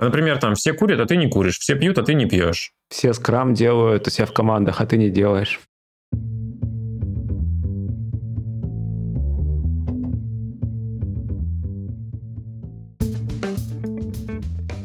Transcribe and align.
Например, 0.00 0.38
там 0.38 0.54
все 0.54 0.72
курят, 0.72 0.98
а 0.98 1.06
ты 1.06 1.16
не 1.16 1.28
куришь, 1.28 1.58
все 1.58 1.76
пьют, 1.76 1.98
а 1.98 2.02
ты 2.02 2.14
не 2.14 2.26
пьешь. 2.26 2.72
Все 2.88 3.12
скрам 3.14 3.54
делают 3.54 4.06
у 4.08 4.10
себя 4.10 4.26
в 4.26 4.32
командах, 4.32 4.80
а 4.80 4.86
ты 4.86 4.96
не 4.96 5.08
делаешь. 5.08 5.60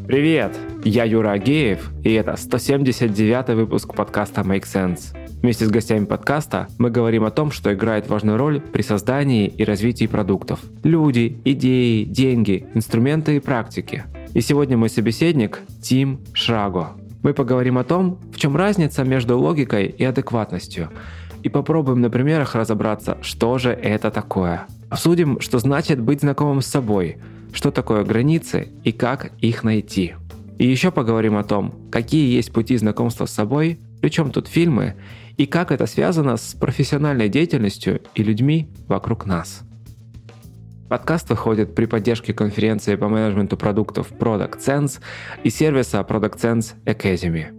Привет! 0.08 0.56
Я 0.84 1.04
Юра 1.04 1.32
Агеев, 1.32 1.92
и 2.04 2.14
это 2.14 2.36
179 2.36 3.50
выпуск 3.56 3.96
подкаста 3.96 4.42
Make 4.42 4.64
Sense. 4.64 5.16
Вместе 5.42 5.66
с 5.66 5.70
гостями 5.70 6.06
подкаста 6.06 6.68
мы 6.78 6.90
говорим 6.90 7.24
о 7.26 7.32
том, 7.32 7.52
что 7.52 7.74
играет 7.74 8.08
важную 8.08 8.38
роль 8.38 8.60
при 8.60 8.82
создании 8.82 9.48
и 9.48 9.64
развитии 9.64 10.06
продуктов. 10.06 10.60
Люди, 10.84 11.40
идеи, 11.46 12.04
деньги, 12.04 12.68
инструменты 12.74 13.38
и 13.38 13.40
практики. 13.40 14.04
И 14.36 14.42
сегодня 14.42 14.78
мой 14.78 14.90
собеседник 14.90 15.62
Тим 15.82 16.20
Шраго. 16.34 16.92
Мы 17.24 17.34
поговорим 17.34 17.80
о 17.80 17.84
том, 17.84 18.20
в 18.32 18.38
чем 18.38 18.56
разница 18.56 19.04
между 19.04 19.40
логикой 19.40 19.88
и 19.88 20.04
адекватностью, 20.04 20.90
и 21.42 21.50
попробуем 21.50 22.02
на 22.02 22.12
примерах 22.12 22.54
разобраться, 22.54 23.18
что 23.22 23.58
же 23.58 23.72
это 23.72 24.12
такое. 24.12 24.68
Обсудим, 24.90 25.40
что 25.42 25.58
значит 25.58 26.00
быть 26.00 26.22
знакомым 26.22 26.62
с 26.62 26.68
собой, 26.68 27.18
что 27.54 27.72
такое 27.72 28.04
границы 28.04 28.70
и 28.84 28.92
как 28.92 29.32
их 29.40 29.64
найти. 29.64 30.14
И 30.60 30.68
еще 30.68 30.92
поговорим 30.92 31.36
о 31.36 31.44
том, 31.44 31.74
какие 31.92 32.36
есть 32.36 32.54
пути 32.54 32.78
знакомства 32.78 33.26
с 33.26 33.34
собой, 33.34 33.80
причем 34.00 34.32
тут 34.32 34.48
фильмы, 34.48 34.96
и 35.38 35.48
как 35.48 35.72
это 35.72 35.88
связано 35.88 36.38
с 36.38 36.54
профессиональной 36.54 37.30
деятельностью 37.30 38.02
и 38.14 38.24
людьми 38.24 38.70
вокруг 38.88 39.26
нас. 39.26 39.62
Подкаст 40.90 41.30
выходит 41.30 41.76
при 41.76 41.86
поддержке 41.86 42.34
конференции 42.34 42.96
по 42.96 43.08
менеджменту 43.08 43.58
продуктов 43.58 44.12
Product 44.12 44.58
Sense 44.58 45.00
и 45.44 45.52
сервиса 45.52 46.00
Product 46.00 46.38
Sense 46.38 46.74
Academy. 46.86 47.56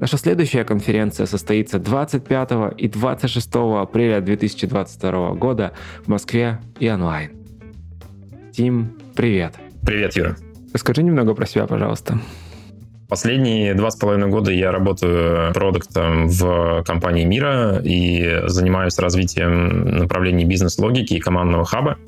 Наша 0.00 0.16
следующая 0.16 0.64
конференция 0.64 1.26
состоится 1.26 1.78
25 1.78 2.50
и 2.78 2.88
26 2.88 3.50
апреля 3.54 4.22
2022 4.22 5.34
года 5.34 5.74
в 6.02 6.08
Москве 6.08 6.60
и 6.78 6.90
онлайн. 6.90 7.32
Тим, 8.52 8.98
привет. 9.14 9.56
Привет, 9.84 10.16
Юра. 10.16 10.36
Расскажи 10.72 11.02
немного 11.02 11.34
про 11.34 11.44
себя, 11.44 11.66
пожалуйста. 11.66 12.18
Последние 13.10 13.74
два 13.74 13.90
с 13.90 13.96
половиной 13.96 14.28
года 14.28 14.52
я 14.52 14.70
работаю 14.70 15.52
продуктом 15.52 16.28
в 16.28 16.84
компании 16.86 17.24
Мира 17.24 17.80
и 17.82 18.42
занимаюсь 18.46 18.96
развитием 18.98 19.98
направлений 19.98 20.44
бизнес-логики 20.44 21.14
и 21.14 21.18
командного 21.18 21.64
хаба. 21.64 21.98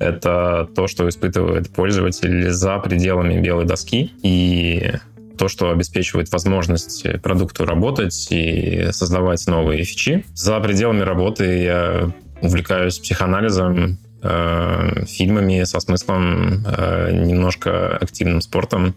Это 0.00 0.68
то, 0.74 0.88
что 0.88 1.08
испытывает 1.08 1.70
пользователь 1.70 2.50
за 2.50 2.76
пределами 2.78 3.40
белой 3.40 3.66
доски 3.66 4.12
и 4.24 4.94
то, 5.38 5.46
что 5.46 5.70
обеспечивает 5.70 6.32
возможность 6.32 7.06
продукту 7.22 7.64
работать 7.64 8.26
и 8.30 8.88
создавать 8.90 9.46
новые 9.46 9.84
фичи. 9.84 10.24
За 10.34 10.58
пределами 10.58 11.02
работы 11.02 11.44
я 11.62 12.12
увлекаюсь 12.42 12.98
психоанализом, 12.98 13.98
э, 14.24 15.04
фильмами 15.06 15.62
со 15.62 15.78
смыслом, 15.78 16.64
э, 16.66 17.12
немножко 17.12 17.96
активным 17.96 18.40
спортом 18.40 18.96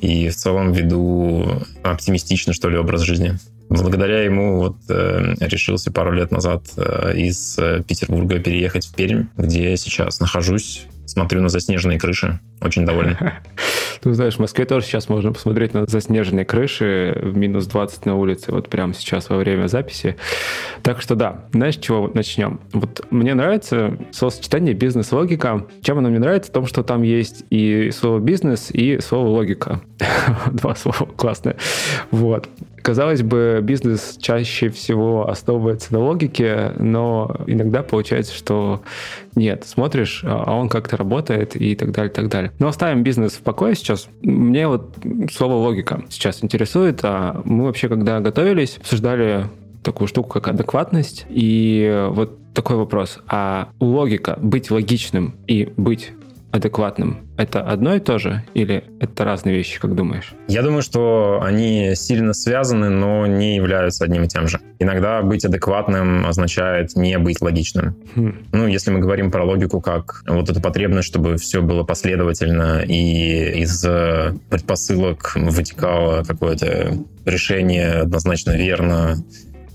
и 0.00 0.28
в 0.28 0.36
целом 0.36 0.72
веду 0.72 1.62
оптимистичный, 1.82 2.54
что 2.54 2.68
ли, 2.68 2.78
образ 2.78 3.02
жизни. 3.02 3.38
Благодаря 3.68 4.22
ему 4.22 4.56
вот 4.56 4.76
э, 4.88 5.34
решился 5.40 5.92
пару 5.92 6.12
лет 6.12 6.32
назад 6.32 6.64
э, 6.76 7.12
из 7.16 7.56
Петербурга 7.86 8.40
переехать 8.40 8.86
в 8.86 8.94
Пермь, 8.94 9.26
где 9.36 9.70
я 9.70 9.76
сейчас 9.76 10.18
нахожусь, 10.18 10.86
смотрю 11.10 11.42
на 11.42 11.48
заснеженные 11.48 11.98
крыши, 11.98 12.40
очень 12.60 12.86
доволен. 12.86 13.16
Ну, 14.02 14.14
знаешь, 14.14 14.36
в 14.36 14.38
Москве 14.38 14.64
тоже 14.64 14.86
сейчас 14.86 15.10
можно 15.10 15.30
посмотреть 15.30 15.74
на 15.74 15.84
заснеженные 15.84 16.46
крыши 16.46 17.14
в 17.20 17.36
минус 17.36 17.66
20 17.66 18.06
на 18.06 18.16
улице, 18.16 18.50
вот 18.50 18.70
прямо 18.70 18.94
сейчас 18.94 19.28
во 19.28 19.36
время 19.36 19.66
записи. 19.66 20.16
Так 20.82 21.02
что 21.02 21.16
да, 21.16 21.44
знаешь, 21.52 21.76
чего 21.76 22.10
начнем? 22.14 22.60
Вот 22.72 23.06
мне 23.10 23.34
нравится 23.34 23.98
словосочетание 24.10 24.72
бизнес-логика. 24.72 25.66
Чем 25.82 25.98
оно 25.98 26.08
мне 26.08 26.18
нравится? 26.18 26.50
В 26.50 26.54
том, 26.54 26.66
что 26.66 26.82
там 26.82 27.02
есть 27.02 27.44
и 27.50 27.90
слово 27.90 28.20
бизнес, 28.20 28.70
и 28.70 29.00
слово 29.00 29.28
логика. 29.28 29.82
Два 30.50 30.74
слова 30.74 31.04
классные. 31.16 31.56
Вот. 32.10 32.48
Казалось 32.82 33.22
бы, 33.22 33.60
бизнес 33.62 34.16
чаще 34.20 34.70
всего 34.70 35.28
основывается 35.28 35.92
на 35.92 36.00
логике, 36.00 36.72
но 36.78 37.36
иногда 37.46 37.82
получается, 37.82 38.34
что 38.34 38.82
нет, 39.34 39.64
смотришь, 39.66 40.22
а 40.24 40.54
он 40.56 40.68
как-то 40.68 40.96
работает 40.96 41.56
и 41.56 41.74
так 41.74 41.92
далее, 41.92 42.10
так 42.10 42.28
далее. 42.28 42.52
Но 42.58 42.68
оставим 42.68 43.02
бизнес 43.02 43.32
в 43.32 43.42
покое 43.42 43.74
сейчас. 43.74 44.08
Мне 44.22 44.68
вот 44.68 44.96
слово 45.32 45.54
логика 45.54 46.02
сейчас 46.08 46.42
интересует. 46.42 47.00
А 47.02 47.40
мы 47.44 47.64
вообще, 47.64 47.88
когда 47.88 48.20
готовились, 48.20 48.78
обсуждали 48.78 49.46
такую 49.82 50.08
штуку, 50.08 50.30
как 50.30 50.48
адекватность. 50.48 51.26
И 51.28 52.08
вот 52.10 52.38
такой 52.54 52.76
вопрос. 52.76 53.18
А 53.28 53.68
логика, 53.80 54.38
быть 54.40 54.70
логичным 54.70 55.34
и 55.46 55.72
быть 55.76 56.12
адекватным, 56.50 57.28
это 57.36 57.62
одно 57.62 57.94
и 57.94 58.00
то 58.00 58.18
же 58.18 58.44
или 58.54 58.84
это 59.00 59.24
разные 59.24 59.54
вещи, 59.56 59.80
как 59.80 59.94
думаешь? 59.94 60.32
Я 60.48 60.62
думаю, 60.62 60.82
что 60.82 61.40
они 61.42 61.94
сильно 61.94 62.34
связаны, 62.34 62.90
но 62.90 63.26
не 63.26 63.56
являются 63.56 64.04
одним 64.04 64.24
и 64.24 64.28
тем 64.28 64.48
же. 64.48 64.60
Иногда 64.78 65.22
быть 65.22 65.44
адекватным 65.44 66.26
означает 66.26 66.96
не 66.96 67.18
быть 67.18 67.40
логичным. 67.40 67.96
Хм. 68.14 68.34
Ну, 68.52 68.66
если 68.66 68.90
мы 68.90 69.00
говорим 69.00 69.30
про 69.30 69.44
логику 69.44 69.80
как 69.80 70.22
вот 70.26 70.50
эту 70.50 70.60
потребность, 70.60 71.08
чтобы 71.08 71.36
все 71.36 71.62
было 71.62 71.84
последовательно 71.84 72.82
и 72.82 73.60
из 73.60 73.82
предпосылок 74.48 75.32
вытекало 75.36 76.24
какое-то 76.24 76.94
решение 77.24 78.02
однозначно 78.02 78.56
верно, 78.56 79.16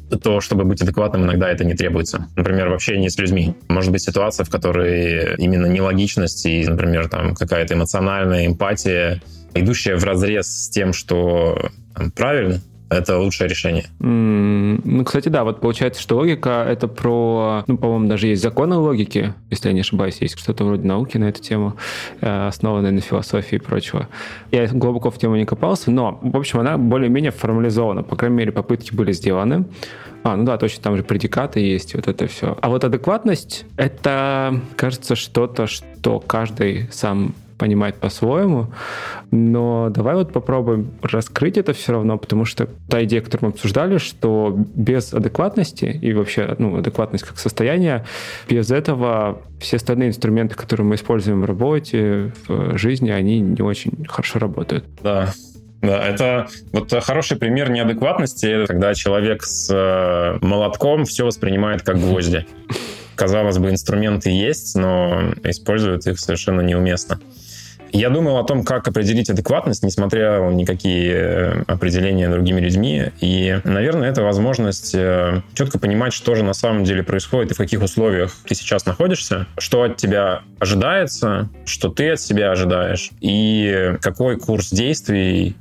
то, 0.10 0.40
чтобы 0.42 0.64
быть 0.66 0.82
адекватным, 0.82 1.24
иногда 1.24 1.50
это 1.50 1.64
не 1.64 1.74
требуется. 1.74 2.28
Например, 2.36 2.70
в 2.70 2.74
общении 2.74 3.08
с 3.08 3.18
людьми. 3.18 3.56
Может 3.68 3.92
быть 3.92 4.04
ситуация, 4.04 4.44
в 4.44 4.50
которой 4.50 5.36
именно 5.38 5.66
нелогичность 5.66 6.46
и, 6.46 6.66
например, 6.66 7.10
там 7.10 7.36
какая-то 7.36 7.74
эмоциональная 7.74 8.46
эмпатия, 8.46 9.22
идущая 9.54 9.98
в 9.98 10.04
разрез 10.04 10.48
с 10.48 10.70
тем, 10.70 10.94
что 10.94 11.70
там, 11.96 12.12
правильно, 12.12 12.62
это 12.90 13.18
лучшее 13.18 13.47
решение. 13.47 13.85
Mm, 14.00 14.81
ну, 14.84 15.03
кстати, 15.03 15.29
да, 15.29 15.44
вот 15.44 15.59
получается, 15.59 16.01
что 16.01 16.18
логика— 16.18 16.66
это 16.69 16.88
про... 16.88 17.63
Ну, 17.68 17.78
по-моему, 17.78 18.07
даже 18.07 18.28
есть 18.28 18.41
законы 18.41 18.75
логики, 18.75 19.34
если 19.50 19.69
я 19.69 19.73
не 19.73 19.81
ошибаюсь, 19.81 20.18
есть 20.22 20.38
что-то 20.40 20.66
вроде 20.66 20.88
науки 20.88 21.18
на 21.18 21.25
эту 21.25 21.41
тему, 21.41 21.75
э, 22.22 22.47
основанной 22.47 22.91
на 22.91 23.01
философии 23.01 23.56
и 23.56 23.59
прочего. 23.59 24.07
Я 24.51 24.68
глубоко 24.68 25.09
в 25.09 25.18
тему 25.18 25.35
не 25.35 25.45
копался, 25.45 25.91
но, 25.91 26.19
в 26.22 26.38
общем, 26.38 26.59
она 26.59 26.78
более-менее 26.78 27.31
формализована. 27.31 28.03
По 28.03 28.16
крайней 28.16 28.38
мере, 28.38 28.51
попытки 28.51 28.94
были 28.94 29.12
сделаны. 29.12 29.66
А, 30.24 30.35
ну 30.35 30.44
да, 30.44 30.57
точно, 30.57 30.81
там 30.81 30.97
же 30.97 31.03
предикаты 31.03 31.59
есть, 31.59 31.94
вот 31.94 32.07
это 32.07 32.25
все. 32.28 32.57
А 32.59 32.69
вот 32.69 32.84
адекватность— 32.84 33.66
это, 33.78 34.59
кажется, 34.75 35.16
что-то, 35.16 35.68
что 35.68 36.19
каждый 36.19 36.90
сам 36.91 37.35
понимать 37.58 37.96
по-своему. 37.96 38.68
Но 39.32 39.90
давай 39.90 40.16
вот 40.16 40.34
попробуем 40.34 40.92
раскрыть 41.02 41.58
это 41.58 41.74
все 41.74 41.94
равно, 41.94 42.18
потому 42.18 42.46
что 42.46 42.68
та 42.90 43.04
идея, 43.04 43.22
которую 43.22 43.50
мы 43.50 43.54
обсуждали, 43.54 43.98
что 43.98 44.54
без 44.76 45.14
адекватности 45.14 45.86
и 45.86 46.14
вообще 46.14 46.56
ну, 46.58 46.78
адекватность 46.78 47.24
как 47.24 47.38
состояние, 47.38 48.06
без 48.50 48.72
этого 48.72 49.42
все 49.60 49.78
остальные 49.78 50.10
инструменты, 50.10 50.56
которые 50.56 50.86
мы 50.86 50.96
используем 50.96 51.42
в 51.42 51.46
работе, 51.46 52.34
в 52.48 52.78
жизни, 52.78 53.10
они 53.10 53.40
не 53.40 53.62
очень 53.62 54.06
хорошо 54.08 54.40
работают. 54.40 54.86
Да, 55.02 55.32
да, 55.82 56.08
это 56.08 56.48
вот 56.72 56.92
хороший 57.04 57.38
пример 57.38 57.70
неадекватности, 57.70 58.66
когда 58.66 58.94
человек 58.94 59.44
с 59.44 59.70
э, 59.72 60.38
молотком 60.42 61.06
все 61.06 61.26
воспринимает 61.26 61.84
как 61.84 62.00
гвозди. 62.00 62.46
Казалось 63.16 63.58
бы, 63.58 63.70
инструменты 63.70 64.30
есть, 64.30 64.76
но 64.76 65.34
используют 65.44 66.06
их 66.08 66.20
совершенно 66.20 66.62
неуместно. 66.62 67.20
Я 67.91 68.09
думал 68.09 68.38
о 68.38 68.44
том, 68.44 68.63
как 68.63 68.88
определить 68.88 69.29
адекватность, 69.29 69.83
несмотря 69.83 70.42
на 70.42 70.54
никакие 70.54 71.13
э, 71.13 71.63
определения 71.68 72.30
другими 72.30 72.60
людьми. 72.60 73.12
И, 73.21 73.60
наверное, 73.63 74.10
это 74.10 74.21
возможность 74.21 74.94
э, 74.94 75.42
четко 75.54 75.80
понимать, 75.80 76.13
что 76.13 76.36
же 76.36 76.44
на 76.44 76.54
самом 76.54 76.83
деле 76.83 77.04
происходит 77.04 77.51
и 77.51 77.54
в 77.54 77.57
каких 77.57 77.81
условиях 77.81 78.36
ты 78.48 78.56
сейчас 78.56 78.86
находишься, 78.86 79.48
что 79.57 79.83
от 79.83 79.98
тебя 79.98 80.42
ожидается, 80.60 81.50
что 81.65 81.89
ты 81.89 82.12
от 82.12 82.19
себя 82.19 82.51
ожидаешь, 82.51 83.12
и 83.21 83.95
какой 84.01 84.38
курс 84.38 84.71
действий 84.71 85.56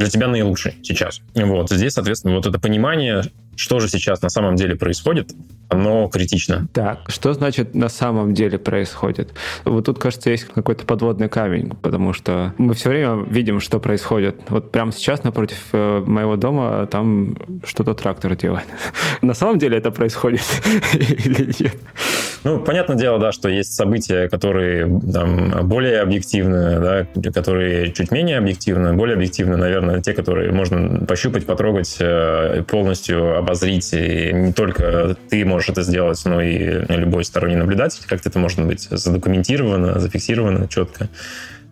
для 0.00 0.08
тебя 0.08 0.28
наилучший 0.28 0.76
сейчас. 0.82 1.20
Вот 1.34 1.70
здесь, 1.70 1.92
соответственно, 1.92 2.34
вот 2.34 2.46
это 2.46 2.58
понимание 2.58 3.22
что 3.60 3.78
же 3.78 3.88
сейчас 3.88 4.22
на 4.22 4.30
самом 4.30 4.56
деле 4.56 4.74
происходит, 4.74 5.34
оно 5.68 6.08
критично. 6.08 6.66
Так, 6.72 7.00
что 7.08 7.34
значит 7.34 7.74
на 7.74 7.90
самом 7.90 8.32
деле 8.32 8.58
происходит? 8.58 9.34
Вот 9.66 9.84
тут, 9.84 9.98
кажется, 9.98 10.30
есть 10.30 10.44
какой-то 10.44 10.86
подводный 10.86 11.28
камень, 11.28 11.72
потому 11.82 12.14
что 12.14 12.54
мы 12.56 12.72
все 12.72 12.88
время 12.88 13.22
видим, 13.24 13.60
что 13.60 13.78
происходит. 13.78 14.40
Вот 14.48 14.72
прямо 14.72 14.92
сейчас 14.92 15.24
напротив 15.24 15.58
э, 15.72 16.02
моего 16.06 16.36
дома 16.36 16.86
там 16.86 17.36
что-то 17.62 17.92
трактор 17.92 18.34
делает. 18.34 18.64
На 19.20 19.34
самом 19.34 19.58
деле 19.58 19.76
это 19.76 19.90
происходит 19.90 20.40
или 20.94 21.54
нет? 21.62 21.76
Ну, 22.42 22.58
понятное 22.58 22.96
дело, 22.96 23.18
да, 23.18 23.32
что 23.32 23.50
есть 23.50 23.74
события, 23.74 24.28
которые 24.28 25.00
там, 25.12 25.68
более 25.68 26.00
объективны, 26.00 26.80
да, 26.80 27.30
которые 27.30 27.92
чуть 27.92 28.10
менее 28.10 28.38
объективны. 28.38 28.94
Более 28.94 29.14
объективны, 29.14 29.56
наверное, 29.56 30.00
те, 30.00 30.14
которые 30.14 30.50
можно 30.50 31.04
пощупать, 31.04 31.44
потрогать, 31.44 31.96
э, 32.00 32.62
полностью 32.66 33.36
обозрить. 33.36 33.92
И 33.92 34.32
не 34.32 34.52
только 34.54 35.16
ты 35.28 35.44
можешь 35.44 35.68
это 35.68 35.82
сделать, 35.82 36.20
но 36.24 36.40
и 36.40 36.82
любой 36.88 37.24
сторонний 37.24 37.56
наблюдатель. 37.56 38.02
Как-то 38.06 38.30
это 38.30 38.38
может 38.38 38.64
быть 38.64 38.88
задокументировано, 38.90 40.00
зафиксировано 40.00 40.66
четко. 40.66 41.08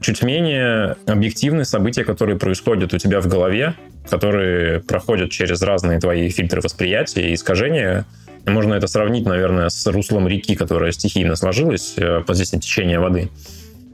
Чуть 0.00 0.22
менее 0.22 0.96
объективны 1.06 1.64
события, 1.64 2.04
которые 2.04 2.38
происходят 2.38 2.92
у 2.92 2.98
тебя 2.98 3.20
в 3.20 3.26
голове, 3.26 3.74
которые 4.08 4.80
проходят 4.80 5.30
через 5.30 5.62
разные 5.62 5.98
твои 5.98 6.28
фильтры 6.28 6.60
восприятия 6.60 7.30
и 7.30 7.34
искажения, 7.34 8.04
можно 8.50 8.74
это 8.74 8.86
сравнить, 8.86 9.26
наверное, 9.26 9.68
с 9.68 9.86
руслом 9.86 10.28
реки, 10.28 10.54
которая 10.54 10.92
стихийно 10.92 11.36
сложилась 11.36 11.94
э, 11.96 12.20
под 12.20 12.36
здесь 12.36 12.50
течения 12.50 13.00
воды. 13.00 13.30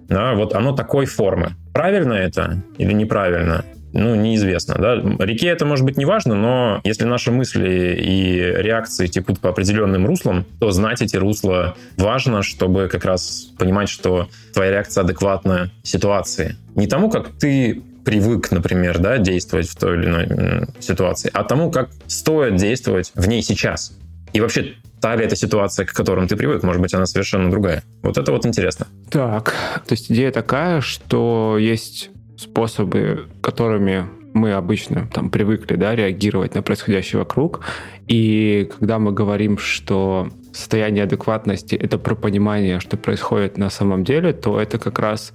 Да, 0.09 0.35
вот 0.35 0.55
оно 0.55 0.73
такой 0.73 1.07
формы. 1.07 1.53
Правильно 1.73 2.13
это 2.13 2.63
или 2.79 2.93
неправильно? 2.93 3.65
ну, 3.95 4.17
неизвестно. 4.17 4.75
Да? 4.77 4.97
Реке 5.25 5.49
это 5.49 5.65
может 5.65 5.85
быть 5.85 5.97
не 5.97 6.05
важно, 6.05 6.35
но 6.35 6.81
если 6.85 7.05
наши 7.05 7.31
мысли 7.31 7.97
и 7.97 8.39
реакции 8.61 9.07
текут 9.07 9.39
по 9.39 9.51
определенным 9.51 10.05
руслам, 10.05 10.45
то 10.59 10.73
знать 10.73 11.01
эти 11.01 11.17
русла 11.17 11.77
важно, 11.97 12.43
чтобы 12.43 12.89
как 12.91 13.05
раз 13.05 13.53
понимать, 13.57 13.89
что 13.89 14.29
твоя 14.53 14.73
реакция 14.73 15.05
адекватна 15.05 15.71
ситуации. 15.85 16.57
Не 16.75 16.89
тому, 16.89 17.09
как 17.09 17.39
ты 17.39 17.83
привык, 18.05 18.51
например, 18.51 18.99
да, 18.99 19.19
действовать 19.19 19.69
в 19.69 19.77
той 19.77 19.97
или 19.97 20.07
иной 20.07 20.67
ситуации, 20.81 21.31
а 21.33 21.45
тому, 21.45 21.71
как 21.71 21.91
стоит 22.09 22.57
действовать 22.57 23.13
в 23.15 23.29
ней 23.29 23.43
сейчас. 23.43 23.97
И 24.35 24.41
вообще, 24.41 24.75
та 25.01 25.17
ли 25.17 25.25
эта 25.25 25.37
ситуация, 25.37 25.87
к 25.87 25.93
которым 25.93 26.27
ты 26.27 26.37
привык, 26.37 26.63
может 26.63 26.83
быть, 26.83 26.93
она 26.93 27.07
совершенно 27.07 27.51
другая. 27.51 27.83
Вот 28.03 28.19
это 28.19 28.33
вот 28.33 28.45
интересно. 28.45 28.87
Так, 29.11 29.55
то 29.87 29.93
есть 29.93 30.11
идея 30.11 30.33
такая, 30.33 30.81
что 30.81 31.57
есть 31.59 32.11
способы, 32.37 33.29
которыми 33.41 34.07
мы 34.35 34.53
обычно 34.53 35.09
там 35.13 35.31
привыкли 35.31 35.77
да, 35.77 35.95
реагировать 35.95 36.57
на 36.57 36.63
происходящее 36.63 37.21
вокруг. 37.21 37.61
И 38.09 38.69
когда 38.77 38.99
мы 38.99 39.13
говорим, 39.13 39.57
что 39.57 40.29
состояние 40.53 41.05
адекватности— 41.05 41.75
это 41.81 41.97
про 41.97 42.17
понимание, 42.17 42.81
что 42.81 42.97
происходит 42.97 43.57
на 43.57 43.71
самом 43.71 44.03
деле, 44.03 44.33
то 44.33 44.61
это 44.61 44.79
как 44.79 44.99
раз 44.99 45.33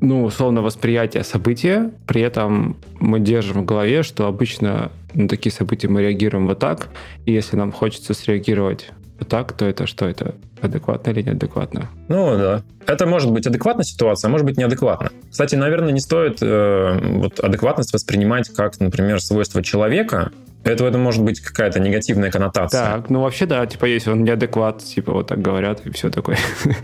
ну, 0.00 0.24
условно, 0.24 0.62
восприятие 0.62 1.24
события. 1.24 1.90
При 2.06 2.20
этом 2.20 2.76
мы 3.00 3.20
держим 3.20 3.62
в 3.62 3.64
голове, 3.64 4.02
что 4.02 4.26
обычно 4.26 4.90
на 5.16 5.28
такие 5.28 5.52
события 5.52 5.88
мы 5.88 6.02
реагируем 6.02 6.46
вот 6.46 6.58
так. 6.58 6.88
И 7.24 7.32
если 7.32 7.56
нам 7.56 7.72
хочется 7.72 8.14
среагировать 8.14 8.90
вот 9.18 9.28
так, 9.28 9.52
то 9.52 9.64
это 9.64 9.86
что? 9.86 10.06
Это 10.06 10.34
адекватно 10.60 11.10
или 11.10 11.22
неадекватно? 11.22 11.88
Ну 12.08 12.36
да. 12.36 12.62
Это 12.86 13.06
может 13.06 13.32
быть 13.32 13.46
адекватная 13.46 13.84
ситуация, 13.84 14.28
а 14.28 14.30
может 14.30 14.46
быть 14.46 14.56
неадекватно. 14.56 15.10
Кстати, 15.30 15.54
наверное, 15.54 15.92
не 15.92 16.00
стоит 16.00 16.38
э, 16.40 16.98
вот 17.18 17.40
адекватность 17.40 17.92
воспринимать 17.92 18.50
как, 18.50 18.78
например, 18.78 19.20
свойство 19.20 19.62
человека, 19.62 20.32
это, 20.70 20.84
это 20.84 20.98
может 20.98 21.22
быть 21.22 21.40
какая-то 21.40 21.80
негативная 21.80 22.30
коннотация. 22.30 22.80
Так, 22.80 23.10
ну 23.10 23.22
вообще 23.22 23.46
да, 23.46 23.64
типа 23.66 23.84
есть 23.86 24.08
он 24.08 24.24
неадекват, 24.24 24.82
типа 24.82 25.12
вот 25.12 25.28
так 25.28 25.40
говорят 25.40 25.86
и 25.86 25.90
все 25.90 26.10
такое. 26.10 26.38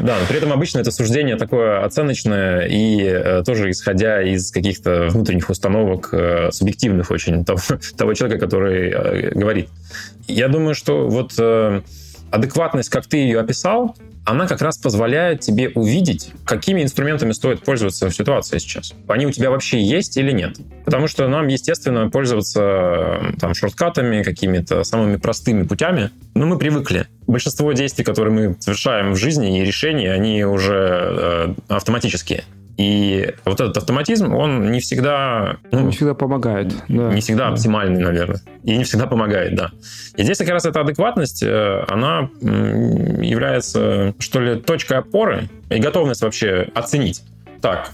Да, 0.00 0.16
но 0.18 0.26
при 0.26 0.38
этом 0.38 0.52
обычно 0.52 0.78
это 0.78 0.90
суждение 0.90 1.36
такое 1.36 1.84
оценочное 1.84 2.66
и 2.66 3.02
э, 3.02 3.42
тоже 3.44 3.70
исходя 3.70 4.22
из 4.22 4.50
каких-то 4.50 5.08
внутренних 5.10 5.50
установок 5.50 6.08
э, 6.12 6.50
субъективных 6.50 7.10
очень 7.10 7.44
того, 7.44 7.60
того 7.96 8.14
человека, 8.14 8.40
который 8.46 8.90
э, 8.90 9.30
говорит. 9.34 9.68
Я 10.26 10.48
думаю, 10.48 10.74
что 10.74 11.08
вот 11.08 11.34
э, 11.38 11.82
адекватность, 12.30 12.88
как 12.88 13.06
ты 13.06 13.18
ее 13.18 13.38
описал, 13.40 13.94
она 14.24 14.46
как 14.46 14.62
раз 14.62 14.78
позволяет 14.78 15.40
тебе 15.40 15.70
увидеть, 15.70 16.30
какими 16.44 16.82
инструментами 16.82 17.32
стоит 17.32 17.62
пользоваться 17.64 18.08
в 18.08 18.14
ситуации 18.14 18.58
сейчас. 18.58 18.94
Они 19.08 19.26
у 19.26 19.32
тебя 19.32 19.50
вообще 19.50 19.82
есть 19.82 20.16
или 20.16 20.32
нет. 20.32 20.58
Потому 20.84 21.08
что 21.08 21.26
нам, 21.28 21.48
естественно, 21.48 22.08
пользоваться 22.08 23.34
там, 23.40 23.54
шорткатами, 23.54 24.22
какими-то 24.22 24.84
самыми 24.84 25.16
простыми 25.16 25.64
путями, 25.64 26.10
ну, 26.34 26.46
мы 26.46 26.58
привыкли. 26.58 27.06
Большинство 27.26 27.72
действий, 27.72 28.04
которые 28.04 28.32
мы 28.32 28.56
совершаем 28.60 29.12
в 29.12 29.16
жизни 29.16 29.60
и 29.60 29.64
решения, 29.64 30.12
они 30.12 30.44
уже 30.44 30.74
э, 30.74 31.54
автоматические. 31.68 32.44
И 32.78 33.34
вот 33.44 33.60
этот 33.60 33.76
автоматизм, 33.76 34.34
он 34.34 34.70
не 34.70 34.80
всегда... 34.80 35.58
Ну, 35.70 35.80
не 35.80 35.92
всегда 35.92 36.14
помогает. 36.14 36.74
Да. 36.88 37.12
Не 37.12 37.20
всегда 37.20 37.48
да. 37.48 37.52
оптимальный, 37.52 38.02
наверное. 38.02 38.40
И 38.64 38.76
не 38.76 38.84
всегда 38.84 39.06
помогает, 39.06 39.54
да. 39.54 39.70
И 40.16 40.22
здесь 40.22 40.38
как 40.38 40.48
раз 40.48 40.64
эта 40.64 40.80
адекватность, 40.80 41.42
э, 41.42 41.84
она 41.88 42.30
является, 42.40 44.14
что 44.18 44.40
ли, 44.40 44.60
точкой 44.60 44.98
опоры 44.98 45.48
и 45.70 45.78
готовность 45.78 46.22
вообще 46.22 46.68
оценить. 46.74 47.22
Так, 47.60 47.90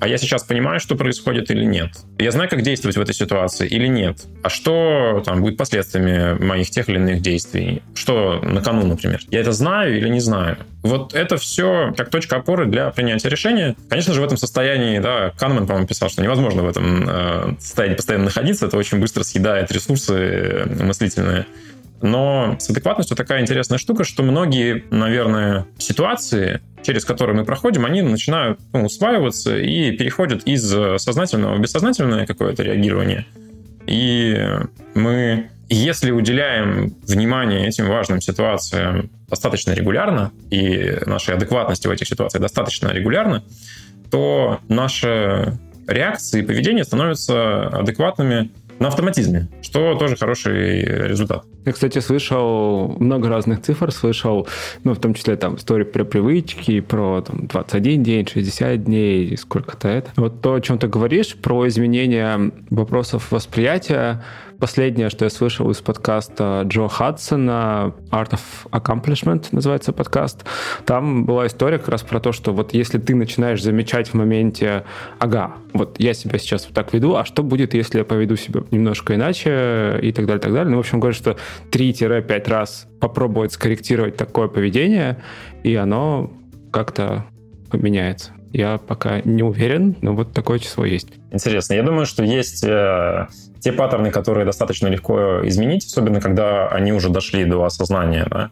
а 0.00 0.08
я 0.08 0.18
сейчас 0.18 0.44
понимаю, 0.44 0.80
что 0.80 0.94
происходит 0.94 1.50
или 1.50 1.64
нет? 1.64 1.90
Я 2.18 2.30
знаю, 2.30 2.48
как 2.48 2.62
действовать 2.62 2.96
в 2.96 3.00
этой 3.00 3.14
ситуации 3.14 3.66
или 3.66 3.86
нет? 3.86 4.26
А 4.42 4.48
что 4.48 5.22
там 5.24 5.40
будет 5.40 5.56
последствиями 5.56 6.42
моих 6.42 6.70
тех 6.70 6.88
или 6.88 6.96
иных 6.96 7.20
действий? 7.20 7.82
Что 7.94 8.40
на 8.42 8.62
кону, 8.62 8.86
например? 8.86 9.20
Я 9.30 9.40
это 9.40 9.52
знаю 9.52 9.96
или 9.96 10.08
не 10.08 10.20
знаю? 10.20 10.58
Вот 10.82 11.14
это 11.14 11.36
все 11.36 11.92
как 11.96 12.10
точка 12.10 12.36
опоры 12.36 12.66
для 12.66 12.90
принятия 12.90 13.28
решения. 13.28 13.74
Конечно 13.88 14.14
же, 14.14 14.20
в 14.20 14.24
этом 14.24 14.36
состоянии, 14.36 15.00
да, 15.00 15.32
Канеман, 15.36 15.66
по-моему, 15.66 15.88
писал, 15.88 16.08
что 16.08 16.22
невозможно 16.22 16.62
в 16.62 16.68
этом 16.68 17.08
э, 17.08 17.56
состоянии 17.58 17.96
постоянно 17.96 18.26
находиться. 18.26 18.66
Это 18.66 18.76
очень 18.76 19.00
быстро 19.00 19.24
съедает 19.24 19.72
ресурсы 19.72 20.14
э, 20.14 20.84
мыслительные. 20.84 21.46
Но 22.00 22.56
с 22.58 22.70
адекватностью 22.70 23.16
такая 23.16 23.42
интересная 23.42 23.78
штука, 23.78 24.04
что 24.04 24.22
многие, 24.22 24.84
наверное, 24.90 25.66
ситуации, 25.78 26.60
через 26.82 27.04
которые 27.04 27.36
мы 27.36 27.44
проходим, 27.44 27.84
они 27.84 28.02
начинают 28.02 28.60
ну, 28.72 28.84
усваиваться 28.84 29.56
и 29.58 29.96
переходят 29.96 30.44
из 30.44 30.62
сознательного 31.02 31.56
в 31.56 31.60
бессознательное 31.60 32.26
какое-то 32.26 32.62
реагирование. 32.62 33.26
И 33.86 34.36
мы, 34.94 35.48
если 35.68 36.10
уделяем 36.10 36.94
внимание 37.02 37.66
этим 37.66 37.88
важным 37.88 38.20
ситуациям 38.20 39.10
достаточно 39.28 39.72
регулярно, 39.72 40.30
и 40.50 40.98
нашей 41.06 41.34
адекватности 41.34 41.88
в 41.88 41.90
этих 41.90 42.06
ситуациях 42.06 42.42
достаточно 42.42 42.88
регулярно, 42.88 43.42
то 44.10 44.60
наши 44.68 45.58
реакции 45.86 46.42
и 46.42 46.44
поведение 46.44 46.84
становятся 46.84 47.68
адекватными 47.68 48.50
на 48.78 48.88
автоматизме, 48.88 49.48
что 49.62 49.94
тоже 49.96 50.16
хороший 50.16 50.82
результат. 51.08 51.44
Я, 51.64 51.72
кстати, 51.72 51.98
слышал 51.98 52.96
много 52.98 53.28
разных 53.28 53.62
цифр, 53.62 53.92
слышал, 53.92 54.48
ну, 54.84 54.94
в 54.94 54.98
том 55.00 55.14
числе 55.14 55.36
там 55.36 55.56
истории 55.56 55.84
про 55.84 56.04
привычки, 56.04 56.80
про 56.80 57.20
там, 57.20 57.46
21 57.46 58.02
день, 58.02 58.26
60 58.26 58.84
дней, 58.84 59.36
сколько-то 59.36 59.88
это. 59.88 60.10
Вот 60.16 60.40
то, 60.40 60.54
о 60.54 60.60
чем 60.60 60.78
ты 60.78 60.86
говоришь, 60.86 61.34
про 61.36 61.66
изменение 61.68 62.52
вопросов 62.70 63.30
восприятия, 63.32 64.22
Последнее, 64.60 65.08
что 65.08 65.24
я 65.24 65.30
слышал 65.30 65.70
из 65.70 65.80
подкаста 65.80 66.64
Джо 66.66 66.88
Хадсона, 66.88 67.94
Art 68.10 68.32
of 68.32 68.40
Accomplishment 68.72 69.46
называется 69.52 69.92
подкаст, 69.92 70.44
там 70.84 71.24
была 71.24 71.46
история 71.46 71.78
как 71.78 71.90
раз 71.90 72.02
про 72.02 72.18
то, 72.18 72.32
что 72.32 72.52
вот 72.52 72.74
если 72.74 72.98
ты 72.98 73.14
начинаешь 73.14 73.62
замечать 73.62 74.08
в 74.08 74.14
моменте, 74.14 74.82
ага, 75.20 75.54
вот 75.74 76.00
я 76.00 76.12
себя 76.12 76.40
сейчас 76.40 76.64
вот 76.64 76.74
так 76.74 76.92
веду, 76.92 77.14
а 77.14 77.24
что 77.24 77.44
будет, 77.44 77.72
если 77.72 77.98
я 77.98 78.04
поведу 78.04 78.34
себя 78.34 78.62
немножко 78.72 79.14
иначе 79.14 80.00
и 80.02 80.10
так 80.10 80.26
далее, 80.26 80.40
так 80.40 80.52
далее. 80.52 80.70
Ну, 80.72 80.78
в 80.78 80.80
общем, 80.80 80.98
говорят, 80.98 81.16
что 81.16 81.36
3-5 81.70 82.48
раз 82.48 82.88
попробовать 82.98 83.52
скорректировать 83.52 84.16
такое 84.16 84.48
поведение, 84.48 85.22
и 85.62 85.76
оно 85.76 86.32
как-то 86.72 87.26
поменяется. 87.70 88.32
Я 88.52 88.78
пока 88.78 89.20
не 89.24 89.42
уверен, 89.42 89.96
но 90.00 90.14
вот 90.14 90.32
такое 90.32 90.58
число 90.58 90.84
есть. 90.84 91.08
Интересно. 91.30 91.74
Я 91.74 91.82
думаю, 91.82 92.06
что 92.06 92.24
есть 92.24 92.64
э, 92.64 93.26
те 93.60 93.72
паттерны, 93.72 94.10
которые 94.10 94.46
достаточно 94.46 94.86
легко 94.86 95.46
изменить, 95.46 95.86
особенно 95.86 96.20
когда 96.20 96.68
они 96.68 96.92
уже 96.92 97.10
дошли 97.10 97.44
до 97.44 97.64
осознания. 97.64 98.26
Да? 98.30 98.50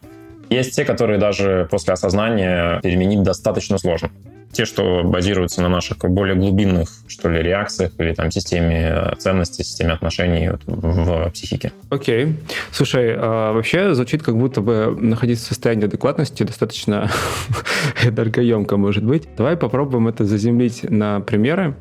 Есть 0.49 0.75
те, 0.75 0.85
которые 0.85 1.19
даже 1.19 1.67
после 1.69 1.93
осознания 1.93 2.79
переменить 2.81 3.23
достаточно 3.23 3.77
сложно. 3.77 4.11
Те, 4.57 4.65
что 4.65 5.03
базируются 5.03 5.61
на 5.61 5.69
наших 5.69 5.99
более 5.99 6.35
глубинных, 6.35 6.89
что 7.07 7.29
ли, 7.29 7.43
реакциях 7.43 7.91
или 7.99 8.11
там 8.15 8.31
системе 8.31 9.13
ценностей, 9.19 9.63
системе 9.63 9.93
отношений 9.93 10.49
вот, 10.49 10.61
в 10.65 11.29
психике. 11.29 11.73
Окей. 11.91 12.25
Okay. 12.25 12.33
Слушай, 12.71 13.13
а 13.15 13.53
вообще 13.53 13.93
звучит, 13.93 14.23
как 14.23 14.35
будто 14.35 14.61
бы 14.61 14.97
находиться 14.99 15.45
в 15.45 15.47
состоянии 15.49 15.85
адекватности 15.85 16.41
достаточно 16.41 17.07
энергоемко 18.03 18.77
может 18.77 19.03
быть. 19.03 19.27
Давай 19.37 19.57
попробуем 19.57 20.07
это 20.07 20.25
заземлить 20.25 20.89
на 20.89 21.19
примеры, 21.19 21.75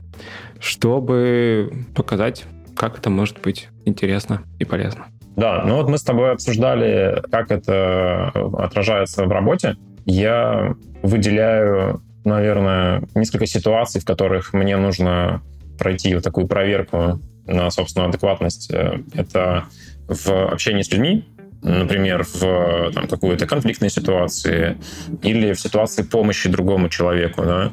чтобы 0.61 1.73
показать 1.95 2.45
как 2.75 2.99
это 2.99 3.09
может 3.09 3.40
быть 3.40 3.71
интересно 3.87 4.42
и 4.59 4.66
полезно. 4.66 5.06
Да, 5.35 5.64
ну 5.64 5.76
вот 5.76 5.88
мы 5.88 5.97
с 5.97 6.02
тобой 6.02 6.33
обсуждали, 6.33 7.23
как 7.30 7.50
это 7.50 8.33
отражается 8.59 9.25
в 9.25 9.33
работе. 9.33 9.76
Я 10.04 10.75
выделяю, 11.02 12.02
наверное, 12.26 13.02
несколько 13.14 13.47
ситуаций, 13.47 14.00
в 14.00 14.04
которых 14.04 14.52
мне 14.52 14.76
нужно 14.76 15.42
пройти 15.78 16.14
вот 16.14 16.25
такую 16.25 16.47
проверку 16.47 17.21
на 17.47 17.71
собственную 17.71 18.09
адекватность. 18.09 18.71
Это 19.14 19.64
в 20.09 20.52
общении 20.52 20.83
с 20.83 20.90
людьми, 20.90 21.25
например, 21.62 22.25
в 22.25 22.92
там, 22.92 23.09
какой-то 23.09 23.47
конфликтной 23.47 23.90
ситуации 23.90 24.76
или 25.23 25.52
в 25.52 25.61
ситуации 25.61 26.02
помощи 26.02 26.49
другому 26.49 26.88
человеку, 26.88 27.42
да, 27.42 27.73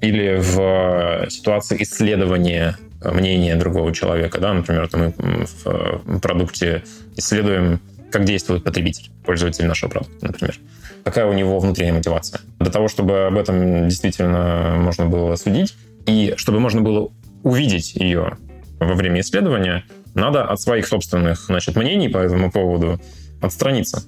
или 0.00 0.36
в 0.38 1.30
ситуации 1.30 1.82
исследования 1.82 2.76
мнения 3.04 3.56
другого 3.56 3.94
человека, 3.94 4.40
да, 4.40 4.52
например, 4.52 4.88
мы 4.92 5.14
в 5.16 6.20
продукте 6.20 6.82
исследуем, 7.16 7.80
как 8.10 8.24
действует 8.24 8.64
потребитель, 8.64 9.10
пользователь 9.24 9.66
нашего 9.66 9.90
продукта, 9.90 10.26
например. 10.26 10.58
Какая 11.04 11.26
у 11.26 11.32
него 11.32 11.58
внутренняя 11.58 11.94
мотивация. 11.94 12.40
Для 12.58 12.70
того, 12.70 12.88
чтобы 12.88 13.26
об 13.26 13.38
этом 13.38 13.88
действительно 13.88 14.76
можно 14.78 15.06
было 15.06 15.36
судить, 15.36 15.74
и 16.06 16.34
чтобы 16.36 16.60
можно 16.60 16.82
было 16.82 17.10
увидеть 17.42 17.94
ее 17.94 18.36
во 18.78 18.94
время 18.94 19.20
исследования, 19.20 19.84
надо 20.14 20.44
от 20.44 20.60
своих 20.60 20.86
собственных 20.86 21.46
значит, 21.46 21.76
мнений 21.76 22.08
по 22.08 22.18
этому 22.18 22.50
поводу 22.50 23.00
отстраниться. 23.40 24.02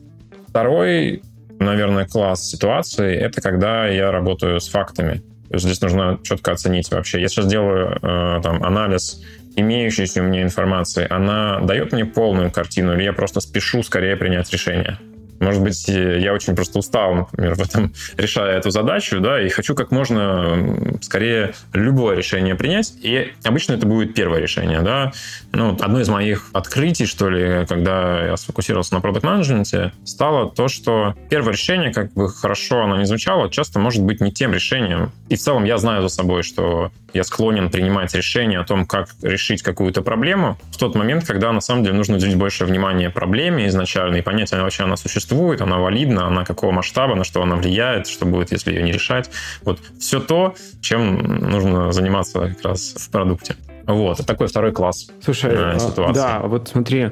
Второй, 0.48 1.22
наверное, 1.58 2.06
класс 2.06 2.48
ситуации— 2.48 3.14
это 3.16 3.40
когда 3.40 3.86
я 3.86 4.10
работаю 4.10 4.60
с 4.60 4.68
фактами. 4.68 5.22
Здесь 5.50 5.80
нужно 5.80 6.18
четко 6.22 6.52
оценить 6.52 6.90
вообще. 6.90 7.20
Я 7.20 7.28
сейчас 7.28 7.46
делаю 7.46 7.98
э, 8.02 8.40
там, 8.42 8.62
анализ 8.64 9.22
имеющейся 9.56 10.20
у 10.20 10.24
меня 10.24 10.42
информации. 10.42 11.06
Она 11.08 11.60
дает 11.60 11.92
мне 11.92 12.04
полную 12.04 12.50
картину 12.50 12.94
или 12.94 13.04
я 13.04 13.12
просто 13.12 13.40
спешу 13.40 13.82
скорее 13.82 14.16
принять 14.16 14.52
решение? 14.52 14.98
Может 15.42 15.62
быть, 15.62 15.88
я 15.88 16.32
очень 16.32 16.54
просто 16.54 16.78
устал, 16.78 17.14
например, 17.14 17.56
в 17.56 17.60
этом, 17.60 17.92
решая 18.16 18.58
эту 18.58 18.70
задачу, 18.70 19.20
да, 19.20 19.42
и 19.42 19.48
хочу 19.48 19.74
как 19.74 19.90
можно 19.90 20.98
скорее 21.00 21.54
любое 21.72 22.16
решение 22.16 22.54
принять. 22.54 22.94
И 23.02 23.32
обычно 23.42 23.72
это 23.74 23.86
будет 23.86 24.14
первое 24.14 24.38
решение, 24.38 24.80
да. 24.82 25.12
Ну, 25.52 25.76
одно 25.80 26.00
из 26.00 26.08
моих 26.08 26.48
открытий, 26.52 27.06
что 27.06 27.28
ли, 27.28 27.66
когда 27.66 28.24
я 28.24 28.36
сфокусировался 28.36 28.94
на 28.94 29.00
продукт 29.00 29.24
менеджменте 29.24 29.92
стало 30.04 30.48
то, 30.48 30.68
что 30.68 31.14
первое 31.28 31.52
решение, 31.52 31.92
как 31.92 32.12
бы 32.12 32.28
хорошо 32.28 32.82
оно 32.82 32.96
не 32.98 33.04
звучало, 33.04 33.50
часто 33.50 33.80
может 33.80 34.02
быть 34.02 34.20
не 34.20 34.30
тем 34.30 34.52
решением. 34.52 35.10
И 35.28 35.34
в 35.34 35.40
целом 35.40 35.64
я 35.64 35.78
знаю 35.78 36.02
за 36.02 36.08
собой, 36.08 36.44
что 36.44 36.92
я 37.14 37.24
склонен 37.24 37.70
принимать 37.70 38.14
решение 38.14 38.60
о 38.60 38.64
том, 38.64 38.86
как 38.86 39.08
решить 39.22 39.62
какую-то 39.62 40.02
проблему 40.02 40.56
в 40.70 40.78
тот 40.78 40.94
момент, 40.94 41.26
когда 41.26 41.52
на 41.52 41.60
самом 41.60 41.82
деле 41.84 41.96
нужно 41.96 42.16
уделить 42.16 42.36
больше 42.36 42.64
внимания 42.64 43.10
проблеме 43.10 43.66
изначально 43.66 44.16
и 44.16 44.22
понять, 44.22 44.52
она 44.52 44.62
вообще 44.62 44.84
она 44.84 44.96
существует, 44.96 45.31
она 45.60 45.78
валидна, 45.78 46.26
она 46.26 46.44
какого 46.44 46.72
масштаба, 46.72 47.14
на 47.14 47.24
что 47.24 47.42
она 47.42 47.56
влияет, 47.56 48.06
что 48.06 48.26
будет, 48.26 48.52
если 48.52 48.72
ее 48.72 48.82
не 48.82 48.92
решать. 48.92 49.30
Вот 49.62 49.80
все 49.98 50.20
то, 50.20 50.54
чем 50.80 51.16
нужно 51.38 51.92
заниматься 51.92 52.40
как 52.40 52.62
раз 52.62 52.94
в 52.96 53.10
продукте. 53.10 53.56
Вот, 53.86 54.18
это 54.18 54.26
такой 54.26 54.46
второй 54.46 54.72
класс 54.72 55.10
Слушай, 55.22 55.52
э, 55.54 55.78
ситуации. 55.78 56.20
Да, 56.20 56.40
вот 56.40 56.68
смотри, 56.68 57.10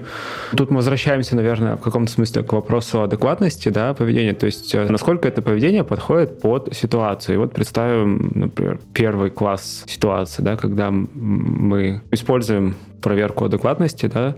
тут 0.57 0.71
мы 0.71 0.77
возвращаемся, 0.77 1.37
наверное, 1.37 1.77
в 1.77 1.81
каком-то 1.81 2.11
смысле 2.11 2.43
к 2.43 2.53
вопросу 2.53 3.03
адекватности, 3.03 3.69
да, 3.69 3.95
поведения. 3.95 4.35
То 4.35 4.47
есть, 4.47 4.75
э, 4.75 4.87
насколько 4.89 5.29
это 5.29 5.43
поведение 5.43 5.85
подходит 5.85 6.41
под 6.41 6.75
ситуацию. 6.75 7.35
И 7.35 7.39
вот 7.39 7.53
представим, 7.53 8.33
например, 8.35 8.81
первый 8.93 9.31
класс 9.31 9.85
ситуации, 9.87 10.43
да, 10.43 10.57
когда 10.57 10.91
мы 10.91 12.03
используем 12.11 12.77
проверку 13.01 13.47
адекватности, 13.47 14.07
да, 14.07 14.35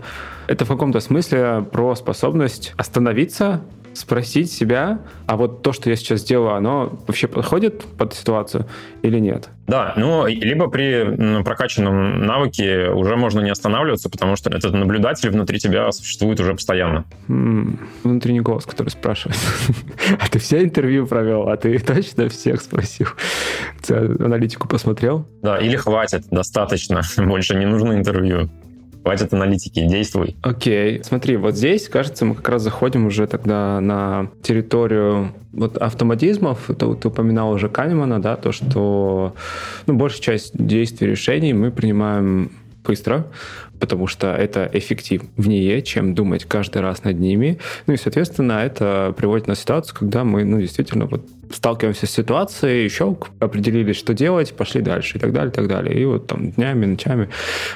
это 0.47 0.65
в 0.65 0.67
каком-то 0.67 0.99
смысле 0.99 1.65
про 1.71 1.95
способность 1.95 2.73
остановиться, 2.77 3.61
спросить 3.93 4.51
себя, 4.51 4.99
а 5.27 5.37
вот 5.37 5.61
то, 5.61 5.73
что 5.73 5.89
я 5.89 5.95
сейчас 5.95 6.23
делаю, 6.23 6.55
оно 6.55 6.99
вообще 7.07 7.27
подходит 7.27 7.83
под 7.97 8.13
ситуацию 8.13 8.65
или 9.01 9.19
нет? 9.19 9.49
Да, 9.67 9.93
ну, 9.95 10.27
либо 10.27 10.67
при 10.67 11.43
прокачанном 11.43 12.25
навыке 12.25 12.89
уже 12.89 13.15
можно 13.15 13.39
не 13.39 13.49
останавливаться, 13.49 14.09
потому 14.09 14.35
что 14.35 14.49
этот 14.49 14.73
наблюдатель 14.73 15.29
внутри 15.29 15.57
тебя 15.57 15.91
существует 15.91 16.39
уже 16.41 16.53
постоянно. 16.53 17.05
М-м, 17.29 17.79
внутренний 18.03 18.41
голос, 18.41 18.65
который 18.65 18.89
спрашивает. 18.89 19.37
а 20.19 20.27
ты 20.27 20.39
все 20.39 20.63
интервью 20.63 21.07
провел? 21.07 21.47
А 21.47 21.55
ты 21.55 21.79
точно 21.85 22.27
всех 22.27 22.61
спросил? 22.61 23.07
Аналитику 23.89 24.67
посмотрел? 24.67 25.25
Да, 25.41 25.57
или 25.57 25.77
хватит, 25.77 26.25
достаточно. 26.29 27.01
Больше 27.17 27.55
не 27.55 27.65
нужно 27.65 27.93
интервью. 27.93 28.49
Хватит 29.03 29.33
аналитики, 29.33 29.85
действуй. 29.85 30.37
Окей. 30.41 30.97
Okay. 30.97 31.03
Смотри, 31.03 31.35
вот 31.35 31.55
здесь, 31.55 31.89
кажется, 31.89 32.23
мы 32.23 32.35
как 32.35 32.47
раз 32.47 32.61
заходим 32.61 33.05
уже 33.05 33.27
тогда 33.27 33.81
на 33.81 34.29
территорию 34.41 35.33
вот 35.51 35.77
автоматизмов. 35.77 36.67
Ты, 36.67 36.73
ты 36.95 37.07
упоминал 37.09 37.51
уже 37.51 37.67
Канемана, 37.67 38.21
да, 38.21 38.37
то, 38.37 38.53
что 38.53 39.35
ну, 39.87 39.93
большая 39.95 40.21
часть 40.21 40.51
действий, 40.53 41.07
решений 41.07 41.53
мы 41.53 41.71
принимаем 41.71 42.51
быстро, 42.83 43.27
потому 43.79 44.07
что 44.07 44.33
это 44.33 44.69
эффективнее, 44.73 45.81
чем 45.81 46.15
думать 46.15 46.45
каждый 46.45 46.81
раз 46.81 47.03
над 47.03 47.19
ними. 47.19 47.59
Ну 47.87 47.93
и, 47.93 47.97
соответственно, 47.97 48.53
это 48.53 49.13
приводит 49.17 49.47
нас 49.47 49.57
в 49.57 49.61
ситуацию, 49.61 49.97
когда 49.97 50.23
мы, 50.23 50.43
ну, 50.43 50.59
действительно, 50.59 51.05
вот 51.05 51.25
сталкиваемся 51.51 52.07
с 52.07 52.11
ситуацией, 52.11 52.83
еще 52.83 53.15
определились, 53.39 53.95
что 53.95 54.13
делать, 54.13 54.53
пошли 54.53 54.81
дальше 54.81 55.17
и 55.17 55.21
так 55.21 55.33
далее, 55.33 55.51
и 55.51 55.53
так 55.53 55.67
далее. 55.67 55.99
И 55.99 56.05
вот 56.05 56.27
там 56.27 56.51
днями, 56.51 56.85
ночами, 56.85 57.29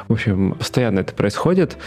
в 0.08 0.14
общем, 0.14 0.56
постоянно 0.58 1.00
это 1.00 1.14
происходит. 1.14 1.78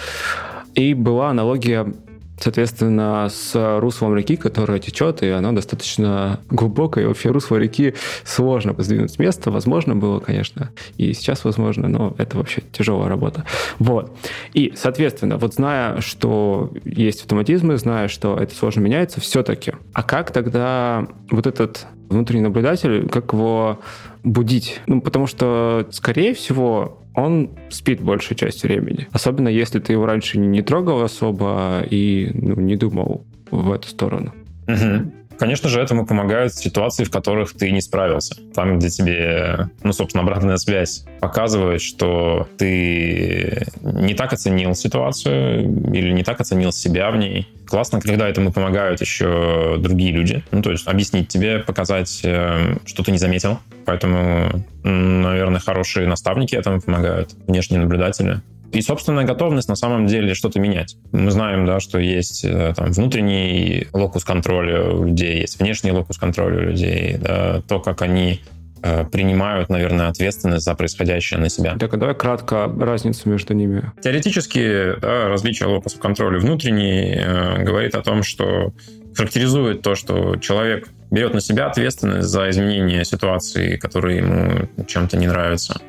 И 0.74 0.94
была 0.94 1.30
аналогия 1.30 1.92
соответственно, 2.40 3.28
с 3.30 3.78
руслом 3.80 4.16
реки, 4.16 4.36
которая 4.36 4.78
течет, 4.78 5.22
и 5.22 5.28
она 5.28 5.52
достаточно 5.52 6.40
глубокая, 6.50 7.04
и 7.04 7.06
вообще 7.06 7.30
русло 7.30 7.56
реки 7.56 7.94
сложно 8.24 8.74
сдвинуть 8.78 9.12
с 9.12 9.18
места. 9.18 9.50
Возможно 9.50 9.94
было, 9.94 10.18
конечно, 10.20 10.70
и 10.96 11.12
сейчас 11.12 11.44
возможно, 11.44 11.88
но 11.88 12.14
это 12.18 12.38
вообще 12.38 12.62
тяжелая 12.72 13.08
работа. 13.08 13.44
Вот. 13.78 14.16
И, 14.54 14.72
соответственно, 14.76 15.36
вот 15.36 15.54
зная, 15.54 16.00
что 16.00 16.72
есть 16.84 17.22
автоматизмы, 17.22 17.76
зная, 17.76 18.08
что 18.08 18.36
это 18.36 18.54
сложно 18.54 18.80
меняется, 18.80 19.20
все-таки, 19.20 19.72
а 19.92 20.02
как 20.02 20.32
тогда 20.32 21.06
вот 21.30 21.46
этот 21.46 21.86
внутренний 22.08 22.42
наблюдатель, 22.42 23.08
как 23.08 23.32
его 23.32 23.80
будить? 24.24 24.80
Ну, 24.86 25.00
потому 25.00 25.26
что, 25.26 25.86
скорее 25.90 26.34
всего, 26.34 26.98
он 27.22 27.50
спит 27.68 28.00
большую 28.00 28.36
часть 28.38 28.62
времени. 28.62 29.08
Особенно 29.12 29.48
если 29.48 29.78
ты 29.78 29.92
его 29.92 30.06
раньше 30.06 30.38
не 30.38 30.62
трогал 30.62 31.02
особо 31.02 31.84
и 31.88 32.30
ну, 32.34 32.60
не 32.60 32.76
думал 32.76 33.26
в 33.50 33.72
эту 33.72 33.88
сторону. 33.88 34.32
Угу. 34.68 35.12
Конечно 35.40 35.70
же, 35.70 35.80
этому 35.80 36.04
помогают 36.04 36.52
ситуации, 36.52 37.04
в 37.04 37.10
которых 37.10 37.54
ты 37.54 37.70
не 37.70 37.80
справился. 37.80 38.36
Там, 38.54 38.78
где 38.78 38.90
тебе, 38.90 39.70
ну, 39.82 39.94
собственно, 39.94 40.22
обратная 40.22 40.58
связь 40.58 41.06
показывает, 41.18 41.80
что 41.80 42.46
ты 42.58 43.66
не 43.80 44.12
так 44.12 44.34
оценил 44.34 44.74
ситуацию 44.74 45.62
или 45.94 46.12
не 46.12 46.24
так 46.24 46.42
оценил 46.42 46.72
себя 46.72 47.10
в 47.10 47.16
ней. 47.16 47.48
Классно, 47.66 48.02
когда 48.02 48.28
этому 48.28 48.52
помогают 48.52 49.00
еще 49.00 49.78
другие 49.78 50.12
люди. 50.12 50.44
Ну, 50.50 50.60
то 50.60 50.72
есть 50.72 50.86
объяснить 50.86 51.28
тебе, 51.28 51.60
показать, 51.60 52.20
э, 52.22 52.76
что 52.84 53.02
ты 53.02 53.10
не 53.10 53.18
заметил. 53.18 53.60
Поэтому, 53.86 54.62
наверное, 54.84 55.58
хорошие 55.60 56.06
наставники 56.06 56.54
этому 56.54 56.82
помогают, 56.82 57.30
внешние 57.46 57.80
наблюдатели. 57.80 58.42
И 58.72 58.82
собственная 58.82 59.24
готовность 59.24 59.68
на 59.68 59.74
самом 59.74 60.06
деле 60.06 60.34
что-то 60.34 60.60
менять. 60.60 60.96
Мы 61.12 61.30
знаем, 61.30 61.66
да, 61.66 61.80
что 61.80 61.98
есть 61.98 62.44
э, 62.44 62.72
там, 62.76 62.92
внутренний 62.92 63.88
локус 63.92 64.24
контроля 64.24 64.92
у 64.92 65.04
людей, 65.04 65.40
есть 65.40 65.58
внешний 65.58 65.90
локус 65.90 66.18
контроля 66.18 66.58
у 66.58 66.60
людей, 66.70 67.16
да, 67.18 67.62
то, 67.62 67.80
как 67.80 68.02
они 68.02 68.40
э, 68.82 69.04
принимают, 69.04 69.70
наверное, 69.70 70.08
ответственность 70.08 70.64
за 70.64 70.74
происходящее 70.74 71.40
на 71.40 71.48
себя. 71.48 71.76
Так, 71.78 71.94
а 71.94 71.96
давай 71.96 72.14
кратко 72.14 72.72
разницу 72.78 73.28
между 73.28 73.54
ними. 73.54 73.90
Теоретически 74.02 75.00
да, 75.00 75.28
различие 75.28 75.68
локуса 75.68 75.98
контроля 75.98 76.38
внутренний 76.38 77.16
э, 77.16 77.64
говорит 77.64 77.96
о 77.96 78.02
том, 78.02 78.22
что 78.22 78.72
характеризует 79.16 79.82
то, 79.82 79.96
что 79.96 80.36
человек 80.36 80.88
берет 81.10 81.34
на 81.34 81.40
себя 81.40 81.66
ответственность 81.66 82.28
за 82.28 82.48
изменение 82.50 83.04
ситуации, 83.04 83.76
которые 83.76 84.18
ему 84.18 84.68
чем-то 84.86 85.16
не 85.16 85.26
нравятся, 85.26 85.80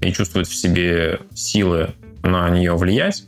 и 0.00 0.10
чувствует 0.12 0.46
в 0.46 0.54
себе 0.54 1.20
силы 1.34 1.90
на 2.22 2.48
нее 2.50 2.76
влиять. 2.76 3.24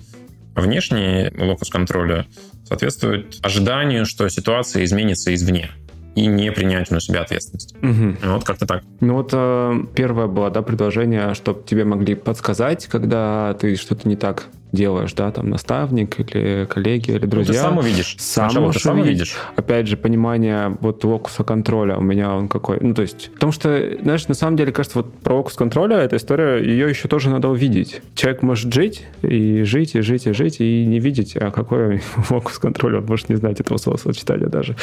Внешний 0.54 1.30
локус 1.36 1.70
контроля 1.70 2.26
соответствует 2.64 3.38
ожиданию, 3.42 4.04
что 4.06 4.28
ситуация 4.28 4.84
изменится 4.84 5.34
извне 5.34 5.70
и 6.14 6.26
не 6.26 6.52
принять 6.52 6.90
на 6.90 7.00
себя 7.00 7.22
ответственность. 7.22 7.74
Угу. 7.82 8.32
Вот 8.32 8.44
как-то 8.44 8.66
так. 8.66 8.82
Ну 9.00 9.14
вот 9.14 9.30
э, 9.32 9.80
первое 9.94 10.26
было, 10.26 10.50
да, 10.50 10.62
предложение, 10.62 11.34
чтобы 11.34 11.62
тебе 11.64 11.84
могли 11.84 12.14
подсказать, 12.14 12.86
когда 12.86 13.54
ты 13.54 13.76
что-то 13.76 14.08
не 14.08 14.16
так 14.16 14.48
делаешь, 14.72 15.12
да, 15.12 15.30
там 15.30 15.50
наставник 15.50 16.18
или 16.18 16.66
коллеги 16.68 17.12
или 17.12 17.26
друзья. 17.26 17.52
Ну, 17.52 17.58
ты 17.58 17.62
сам 17.62 17.78
увидишь. 17.78 18.16
Сам 18.18 18.50
Сначала 18.50 18.72
ты 18.72 18.80
сам 18.80 19.00
увидишь. 19.00 19.36
Опять 19.54 19.86
же, 19.86 19.96
понимание 19.96 20.76
вот 20.80 21.04
локуса 21.04 21.44
контроля 21.44 21.96
у 21.96 22.00
меня 22.00 22.34
он 22.34 22.48
какой. 22.48 22.78
Ну, 22.80 22.94
то 22.94 23.02
есть, 23.02 23.30
потому 23.34 23.52
что, 23.52 23.98
знаешь, 24.02 24.26
на 24.28 24.34
самом 24.34 24.56
деле, 24.56 24.72
кажется, 24.72 24.98
вот 24.98 25.12
про 25.20 25.34
локус 25.34 25.54
контроля, 25.54 25.98
эта 25.98 26.16
история, 26.16 26.58
ее 26.64 26.88
еще 26.88 27.06
тоже 27.06 27.28
надо 27.28 27.48
увидеть. 27.48 28.00
Человек 28.14 28.42
может 28.42 28.72
жить 28.72 29.06
и 29.22 29.62
жить, 29.62 29.94
и 29.94 30.00
жить, 30.00 30.26
и 30.26 30.32
жить, 30.32 30.60
и 30.60 30.86
не 30.86 30.98
видеть, 30.98 31.36
а 31.36 31.50
какой 31.50 32.02
локус 32.30 32.58
контроля, 32.58 32.98
он 32.98 33.06
может 33.06 33.28
не 33.28 33.36
знать 33.36 33.60
этого 33.60 33.76
словосочетания 33.76 34.48
даже. 34.48 34.74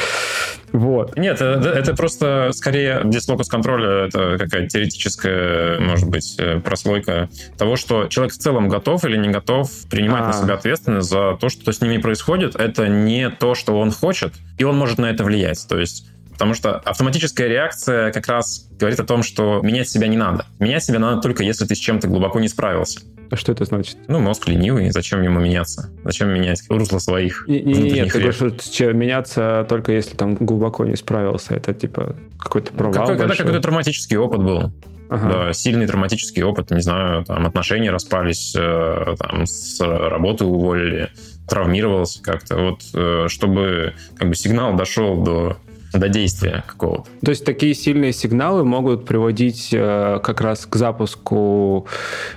Вот. 0.72 1.16
Нет, 1.16 1.40
это, 1.40 1.68
это 1.68 1.94
просто 1.94 2.50
скорее 2.52 3.02
здесь 3.04 3.26
локус 3.28 3.48
контроля, 3.48 4.06
это 4.06 4.36
какая-то 4.38 4.68
теоретическая, 4.68 5.80
может 5.80 6.08
быть, 6.08 6.36
э, 6.38 6.60
прослойка 6.60 7.28
того, 7.58 7.76
что 7.76 8.06
человек 8.06 8.34
в 8.34 8.38
целом 8.38 8.68
готов 8.68 9.04
или 9.04 9.16
не 9.16 9.30
готов 9.30 9.70
принимать 9.90 10.22
а. 10.22 10.26
на 10.28 10.32
себя 10.32 10.54
ответственность 10.54 11.08
за 11.08 11.36
то, 11.40 11.48
что 11.48 11.72
с 11.72 11.80
ними 11.80 11.98
происходит. 11.98 12.54
Это 12.56 12.88
не 12.88 13.30
то, 13.30 13.54
что 13.54 13.78
он 13.78 13.90
хочет, 13.90 14.34
и 14.58 14.64
он 14.64 14.76
может 14.76 14.98
на 14.98 15.06
это 15.06 15.24
влиять. 15.24 15.66
То 15.68 15.78
есть 15.78 16.06
Потому 16.40 16.54
что 16.54 16.76
автоматическая 16.78 17.48
реакция 17.48 18.12
как 18.12 18.26
раз 18.26 18.66
говорит 18.78 18.98
о 18.98 19.04
том, 19.04 19.22
что 19.22 19.60
менять 19.62 19.90
себя 19.90 20.08
не 20.08 20.16
надо. 20.16 20.46
Менять 20.58 20.82
себя 20.82 20.98
надо 20.98 21.20
только 21.20 21.42
если 21.42 21.66
ты 21.66 21.74
с 21.74 21.78
чем-то 21.78 22.08
глубоко 22.08 22.40
не 22.40 22.48
справился. 22.48 23.00
А 23.30 23.36
что 23.36 23.52
это 23.52 23.64
значит? 23.64 23.96
Ну, 24.08 24.18
мозг 24.18 24.48
ленивый, 24.48 24.90
зачем 24.90 25.22
ему 25.22 25.38
меняться? 25.38 25.90
Зачем 26.04 26.30
менять 26.30 26.62
русло 26.68 26.98
своих 26.98 27.44
не, 27.46 27.62
не, 27.62 27.90
Нет, 27.90 28.12
ты 28.12 28.18
говоришь, 28.18 28.36
что 28.36 28.92
меняться 28.92 29.64
только 29.68 29.92
если 29.92 30.16
там 30.16 30.34
глубоко 30.34 30.84
не 30.84 30.96
справился. 30.96 31.54
Это 31.54 31.72
типа 31.72 32.16
какой-то 32.38 32.72
провал 32.72 32.92
Какой, 32.92 33.16
Когда 33.16 33.34
какой-то 33.34 33.60
травматический 33.60 34.16
опыт 34.16 34.42
был. 34.42 34.72
Ага. 35.10 35.28
Да, 35.28 35.52
сильный 35.52 35.86
травматический 35.86 36.42
опыт, 36.42 36.70
не 36.70 36.82
знаю, 36.82 37.24
там 37.24 37.44
отношения 37.44 37.90
распались, 37.90 38.54
э, 38.56 39.16
там 39.18 39.44
с 39.44 39.80
работы 39.80 40.44
уволили, 40.44 41.10
травмировался 41.48 42.22
как-то. 42.22 42.56
Вот 42.56 42.82
э, 42.94 43.26
чтобы 43.28 43.94
как 44.16 44.28
бы 44.28 44.34
сигнал 44.36 44.76
дошел 44.76 45.20
до 45.22 45.56
до 45.92 46.08
действия 46.08 46.64
какого-то. 46.66 47.08
То 47.24 47.30
есть 47.30 47.44
такие 47.44 47.74
сильные 47.74 48.12
сигналы 48.12 48.64
могут 48.64 49.04
приводить 49.04 49.70
э, 49.72 50.20
как 50.22 50.40
раз 50.40 50.66
к 50.66 50.76
запуску 50.76 51.86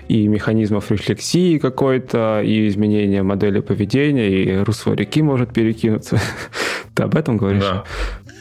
и 0.07 0.27
механизмов 0.27 0.91
рефлексии 0.91 1.57
какой-то, 1.57 2.41
и 2.43 2.67
изменения 2.67 3.23
модели 3.23 3.59
поведения, 3.59 4.29
и 4.29 4.57
русло 4.63 4.93
реки 4.93 5.21
может 5.21 5.53
перекинуться. 5.53 6.19
Ты 6.95 7.03
об 7.03 7.15
этом 7.15 7.37
говоришь? 7.37 7.63
Да. 7.63 7.83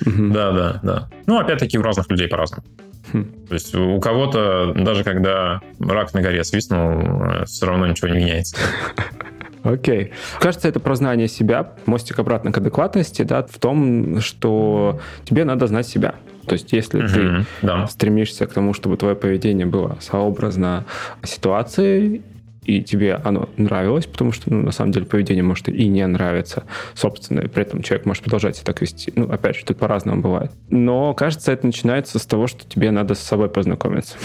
Угу. 0.06 0.32
Да, 0.32 0.52
да, 0.52 0.80
да. 0.82 1.08
Ну, 1.26 1.38
опять-таки, 1.38 1.78
у 1.78 1.82
разных 1.82 2.10
людей 2.10 2.28
по-разному. 2.28 2.64
Хм. 3.12 3.24
То 3.48 3.54
есть 3.54 3.74
у 3.74 4.00
кого-то, 4.00 4.72
даже 4.74 5.04
когда 5.04 5.60
рак 5.80 6.14
на 6.14 6.22
горе 6.22 6.44
свистнул, 6.44 7.00
э, 7.00 7.44
все 7.44 7.66
равно 7.66 7.86
ничего 7.86 8.08
не 8.08 8.18
меняется. 8.18 8.56
Окей. 9.62 10.12
Кажется, 10.40 10.68
это 10.68 10.80
про 10.80 10.94
знание 10.94 11.28
себя, 11.28 11.72
мостик 11.86 12.18
обратно 12.18 12.52
к 12.52 12.58
адекватности, 12.58 13.22
да, 13.22 13.42
в 13.42 13.58
том, 13.58 14.20
что 14.20 15.00
тебе 15.24 15.44
надо 15.44 15.66
знать 15.66 15.86
себя. 15.86 16.14
То 16.46 16.54
есть, 16.54 16.72
если 16.72 16.98
угу, 16.98 17.08
ты 17.08 17.46
да. 17.62 17.86
стремишься 17.86 18.46
к 18.46 18.52
тому, 18.52 18.74
чтобы 18.74 18.96
твое 18.96 19.14
поведение 19.14 19.66
было 19.66 19.96
сообразно 20.00 20.84
ситуации, 21.22 22.22
и 22.64 22.82
тебе 22.82 23.14
оно 23.14 23.48
нравилось, 23.56 24.06
потому 24.06 24.32
что, 24.32 24.52
ну, 24.52 24.62
на 24.62 24.72
самом 24.72 24.92
деле, 24.92 25.06
поведение 25.06 25.42
может 25.42 25.68
и 25.68 25.88
не 25.88 26.06
нравиться, 26.06 26.64
собственно, 26.94 27.40
и 27.40 27.48
при 27.48 27.62
этом 27.62 27.82
человек 27.82 28.06
может 28.06 28.22
продолжать 28.22 28.56
себя 28.56 28.66
так 28.66 28.80
вести. 28.80 29.12
Ну, 29.16 29.30
опять 29.30 29.56
же, 29.56 29.64
тут 29.64 29.78
по-разному 29.78 30.22
бывает. 30.22 30.52
Но, 30.70 31.12
кажется, 31.14 31.52
это 31.52 31.66
начинается 31.66 32.18
с 32.18 32.26
того, 32.26 32.46
что 32.46 32.68
тебе 32.68 32.90
надо 32.90 33.14
с 33.14 33.20
собой 33.20 33.48
познакомиться. 33.48 34.16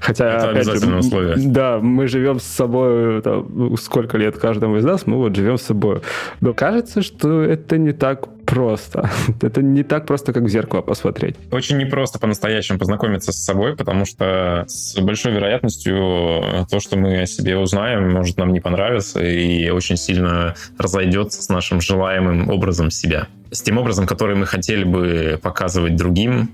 Хотя, 0.00 0.36
это 0.36 0.50
опять 0.50 0.64
же, 0.64 0.96
условие. 0.96 1.34
Да, 1.36 1.78
мы 1.78 2.06
живем 2.08 2.40
с 2.40 2.44
собой, 2.44 3.22
там, 3.22 3.76
сколько 3.76 4.16
лет 4.16 4.38
каждому 4.38 4.76
из 4.76 4.84
нас, 4.84 5.06
мы 5.06 5.16
вот 5.16 5.34
живем 5.34 5.58
с 5.58 5.62
собой. 5.62 6.00
Но 6.40 6.54
кажется, 6.54 7.02
что 7.02 7.42
это 7.42 7.78
не 7.78 7.92
так 7.92 8.28
просто. 8.48 9.10
Это 9.42 9.60
не 9.60 9.82
так 9.82 10.06
просто, 10.06 10.32
как 10.32 10.44
в 10.44 10.48
зеркало 10.48 10.80
посмотреть. 10.80 11.36
Очень 11.50 11.76
непросто 11.76 12.18
по-настоящему 12.18 12.78
познакомиться 12.78 13.30
с 13.30 13.44
собой, 13.44 13.76
потому 13.76 14.06
что 14.06 14.64
с 14.66 14.98
большой 14.98 15.32
вероятностью 15.32 16.66
то, 16.70 16.80
что 16.80 16.96
мы 16.96 17.20
о 17.20 17.26
себе 17.26 17.58
узнаем, 17.58 18.10
может 18.10 18.38
нам 18.38 18.54
не 18.54 18.60
понравиться 18.60 19.20
и 19.22 19.68
очень 19.68 19.98
сильно 19.98 20.54
разойдется 20.78 21.42
с 21.42 21.50
нашим 21.50 21.82
желаемым 21.82 22.48
образом 22.48 22.90
себя. 22.90 23.28
С 23.50 23.60
тем 23.60 23.76
образом, 23.76 24.06
который 24.06 24.34
мы 24.34 24.46
хотели 24.46 24.84
бы 24.84 25.38
показывать 25.42 25.96
другим, 25.96 26.50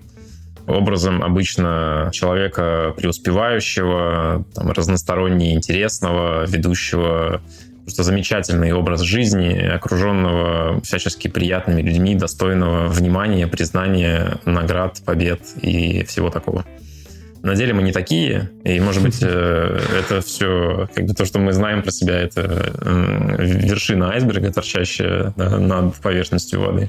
образом 0.66 1.22
обычно 1.22 2.10
человека 2.12 2.94
преуспевающего, 2.96 4.44
там, 4.54 4.70
разносторонне 4.70 5.54
интересного, 5.54 6.44
ведущего 6.46 7.40
просто 7.84 8.02
замечательный 8.02 8.72
образ 8.72 9.02
жизни, 9.02 9.58
окруженного 9.58 10.80
всячески 10.80 11.28
приятными 11.28 11.82
людьми, 11.82 12.14
достойного 12.14 12.88
внимания, 12.88 13.46
признания, 13.46 14.38
наград, 14.46 15.02
побед 15.04 15.40
и 15.60 16.02
всего 16.04 16.30
такого. 16.30 16.64
На 17.42 17.54
деле 17.54 17.74
мы 17.74 17.82
не 17.82 17.92
такие, 17.92 18.50
и, 18.64 18.80
может 18.80 19.02
быть, 19.02 19.18
э, 19.20 19.80
это 19.98 20.22
все, 20.22 20.88
как 20.94 21.04
бы 21.04 21.12
то, 21.12 21.26
что 21.26 21.38
мы 21.38 21.52
знаем 21.52 21.82
про 21.82 21.90
себя, 21.90 22.18
это 22.18 22.72
вершина 23.38 24.12
айсберга, 24.12 24.50
торчащая 24.50 25.34
над 25.36 25.94
поверхностью 25.96 26.60
воды. 26.60 26.88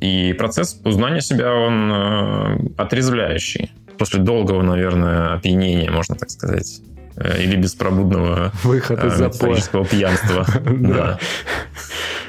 И 0.00 0.32
процесс 0.32 0.80
узнания 0.84 1.20
себя, 1.20 1.52
он 1.52 1.92
э, 1.92 2.58
отрезвляющий. 2.76 3.72
После 3.98 4.20
долгого, 4.20 4.62
наверное, 4.62 5.34
опьянения, 5.34 5.90
можно 5.90 6.14
так 6.14 6.30
сказать. 6.30 6.80
Э, 7.16 7.42
или 7.42 7.56
беспробудного 7.56 8.52
Выход 8.62 9.04
из 9.04 9.20
э, 9.20 9.84
пьянства. 9.90 10.46
Да. 10.64 11.18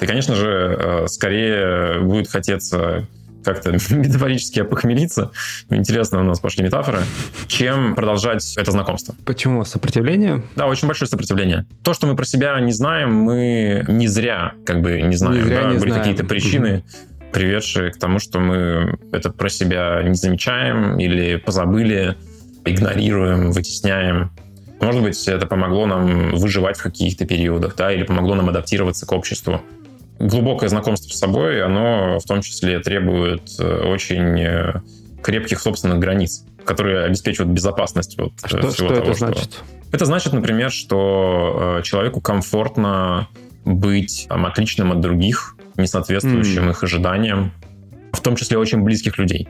И, 0.02 0.06
конечно 0.06 0.36
же, 0.36 0.78
э, 0.80 1.08
скорее 1.08 2.00
будет 2.02 2.30
хотеться 2.30 3.06
как-то 3.44 3.72
метафорически 3.94 4.62
опохмелиться, 4.62 5.32
интересно 5.70 6.22
у 6.22 6.24
нас 6.24 6.40
пошли 6.40 6.64
метафоры, 6.64 7.00
чем 7.48 7.96
продолжать 7.96 8.56
это 8.58 8.72
знакомство. 8.72 9.16
Почему? 9.26 9.64
Сопротивление? 9.64 10.44
Да, 10.56 10.68
очень 10.68 10.88
большое 10.88 11.08
сопротивление. 11.08 11.66
То, 11.84 11.94
что 11.94 12.08
мы 12.08 12.16
про 12.16 12.26
себя 12.26 12.60
не 12.60 12.72
знаем, 12.72 13.14
мы 13.14 13.86
не 13.88 14.08
зря 14.08 14.54
как 14.66 14.82
бы 14.82 15.02
не 15.02 15.16
знаем. 15.16 15.38
Не 15.38 15.44
зря 15.44 15.62
да? 15.62 15.72
не 15.72 15.78
Были 15.78 15.92
какие-то 15.92 16.24
причины, 16.24 16.84
приведшие 17.32 17.92
к 17.92 17.98
тому, 17.98 18.20
что 18.20 18.40
мы 18.40 18.98
это 19.12 19.30
про 19.30 19.50
себя 19.50 20.02
не 20.04 20.16
замечаем 20.16 21.00
или 21.00 21.36
позабыли, 21.38 22.16
игнорируем, 22.66 23.52
вытесняем. 23.52 24.32
Может 24.82 25.02
быть, 25.04 25.28
это 25.28 25.46
помогло 25.46 25.86
нам 25.86 26.36
выживать 26.36 26.78
в 26.78 26.84
каких-то 26.84 27.26
периодах, 27.26 27.76
да, 27.76 27.92
или 27.92 28.04
помогло 28.04 28.36
нам 28.36 28.50
адаптироваться 28.50 29.06
к 29.06 29.12
обществу. 29.12 29.62
Глубокое 30.20 30.70
знакомство 30.70 31.14
с 31.14 31.18
собой, 31.18 31.64
оно 31.64 32.20
в 32.20 32.24
том 32.26 32.42
числе 32.42 32.80
требует 32.80 33.44
э, 33.60 33.84
очень 33.84 34.40
э, 34.40 34.82
крепких 35.22 35.60
собственных 35.60 36.00
границ, 36.00 36.44
которые 36.66 37.06
обеспечивают 37.06 37.52
безопасность 37.54 38.18
вот 38.18 38.34
а 38.42 38.48
что, 38.48 38.70
всего 38.70 38.88
что 38.88 38.88
того, 38.88 39.00
это 39.00 39.14
что... 39.14 39.26
значит? 39.28 39.64
Это 39.92 40.06
значит, 40.06 40.34
например, 40.34 40.72
что 40.72 41.78
э, 41.80 41.84
человеку 41.84 42.22
комфортно 42.22 43.28
быть 43.66 44.28
там, 44.30 44.46
отличным 44.46 44.92
от 44.92 45.02
других, 45.02 45.56
не 45.78 45.88
соответствующим 45.88 46.68
mm. 46.68 46.72
их 46.72 46.84
ожиданиям, 46.84 47.52
в 48.12 48.22
том 48.22 48.36
числе 48.36 48.58
очень 48.58 48.82
близких 48.82 49.18
людей. 49.18 49.48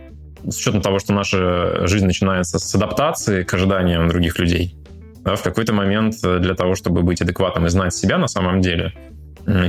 С 0.47 0.57
учетом 0.57 0.81
того, 0.81 0.99
что 0.99 1.13
наша 1.13 1.87
жизнь 1.87 2.05
начинается 2.05 2.59
с 2.59 2.75
адаптации 2.75 3.43
к 3.43 3.53
ожиданиям 3.53 4.07
других 4.07 4.39
людей, 4.39 4.75
да, 5.23 5.35
в 5.35 5.43
какой-то 5.43 5.73
момент 5.73 6.15
для 6.21 6.55
того, 6.55 6.75
чтобы 6.75 7.01
быть 7.01 7.21
адекватным 7.21 7.65
и 7.65 7.69
знать 7.69 7.93
себя 7.93 8.17
на 8.17 8.27
самом 8.27 8.61
деле, 8.61 8.93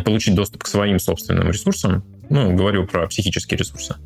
получить 0.04 0.34
доступ 0.34 0.64
к 0.64 0.66
своим 0.66 0.98
собственным 0.98 1.48
ресурсам, 1.48 2.04
ну, 2.28 2.54
говорю 2.54 2.86
про 2.86 3.06
психические 3.08 3.58
ресурсы, 3.58 3.96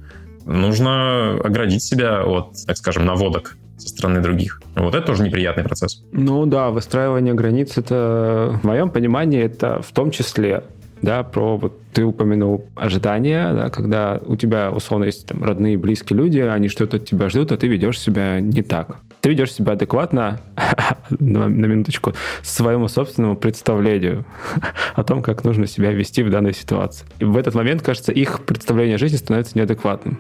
нужно 0.47 1.33
оградить 1.33 1.83
себя 1.83 2.25
от, 2.25 2.55
так 2.67 2.77
скажем, 2.77 3.05
наводок 3.05 3.57
со 3.77 3.89
стороны 3.89 4.21
других. 4.21 4.63
Вот 4.77 4.95
это 4.95 5.07
тоже 5.07 5.25
неприятный 5.25 5.65
процесс. 5.65 6.03
Ну 6.13 6.47
да, 6.47 6.71
выстраивание 6.71 7.35
границ, 7.35 7.77
это, 7.77 8.59
в 8.63 8.65
моем 8.65 8.89
понимании, 8.89 9.43
это 9.43 9.83
в 9.83 9.93
том 9.93 10.11
числе 10.11 10.65
да, 11.05 11.23
про 11.23 11.57
вот 11.57 11.81
ты 11.93 12.05
упомянул 12.05 12.67
ожидания, 12.75 13.53
да, 13.53 13.71
когда 13.71 14.21
у 14.25 14.37
тебя 14.37 14.71
условно 14.71 15.05
есть 15.05 15.27
там 15.27 15.45
родные, 15.45 15.79
близкие 15.79 16.19
люди, 16.19 16.39
они 16.39 16.69
что-то 16.69 16.97
от 16.97 17.05
тебя 17.05 17.29
ждут, 17.29 17.53
а 17.53 17.57
ты 17.57 17.69
ведешь 17.69 18.01
себя 18.01 18.41
не 18.41 18.63
так. 18.63 18.99
Ты 19.21 19.31
ведешь 19.31 19.53
себя 19.53 19.73
адекватно, 19.73 20.41
на, 21.11 21.47
минуточку, 21.47 22.15
своему 22.43 22.89
собственному 22.89 23.37
представлению 23.37 24.25
о 24.95 25.05
том, 25.05 25.23
как 25.23 25.45
нужно 25.45 25.67
себя 25.67 25.93
вести 25.93 26.23
в 26.23 26.31
данной 26.31 26.55
ситуации. 26.55 27.07
И 27.21 27.25
в 27.25 27.37
этот 27.37 27.55
момент, 27.55 27.83
кажется, 27.83 28.13
их 28.13 28.45
представление 28.45 28.99
жизни 28.99 29.17
становится 29.17 29.57
неадекватным 29.57 30.19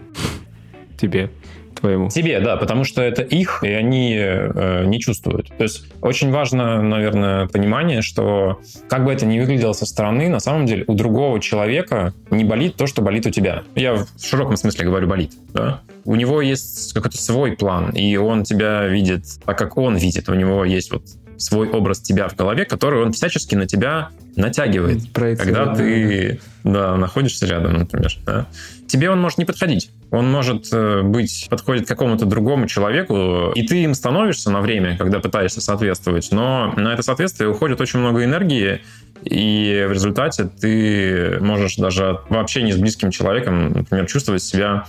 тебе 0.96 1.30
твоему. 1.74 2.08
Тебе, 2.08 2.40
да, 2.40 2.56
потому 2.56 2.84
что 2.84 3.02
это 3.02 3.22
их, 3.22 3.62
и 3.62 3.68
они 3.68 4.16
э, 4.16 4.84
не 4.86 5.00
чувствуют. 5.00 5.48
То 5.56 5.64
есть 5.64 5.84
очень 6.00 6.30
важно, 6.30 6.82
наверное, 6.82 7.46
понимание, 7.46 8.02
что 8.02 8.60
как 8.88 9.04
бы 9.04 9.12
это 9.12 9.26
ни 9.26 9.38
выглядело 9.38 9.72
со 9.72 9.86
стороны, 9.86 10.28
на 10.28 10.40
самом 10.40 10.66
деле 10.66 10.84
у 10.86 10.94
другого 10.94 11.40
человека 11.40 12.12
не 12.30 12.44
болит 12.44 12.76
то, 12.76 12.86
что 12.86 13.02
болит 13.02 13.26
у 13.26 13.30
тебя. 13.30 13.62
Я 13.74 13.94
в 13.94 14.06
широком 14.20 14.56
смысле 14.56 14.86
говорю 14.86 15.08
болит. 15.08 15.32
Да? 15.52 15.80
У 16.04 16.14
него 16.16 16.40
есть 16.42 16.92
какой-то 16.92 17.16
свой 17.18 17.56
план, 17.56 17.90
и 17.90 18.16
он 18.16 18.44
тебя 18.44 18.86
видит 18.86 19.24
так, 19.44 19.58
как 19.58 19.76
он 19.76 19.96
видит. 19.96 20.28
У 20.28 20.34
него 20.34 20.64
есть 20.64 20.92
вот 20.92 21.02
свой 21.36 21.68
образ 21.68 22.00
тебя 22.00 22.28
в 22.28 22.36
голове, 22.36 22.64
который 22.64 23.02
он 23.02 23.12
всячески 23.12 23.54
на 23.54 23.66
тебя 23.66 24.10
натягивает, 24.36 25.02
когда 25.12 25.74
ты 25.74 26.40
да, 26.64 26.96
находишься 26.96 27.46
рядом, 27.46 27.74
например. 27.74 28.12
Да. 28.24 28.46
Тебе 28.86 29.10
он 29.10 29.20
может 29.20 29.38
не 29.38 29.44
подходить. 29.44 29.90
Он 30.10 30.30
может 30.30 30.68
э, 30.72 31.02
быть, 31.02 31.46
подходит 31.50 31.88
какому-то 31.88 32.26
другому 32.26 32.66
человеку, 32.66 33.52
и 33.54 33.66
ты 33.66 33.82
им 33.82 33.94
становишься 33.94 34.50
на 34.50 34.60
время, 34.60 34.96
когда 34.96 35.20
пытаешься 35.20 35.60
соответствовать, 35.60 36.28
но 36.30 36.72
на 36.76 36.92
это 36.92 37.02
соответствие 37.02 37.50
уходит 37.50 37.80
очень 37.80 37.98
много 37.98 38.24
энергии, 38.24 38.80
и 39.24 39.86
в 39.88 39.92
результате 39.92 40.44
ты 40.44 41.38
можешь 41.40 41.76
даже 41.76 42.20
вообще 42.28 42.62
не 42.62 42.72
с 42.72 42.76
близким 42.76 43.10
человеком, 43.10 43.72
например, 43.72 44.06
чувствовать 44.06 44.42
себя 44.42 44.86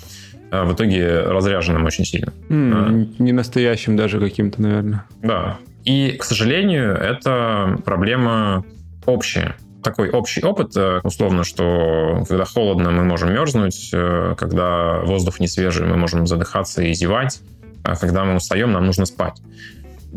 э, 0.52 0.64
в 0.64 0.74
итоге 0.74 1.22
разряженным 1.22 1.86
очень 1.86 2.06
сильно. 2.06 2.34
Mm, 2.50 2.72
да. 3.18 3.24
Не 3.24 3.32
настоящим 3.32 3.96
даже 3.96 4.20
каким-то, 4.20 4.62
наверное. 4.62 5.06
Да. 5.24 5.58
И, 5.86 6.12
к 6.20 6.24
сожалению, 6.24 6.94
это 6.94 7.80
проблема 7.86 8.66
общая. 9.06 9.56
Такой 9.84 10.10
общий 10.10 10.42
опыт, 10.42 10.76
э, 10.76 11.00
условно, 11.04 11.44
что 11.44 12.24
когда 12.28 12.46
холодно, 12.46 12.92
мы 12.92 13.04
можем 13.04 13.34
мерзнуть, 13.34 13.90
э, 13.94 14.36
когда 14.38 15.02
воздух 15.02 15.40
не 15.40 15.48
свежий, 15.48 15.86
мы 15.86 15.96
можем 15.96 16.26
задыхаться 16.26 16.82
и 16.82 16.94
зевать, 16.94 17.40
а 17.84 17.96
когда 17.96 18.24
мы 18.24 18.36
устаем, 18.36 18.72
нам 18.72 18.86
нужно 18.86 19.06
спать 19.06 19.36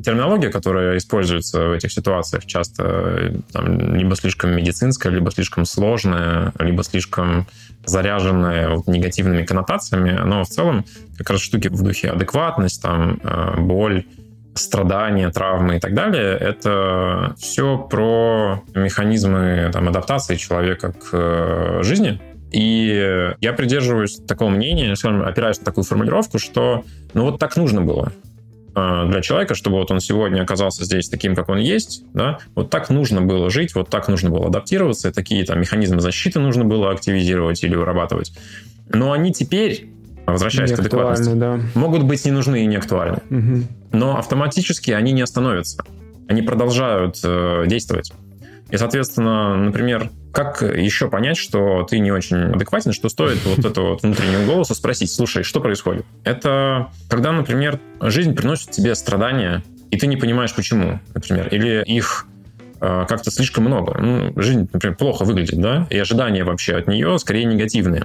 терминология, 0.02 0.50
которая 0.50 0.96
используется 0.96 1.68
в 1.68 1.72
этих 1.72 1.92
ситуациях, 1.92 2.46
часто 2.46 3.34
там, 3.52 3.94
либо 3.94 4.14
слишком 4.16 4.52
медицинская, 4.52 5.12
либо 5.12 5.30
слишком 5.30 5.64
сложная, 5.64 6.52
либо 6.58 6.84
слишком 6.84 7.46
заряженная 7.84 8.68
вот, 8.70 8.86
негативными 8.86 9.44
коннотациями, 9.44 10.18
но 10.24 10.44
в 10.44 10.48
целом 10.48 10.84
как 11.16 11.30
раз 11.30 11.40
штуки 11.40 11.68
в 11.68 11.82
духе 11.82 12.10
адекватность, 12.10 12.82
там, 12.82 13.20
э, 13.22 13.60
боль, 13.60 14.04
страдания, 14.54 15.30
травмы 15.30 15.76
и 15.76 15.80
так 15.80 15.94
далее, 15.94 16.36
это 16.36 17.34
все 17.38 17.78
про 17.78 18.62
механизмы 18.74 19.70
там, 19.72 19.88
адаптации 19.88 20.36
человека 20.36 20.92
к 20.92 21.10
э, 21.12 21.82
жизни. 21.82 22.20
И 22.50 23.34
я 23.40 23.52
придерживаюсь 23.52 24.16
такого 24.26 24.48
мнения, 24.48 24.96
скажем, 24.96 25.22
опираюсь 25.22 25.58
на 25.58 25.66
такую 25.66 25.84
формулировку, 25.84 26.38
что 26.38 26.84
ну 27.12 27.24
вот 27.24 27.38
так 27.38 27.56
нужно 27.56 27.82
было. 27.82 28.12
А, 28.78 29.06
для 29.06 29.20
человека, 29.20 29.54
чтобы 29.54 29.76
вот 29.76 29.90
он 29.90 30.00
сегодня 30.00 30.42
оказался 30.42 30.84
здесь 30.84 31.08
таким, 31.08 31.34
как 31.34 31.48
он 31.48 31.58
есть, 31.58 32.04
да, 32.14 32.38
вот 32.54 32.70
так 32.70 32.90
нужно 32.90 33.20
было 33.20 33.50
жить, 33.50 33.74
вот 33.74 33.90
так 33.90 34.08
нужно 34.08 34.30
было 34.30 34.46
адаптироваться, 34.46 35.12
такие 35.12 35.44
там 35.44 35.60
механизмы 35.60 36.00
защиты 36.00 36.38
нужно 36.38 36.64
было 36.64 36.90
активизировать 36.90 37.62
или 37.64 37.74
вырабатывать. 37.74 38.32
Но 38.88 39.12
они 39.12 39.32
теперь, 39.32 39.90
возвращаясь 40.26 40.72
к 40.72 40.78
адекватности, 40.78 41.32
да. 41.34 41.60
могут 41.74 42.04
быть 42.04 42.24
не 42.24 42.30
нужны 42.30 42.62
и 42.62 42.66
не 42.66 42.76
актуальны. 42.76 43.18
Угу. 43.30 43.62
Но 43.92 44.18
автоматически 44.18 44.90
они 44.90 45.12
не 45.12 45.22
остановятся. 45.22 45.82
Они 46.28 46.42
продолжают 46.42 47.18
э, 47.24 47.64
действовать. 47.66 48.12
И, 48.70 48.76
соответственно, 48.76 49.56
например, 49.56 50.10
как 50.32 50.62
еще 50.62 51.08
понять, 51.08 51.38
что 51.38 51.84
ты 51.84 51.98
не 51.98 52.12
очень 52.12 52.36
адекватен, 52.36 52.92
что 52.92 53.08
стоит 53.08 53.38
вот 53.44 53.64
этого 53.64 53.96
внутреннего 53.96 54.44
голоса 54.44 54.74
спросить, 54.74 55.10
слушай, 55.10 55.42
что 55.42 55.60
происходит? 55.60 56.04
Это 56.24 56.90
когда, 57.08 57.32
например, 57.32 57.80
жизнь 58.00 58.34
приносит 58.34 58.70
тебе 58.70 58.94
страдания, 58.94 59.62
и 59.90 59.96
ты 59.96 60.06
не 60.06 60.16
понимаешь, 60.16 60.54
почему, 60.54 61.00
например, 61.14 61.48
или 61.48 61.82
их 61.86 62.26
э, 62.80 63.06
как-то 63.08 63.30
слишком 63.30 63.64
много. 63.64 63.98
Ну, 63.98 64.32
жизнь, 64.40 64.68
например, 64.70 64.96
плохо 64.96 65.24
выглядит, 65.24 65.58
да, 65.60 65.86
и 65.88 65.98
ожидания 65.98 66.44
вообще 66.44 66.76
от 66.76 66.88
нее 66.88 67.18
скорее 67.18 67.44
негативные. 67.44 68.04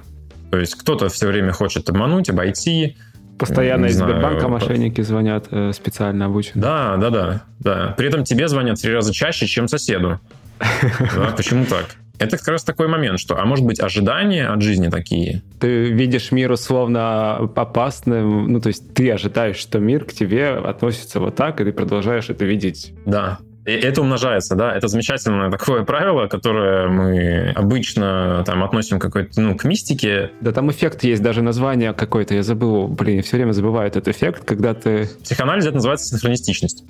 То 0.50 0.58
есть 0.58 0.76
кто-то 0.76 1.08
все 1.10 1.26
время 1.26 1.52
хочет 1.52 1.90
обмануть, 1.90 2.30
обойти, 2.30 2.96
Постоянно 3.38 3.86
из 3.86 3.96
Сбербанка 3.96 4.48
мошенники 4.48 5.00
звонят 5.00 5.46
э, 5.50 5.72
специально 5.72 6.26
обученные. 6.26 6.62
Да, 6.62 6.96
да, 6.96 7.10
да, 7.10 7.42
да. 7.60 7.94
При 7.96 8.08
этом 8.08 8.24
тебе 8.24 8.48
звонят 8.48 8.80
три 8.80 8.92
раза 8.92 9.12
чаще, 9.12 9.46
чем 9.46 9.68
соседу. 9.68 10.20
Да, 11.14 11.34
почему 11.36 11.66
так? 11.66 11.86
Это 12.18 12.38
как 12.38 12.46
раз 12.46 12.62
такой 12.62 12.86
момент, 12.86 13.18
что, 13.18 13.36
а 13.36 13.44
может 13.44 13.66
быть, 13.66 13.80
ожидания 13.80 14.46
от 14.46 14.62
жизни 14.62 14.88
такие? 14.88 15.42
Ты 15.58 15.90
видишь 15.90 16.30
мир 16.30 16.52
условно 16.52 17.36
опасным, 17.56 18.52
ну, 18.52 18.60
то 18.60 18.68
есть 18.68 18.94
ты 18.94 19.10
ожидаешь, 19.10 19.56
что 19.56 19.80
мир 19.80 20.04
к 20.04 20.12
тебе 20.12 20.50
относится 20.50 21.18
вот 21.18 21.34
так, 21.34 21.60
и 21.60 21.64
ты 21.64 21.72
продолжаешь 21.72 22.30
это 22.30 22.44
видеть. 22.44 22.94
Да, 23.04 23.38
и 23.66 23.72
это 23.72 24.02
умножается, 24.02 24.56
да, 24.56 24.76
это 24.76 24.88
замечательное 24.88 25.50
такое 25.50 25.84
правило, 25.84 26.26
которое 26.26 26.88
мы 26.88 27.52
обычно 27.54 28.42
там 28.44 28.62
относим 28.62 28.98
какой-то, 28.98 29.40
ну, 29.40 29.56
к 29.56 29.64
мистике. 29.64 30.30
Да, 30.40 30.52
там 30.52 30.70
эффект 30.70 31.02
есть, 31.04 31.22
даже 31.22 31.40
название 31.40 31.94
какое-то, 31.94 32.34
я 32.34 32.42
забыл, 32.42 32.88
блин, 32.88 33.22
все 33.22 33.36
время 33.36 33.52
забываю 33.52 33.88
этот 33.88 34.08
эффект, 34.08 34.44
когда 34.44 34.74
ты... 34.74 35.08
Психоанализ 35.22 35.64
это 35.64 35.76
называется 35.76 36.06
синхронистичность. 36.08 36.84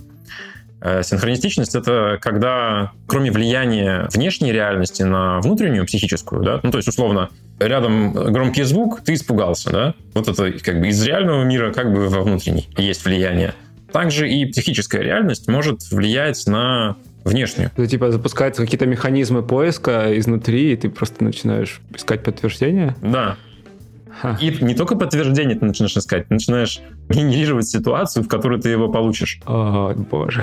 Э, 0.80 1.02
синхронистичность— 1.02 1.74
это 1.76 2.18
когда, 2.20 2.92
кроме 3.06 3.30
влияния 3.30 4.08
внешней 4.12 4.52
реальности 4.52 5.02
на 5.02 5.40
внутреннюю 5.40 5.86
психическую, 5.86 6.42
да, 6.42 6.60
ну, 6.62 6.72
то 6.72 6.78
есть, 6.78 6.88
условно, 6.88 7.30
рядом 7.60 8.12
громкий 8.12 8.64
звук, 8.64 9.00
ты 9.02 9.14
испугался, 9.14 9.70
да, 9.70 9.94
вот 10.12 10.28
это 10.28 10.52
как 10.58 10.80
бы 10.80 10.88
из 10.88 11.02
реального 11.06 11.44
мира 11.44 11.72
как 11.72 11.92
бы 11.92 12.08
во 12.08 12.22
внутренний 12.22 12.68
есть 12.76 13.04
влияние. 13.04 13.54
Также 13.94 14.28
и 14.28 14.44
психическая 14.46 15.02
реальность 15.02 15.46
может 15.46 15.88
влиять 15.92 16.48
на 16.48 16.96
внешнюю. 17.22 17.70
Это 17.76 17.86
типа 17.86 18.10
запускаются 18.10 18.60
какие-то 18.64 18.86
механизмы 18.86 19.44
поиска 19.44 20.18
изнутри, 20.18 20.72
и 20.72 20.76
ты 20.76 20.88
просто 20.88 21.22
начинаешь 21.22 21.80
искать 21.94 22.24
подтверждение? 22.24 22.96
Да. 23.00 23.36
И 24.40 24.50
не 24.60 24.74
только 24.74 24.96
подтверждение 24.96 25.56
ты 25.56 25.64
начинаешь 25.64 25.96
искать, 25.96 26.26
ты 26.26 26.34
начинаешь 26.34 26.80
генерировать 27.08 27.68
ситуацию, 27.68 28.24
в 28.24 28.28
которой 28.28 28.60
ты 28.60 28.68
его 28.68 28.88
получишь. 28.88 29.38
О, 29.46 29.94
боже. 29.94 30.42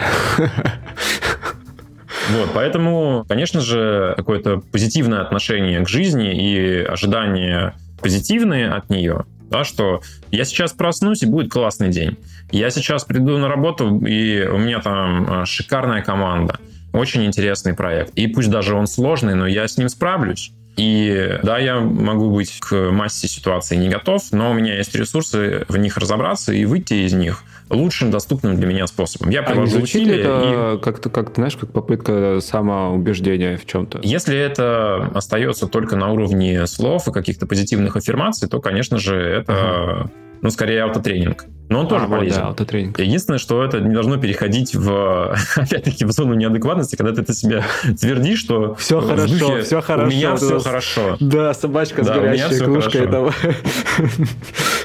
Вот, 2.29 2.51
поэтому, 2.53 3.25
конечно 3.27 3.59
же, 3.59 4.13
какое-то 4.15 4.61
позитивное 4.71 5.23
отношение 5.23 5.83
к 5.83 5.89
жизни 5.89 6.33
и 6.33 6.83
ожидания 6.83 7.73
позитивные 8.01 8.69
от 8.69 8.89
нее, 8.89 9.25
да, 9.51 9.65
что 9.65 10.01
я 10.31 10.45
сейчас 10.45 10.71
проснусь, 10.71 11.21
и 11.21 11.25
будет 11.25 11.51
классный 11.51 11.89
день. 11.89 12.17
Я 12.51 12.69
сейчас 12.71 13.03
приду 13.03 13.37
на 13.37 13.49
работу, 13.49 13.99
и 13.99 14.47
у 14.47 14.57
меня 14.57 14.79
там 14.79 15.27
а, 15.29 15.45
шикарная 15.45 16.01
команда, 16.01 16.57
очень 16.93 17.25
интересный 17.25 17.73
проект. 17.73 18.13
И 18.15 18.27
пусть 18.27 18.49
даже 18.49 18.75
он 18.75 18.87
сложный, 18.87 19.35
но 19.35 19.45
я 19.45 19.67
с 19.67 19.77
ним 19.77 19.89
справлюсь. 19.89 20.53
И 20.77 21.37
да, 21.43 21.59
я 21.59 21.81
могу 21.81 22.33
быть 22.33 22.59
к 22.59 22.91
массе 22.91 23.27
ситуаций 23.27 23.77
не 23.77 23.89
готов, 23.89 24.23
но 24.31 24.51
у 24.51 24.53
меня 24.53 24.77
есть 24.77 24.95
ресурсы 24.95 25.65
в 25.67 25.75
них 25.77 25.97
разобраться 25.97 26.53
и 26.53 26.63
выйти 26.63 27.05
из 27.05 27.13
них 27.13 27.43
лучшим 27.71 28.11
доступным 28.11 28.55
для 28.55 28.67
меня 28.67 28.87
способом. 28.87 29.29
Я 29.29 29.43
привожу 29.43 29.79
а 29.79 29.81
усилия. 29.81 30.21
Это 30.21 30.75
и... 30.75 30.83
как-то, 30.83 31.09
как 31.09 31.35
знаешь, 31.35 31.55
как 31.55 31.71
попытка 31.71 32.39
самоубеждения 32.41 33.57
в 33.57 33.65
чем-то. 33.65 33.99
Если 34.03 34.37
это 34.37 35.11
остается 35.13 35.67
только 35.67 35.95
на 35.95 36.11
уровне 36.11 36.67
слов 36.67 37.07
и 37.07 37.11
каких-то 37.11 37.47
позитивных 37.47 37.95
аффирмаций, 37.95 38.47
то, 38.47 38.59
конечно 38.59 38.97
же, 38.97 39.15
это 39.15 39.53
ага 39.53 40.11
ну, 40.41 40.49
скорее 40.49 40.83
аутотренинг. 40.83 41.45
Но 41.69 41.81
он 41.81 41.85
а, 41.85 41.89
тоже 41.89 42.07
полезен. 42.07 42.41
Да, 42.41 42.47
аутотренинг. 42.47 42.99
Единственное, 42.99 43.37
что 43.37 43.63
это 43.63 43.79
не 43.79 43.93
должно 43.93 44.17
переходить 44.17 44.75
в, 44.75 45.37
опять-таки, 45.55 46.03
в 46.03 46.11
зону 46.11 46.33
неадекватности, 46.33 46.95
когда 46.95 47.13
ты 47.13 47.21
это 47.21 47.33
себе 47.33 47.63
твердишь, 47.99 48.39
что 48.39 48.75
все 48.75 48.99
хорошо, 48.99 49.37
духе, 49.37 49.61
все 49.61 49.81
хорошо. 49.81 50.07
У 50.07 50.09
меня 50.09 50.35
все 50.35 50.59
хорошо. 50.59 51.17
Да, 51.19 51.53
собачка 51.53 52.03
да, 52.03 52.13
с 52.13 52.17
горящей 52.17 52.59
кружкой. 52.59 53.07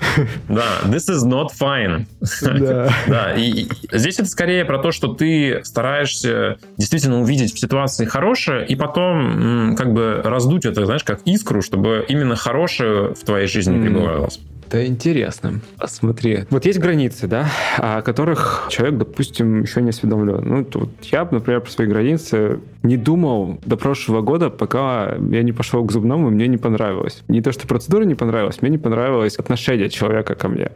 Да, 0.48 0.80
this 0.84 1.08
is 1.08 1.24
not 1.24 1.48
fine. 1.58 2.06
Да. 2.42 2.92
да, 3.06 3.34
и 3.34 3.68
здесь 3.92 4.18
это 4.18 4.28
скорее 4.28 4.64
про 4.64 4.78
то, 4.78 4.92
что 4.92 5.08
ты 5.08 5.62
стараешься 5.64 6.58
действительно 6.76 7.20
увидеть 7.20 7.54
в 7.54 7.58
ситуации 7.58 8.04
хорошее, 8.04 8.66
и 8.66 8.76
потом 8.76 9.74
как 9.76 9.92
бы 9.92 10.20
раздуть 10.24 10.64
это, 10.64 10.84
знаешь, 10.86 11.04
как 11.04 11.20
искру, 11.24 11.62
чтобы 11.62 12.04
именно 12.08 12.36
хорошее 12.36 13.14
в 13.14 13.24
твоей 13.24 13.46
жизни 13.46 13.80
прибавилось. 13.80 14.40
Это 14.66 14.84
интересно. 14.84 15.60
Смотри, 15.84 16.44
вот 16.50 16.64
есть 16.64 16.80
границы, 16.80 17.28
да, 17.28 17.48
о 17.78 18.02
которых 18.02 18.66
человек, 18.68 18.98
допустим, 18.98 19.62
еще 19.62 19.80
не 19.80 19.90
осведомлен. 19.90 20.42
Ну, 20.44 20.66
вот 20.74 20.90
я, 21.02 21.26
например, 21.30 21.60
про 21.60 21.70
свои 21.70 21.86
границы 21.86 22.58
не 22.82 22.96
думал 22.96 23.60
до 23.64 23.76
прошлого 23.76 24.22
года, 24.22 24.50
пока 24.50 25.14
я 25.30 25.42
не 25.42 25.52
пошел 25.52 25.84
к 25.84 25.92
зубному, 25.92 26.28
и 26.28 26.30
мне 26.32 26.48
не 26.48 26.56
понравилось. 26.56 27.22
Не 27.28 27.42
то, 27.42 27.52
что 27.52 27.68
процедура 27.68 28.02
не 28.04 28.16
понравилась, 28.16 28.60
мне 28.60 28.72
не 28.72 28.78
понравилось 28.78 29.36
отношение 29.36 29.88
человека 29.88 30.34
ко 30.34 30.48
мне. 30.48 30.72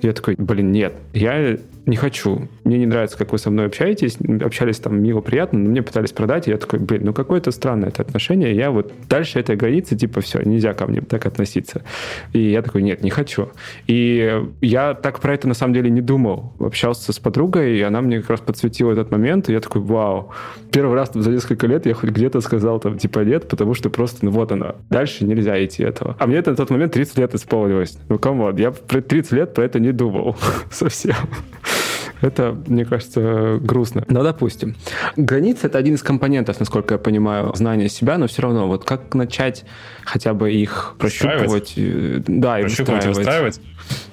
Я 0.00 0.12
такой, 0.12 0.36
блин, 0.38 0.70
нет, 0.70 0.94
я 1.12 1.58
не 1.88 1.96
хочу. 1.96 2.48
Мне 2.64 2.78
не 2.78 2.86
нравится, 2.86 3.16
как 3.16 3.32
вы 3.32 3.38
со 3.38 3.50
мной 3.50 3.66
общаетесь. 3.66 4.18
Общались 4.44 4.78
там 4.78 5.02
мило, 5.02 5.20
приятно, 5.20 5.58
но 5.58 5.70
мне 5.70 5.82
пытались 5.82 6.12
продать. 6.12 6.46
И 6.46 6.50
я 6.50 6.58
такой, 6.58 6.78
блин, 6.78 7.02
ну 7.04 7.12
какое-то 7.14 7.50
странное 7.50 7.88
это 7.88 8.02
отношение. 8.02 8.54
Я 8.54 8.70
вот 8.70 8.92
дальше 9.08 9.40
этой 9.40 9.56
границы, 9.56 9.96
типа, 9.96 10.20
все, 10.20 10.42
нельзя 10.42 10.74
ко 10.74 10.86
мне 10.86 11.00
так 11.00 11.24
относиться. 11.24 11.82
И 12.34 12.50
я 12.50 12.60
такой, 12.60 12.82
нет, 12.82 13.02
не 13.02 13.08
хочу. 13.08 13.48
И 13.86 14.42
я 14.60 14.92
так 14.94 15.20
про 15.20 15.32
это 15.32 15.48
на 15.48 15.54
самом 15.54 15.72
деле 15.72 15.90
не 15.90 16.02
думал. 16.02 16.52
Общался 16.60 17.12
с 17.12 17.18
подругой, 17.18 17.78
и 17.78 17.82
она 17.82 18.02
мне 18.02 18.20
как 18.20 18.30
раз 18.30 18.40
подсветила 18.40 18.92
этот 18.92 19.10
момент. 19.10 19.48
И 19.48 19.52
я 19.52 19.60
такой, 19.60 19.80
вау. 19.80 20.30
Первый 20.70 20.94
раз 20.94 21.10
за 21.14 21.30
несколько 21.30 21.66
лет 21.66 21.86
я 21.86 21.94
хоть 21.94 22.10
где-то 22.10 22.42
сказал 22.42 22.80
там, 22.80 22.98
типа, 22.98 23.20
нет, 23.20 23.48
потому 23.48 23.72
что 23.72 23.88
просто, 23.88 24.26
ну 24.26 24.30
вот 24.30 24.52
она. 24.52 24.74
Дальше 24.90 25.24
нельзя 25.24 25.64
идти 25.64 25.84
этого. 25.84 26.16
А 26.18 26.26
мне 26.26 26.36
это 26.36 26.50
на 26.50 26.56
тот 26.56 26.68
момент 26.68 26.92
30 26.92 27.16
лет 27.16 27.34
исполнилось. 27.34 27.96
Ну, 28.10 28.18
come 28.18 28.40
on, 28.40 28.56
я 28.56 28.72
про 28.72 29.00
30 29.00 29.32
лет 29.32 29.54
про 29.54 29.64
это 29.64 29.80
не 29.80 29.92
думал 29.92 30.36
совсем. 30.70 31.16
Это, 32.20 32.56
мне 32.66 32.84
кажется, 32.84 33.58
грустно. 33.60 34.04
Но 34.08 34.22
допустим. 34.22 34.76
Границы— 35.16 35.66
это 35.68 35.78
один 35.78 35.94
из 35.94 36.02
компонентов, 36.02 36.58
насколько 36.58 36.94
я 36.94 36.98
понимаю, 36.98 37.52
знания 37.54 37.88
себя, 37.88 38.18
но 38.18 38.26
все 38.26 38.42
равно 38.42 38.66
вот 38.66 38.84
как 38.84 39.14
начать 39.14 39.64
хотя 40.04 40.34
бы 40.34 40.52
их 40.52 40.96
прощупывать? 40.98 41.74
Э, 41.76 42.20
да, 42.26 42.60
и 42.60 42.64
выстраивать. 42.64 43.06
выстраивать? 43.06 43.60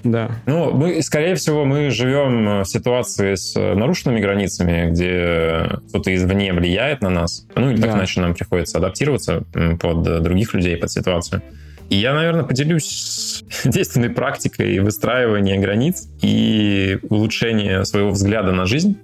Да. 0.04 0.32
Ну, 0.46 0.72
мы, 0.72 1.02
скорее 1.02 1.36
всего, 1.36 1.66
мы 1.66 1.90
живем 1.90 2.62
в 2.62 2.66
ситуации 2.66 3.36
с 3.36 3.56
нарушенными 3.56 4.20
границами, 4.20 4.92
где 4.92 5.80
кто-то 5.90 6.14
извне 6.14 6.54
влияет 6.54 7.02
на 7.02 7.10
нас. 7.10 7.48
Ну, 7.56 7.72
или 7.72 7.82
так 7.82 7.92
да. 7.92 7.98
иначе 7.98 8.22
нам 8.22 8.36
приходится 8.36 8.78
адаптироваться 8.78 9.44
под 9.80 10.22
других 10.22 10.54
людей, 10.54 10.78
под 10.78 10.92
ситуацию. 10.92 11.42
И 11.90 11.98
я, 11.98 12.14
наверное, 12.14 12.44
поделюсь 12.44 13.44
действенной 13.66 14.10
практикой 14.10 14.80
выстраивания 14.80 15.60
границ 15.60 16.08
и 16.22 17.00
улучшения 17.10 17.84
своего 17.84 18.12
взгляда 18.12 18.52
на 18.52 18.66
жизнь. 18.66 18.98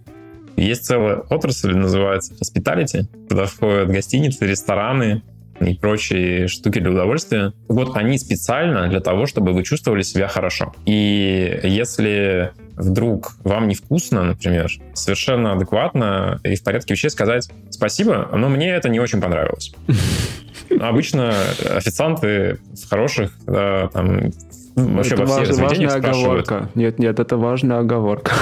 Есть 0.58 0.86
целая 0.86 1.17
отрасль, 1.30 1.76
называется 1.76 2.34
hospitality, 2.34 3.06
куда 3.30 3.46
входят 3.46 3.89
гостиницы, 3.89 4.46
рестораны 4.46 5.24
и 5.60 5.76
прочие 5.76 6.48
штуки 6.48 6.80
для 6.80 6.91
удовольствия. 6.91 7.54
Вот 7.67 7.96
они 7.96 8.17
специально 8.17 8.88
для 8.88 9.00
того, 9.00 9.26
чтобы 9.28 9.54
вы 9.54 9.63
чувствовали 9.63 10.02
себя 10.02 10.28
хорошо. 10.28 10.74
И 10.86 11.60
если 11.63 12.52
вдруг 12.76 13.36
вам 13.44 13.67
невкусно, 13.67 14.24
например, 14.24 14.72
совершенно 14.94 15.54
адекватно 15.54 16.39
и 16.44 16.56
в 16.56 16.63
порядке 16.63 16.94
вещей 16.94 17.10
сказать 17.10 17.50
спасибо, 17.70 18.30
но 18.36 18.50
мне 18.50 18.70
это 18.72 18.89
не 18.89 19.00
очень 19.00 19.22
понравилось. 19.22 19.74
Обычно 20.80 21.34
официанты 21.76 22.60
в 22.74 22.90
хороших, 22.90 23.32
да, 23.46 23.90
там, 23.90 24.32
вообще 24.76 25.16
это 25.16 25.26
во 25.26 25.44
всех 25.44 25.54
заведениях 25.56 25.94
важная 25.94 26.12
оговорка. 26.12 26.70
Нет, 26.76 27.00
нет, 27.00 27.20
это 27.20 27.38
важная 27.38 27.80
оговорка. 27.80 28.34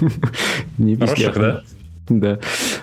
Не 0.78 0.94
везде. 0.94 1.06
Хороших, 1.06 1.34
да? 1.34 1.62
Да. 2.08 2.38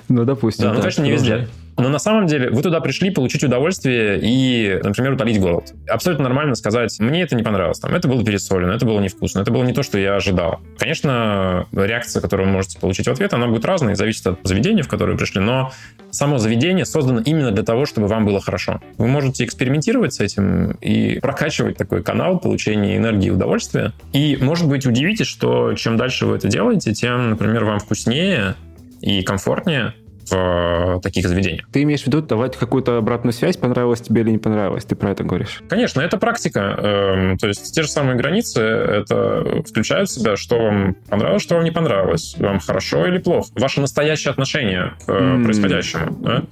Ну, 0.10 0.24
допустим. 0.26 0.66
Да, 0.66 0.74
ну, 0.74 0.80
конечно, 0.80 1.04
не 1.04 1.12
везде. 1.12 1.48
Но 1.78 1.90
на 1.90 2.00
самом 2.00 2.26
деле 2.26 2.50
вы 2.50 2.62
туда 2.62 2.80
пришли 2.80 3.12
получить 3.12 3.44
удовольствие 3.44 4.20
и, 4.22 4.80
например, 4.84 5.13
утолить 5.13 5.40
голод. 5.40 5.74
Абсолютно 5.88 6.24
нормально 6.24 6.56
сказать, 6.56 7.00
мне 7.00 7.22
это 7.22 7.36
не 7.36 7.44
понравилось, 7.44 7.80
там, 7.80 7.94
это 7.94 8.08
было 8.08 8.24
пересолено, 8.26 8.72
это 8.72 8.86
было 8.86 9.00
невкусно, 9.00 9.42
это 9.42 9.52
было 9.52 9.63
не 9.63 9.74
то, 9.74 9.84
что 9.84 9.98
я 9.98 10.16
ожидал. 10.16 10.60
Конечно, 10.78 11.68
реакция, 11.72 12.22
которую 12.22 12.48
вы 12.48 12.54
можете 12.54 12.80
получить 12.80 13.08
в 13.08 13.12
ответ, 13.12 13.34
она 13.34 13.48
будет 13.48 13.66
разной, 13.66 13.96
зависит 13.96 14.26
от 14.28 14.40
заведения, 14.44 14.84
в 14.84 14.88
которое 14.88 15.12
вы 15.12 15.18
пришли, 15.18 15.40
но 15.40 15.72
само 16.10 16.40
заведение 16.40 16.86
создано 16.86 17.22
именно 17.22 17.52
для 17.52 17.63
того, 17.63 17.86
чтобы 17.86 18.08
вам 18.08 18.26
было 18.26 18.42
хорошо. 18.42 18.82
Вы 18.98 19.08
можете 19.08 19.46
экспериментировать 19.46 20.13
с 20.16 20.20
этим 20.20 20.72
и 20.82 21.20
прокачивать 21.20 21.78
такой 21.78 22.02
канал 22.02 22.40
получения 22.40 22.98
энергии 22.98 23.28
и 23.28 23.32
удовольствия. 23.32 23.94
И, 24.13 24.38
может 24.42 24.68
быть, 24.68 24.86
удивитесь, 24.86 25.28
что 25.28 25.74
чем 25.74 25.98
дальше 25.98 26.26
вы 26.26 26.38
это 26.38 26.48
делаете, 26.48 26.94
тем, 26.94 27.32
например, 27.32 27.66
вам 27.66 27.80
вкуснее 27.80 28.56
и 29.02 29.22
комфортнее, 29.22 29.94
в 30.30 31.00
таких 31.02 31.28
заведениях. 31.28 31.68
Ты 31.72 31.84
имеешь 31.84 32.04
в 32.04 32.08
виду 32.08 32.22
давать 32.22 32.56
какую-то 32.56 32.98
обратную 32.98 33.34
связь, 33.34 33.58
понравилось 33.58 34.02
тебе 34.02 34.22
или 34.22 34.32
не 34.32 34.38
понравилось? 34.38 34.86
Ты 34.86 34.96
про 34.96 35.12
это 35.12 35.24
говоришь? 35.24 35.62
Конечно, 35.70 36.02
это 36.02 36.18
практика. 36.18 36.60
Эм, 36.60 37.38
то 37.38 37.48
есть 37.48 37.74
те 37.74 37.84
же 37.84 37.90
самые 37.90 38.18
границы, 38.18 38.62
это 38.62 39.63
включают 39.68 40.10
в 40.10 40.13
себя, 40.13 40.36
что 40.36 40.58
вам 40.60 40.96
понравилось, 41.10 41.44
что 41.44 41.56
вам 41.56 41.63
не 41.63 41.72
понравилось. 41.72 42.36
Вам 42.38 42.60
хорошо 42.60 43.06
или 43.06 43.18
плохо. 43.18 43.50
Ваше 43.56 43.82
настоящее 43.82 44.32
отношение 44.32 44.94
к 45.06 45.10
mm. 45.10 45.44
происходящему. 45.44 46.18
Да? 46.22 46.44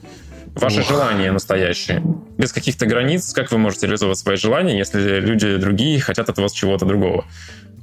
Ваши 0.56 0.82
Ох. 0.82 0.88
желания 0.88 1.32
настоящие. 1.32 2.02
Без 2.38 2.54
каких-то 2.54 2.86
границ, 2.86 3.34
как 3.34 3.52
вы 3.52 3.58
можете 3.58 3.88
реализовать 3.88 4.18
свои 4.18 4.38
желания, 4.38 4.78
если 4.78 5.20
люди 5.20 5.58
другие 5.58 6.00
хотят 6.00 6.30
от 6.30 6.38
вас 6.38 6.54
чего-то 6.54 6.86
другого? 6.86 7.26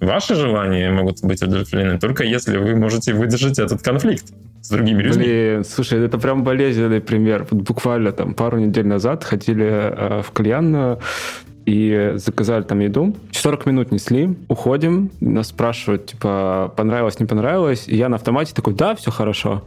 Ваши 0.00 0.34
желания 0.34 0.90
могут 0.90 1.22
быть 1.22 1.42
удовлетворены 1.42 1.98
только 1.98 2.24
если 2.24 2.56
вы 2.56 2.74
можете 2.74 3.12
выдержать 3.12 3.60
этот 3.60 3.82
конфликт 3.82 4.24
с 4.62 4.68
другими 4.68 5.02
людьми. 5.02 5.24
Блин, 5.24 5.64
слушай, 5.64 6.04
это 6.04 6.18
прям 6.18 6.44
болезненный 6.44 7.00
пример. 7.00 7.46
Вот 7.50 7.62
буквально 7.62 8.12
там 8.12 8.32
пару 8.34 8.58
недель 8.58 8.86
назад 8.86 9.24
ходили 9.24 9.66
э, 9.66 10.22
в 10.22 10.30
кальянную 10.30 11.00
и 11.66 12.12
заказали 12.16 12.62
там 12.62 12.78
еду. 12.80 13.14
40 13.32 13.66
минут 13.66 13.92
несли, 13.92 14.36
уходим, 14.48 15.10
нас 15.20 15.48
спрашивают, 15.48 16.06
типа, 16.06 16.72
понравилось, 16.76 17.20
не 17.20 17.26
понравилось. 17.26 17.88
И 17.88 17.96
я 17.96 18.08
на 18.08 18.16
автомате 18.16 18.54
такой, 18.54 18.74
да, 18.74 18.94
все 18.94 19.10
хорошо. 19.10 19.62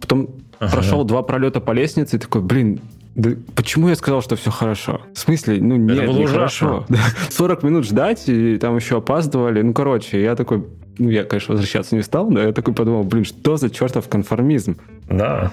Потом 0.00 0.28
ага. 0.58 0.72
прошел 0.72 1.04
два 1.04 1.22
пролета 1.22 1.60
по 1.60 1.72
лестнице 1.72 2.16
и 2.16 2.18
такой, 2.18 2.42
блин, 2.42 2.80
да 3.14 3.30
почему 3.54 3.88
я 3.88 3.96
сказал, 3.96 4.22
что 4.22 4.36
все 4.36 4.50
хорошо? 4.50 5.00
В 5.14 5.18
смысле, 5.18 5.58
ну 5.60 5.76
нет, 5.76 5.98
Это 5.98 6.06
было 6.06 6.18
не 6.18 6.26
хорошо. 6.26 6.84
40 7.30 7.62
минут 7.62 7.86
ждать, 7.86 8.28
и 8.28 8.58
там 8.58 8.76
еще 8.76 8.98
опаздывали. 8.98 9.62
Ну, 9.62 9.72
короче, 9.72 10.22
я 10.22 10.34
такой, 10.36 10.64
ну, 10.98 11.10
я, 11.10 11.24
конечно, 11.24 11.52
возвращаться 11.52 11.94
не 11.94 12.02
стал, 12.02 12.30
но 12.30 12.40
я 12.40 12.52
такой 12.52 12.74
подумал, 12.74 13.04
блин, 13.04 13.24
что 13.24 13.56
за 13.56 13.70
чертов 13.70 14.08
конформизм? 14.08 14.78
Да. 15.08 15.52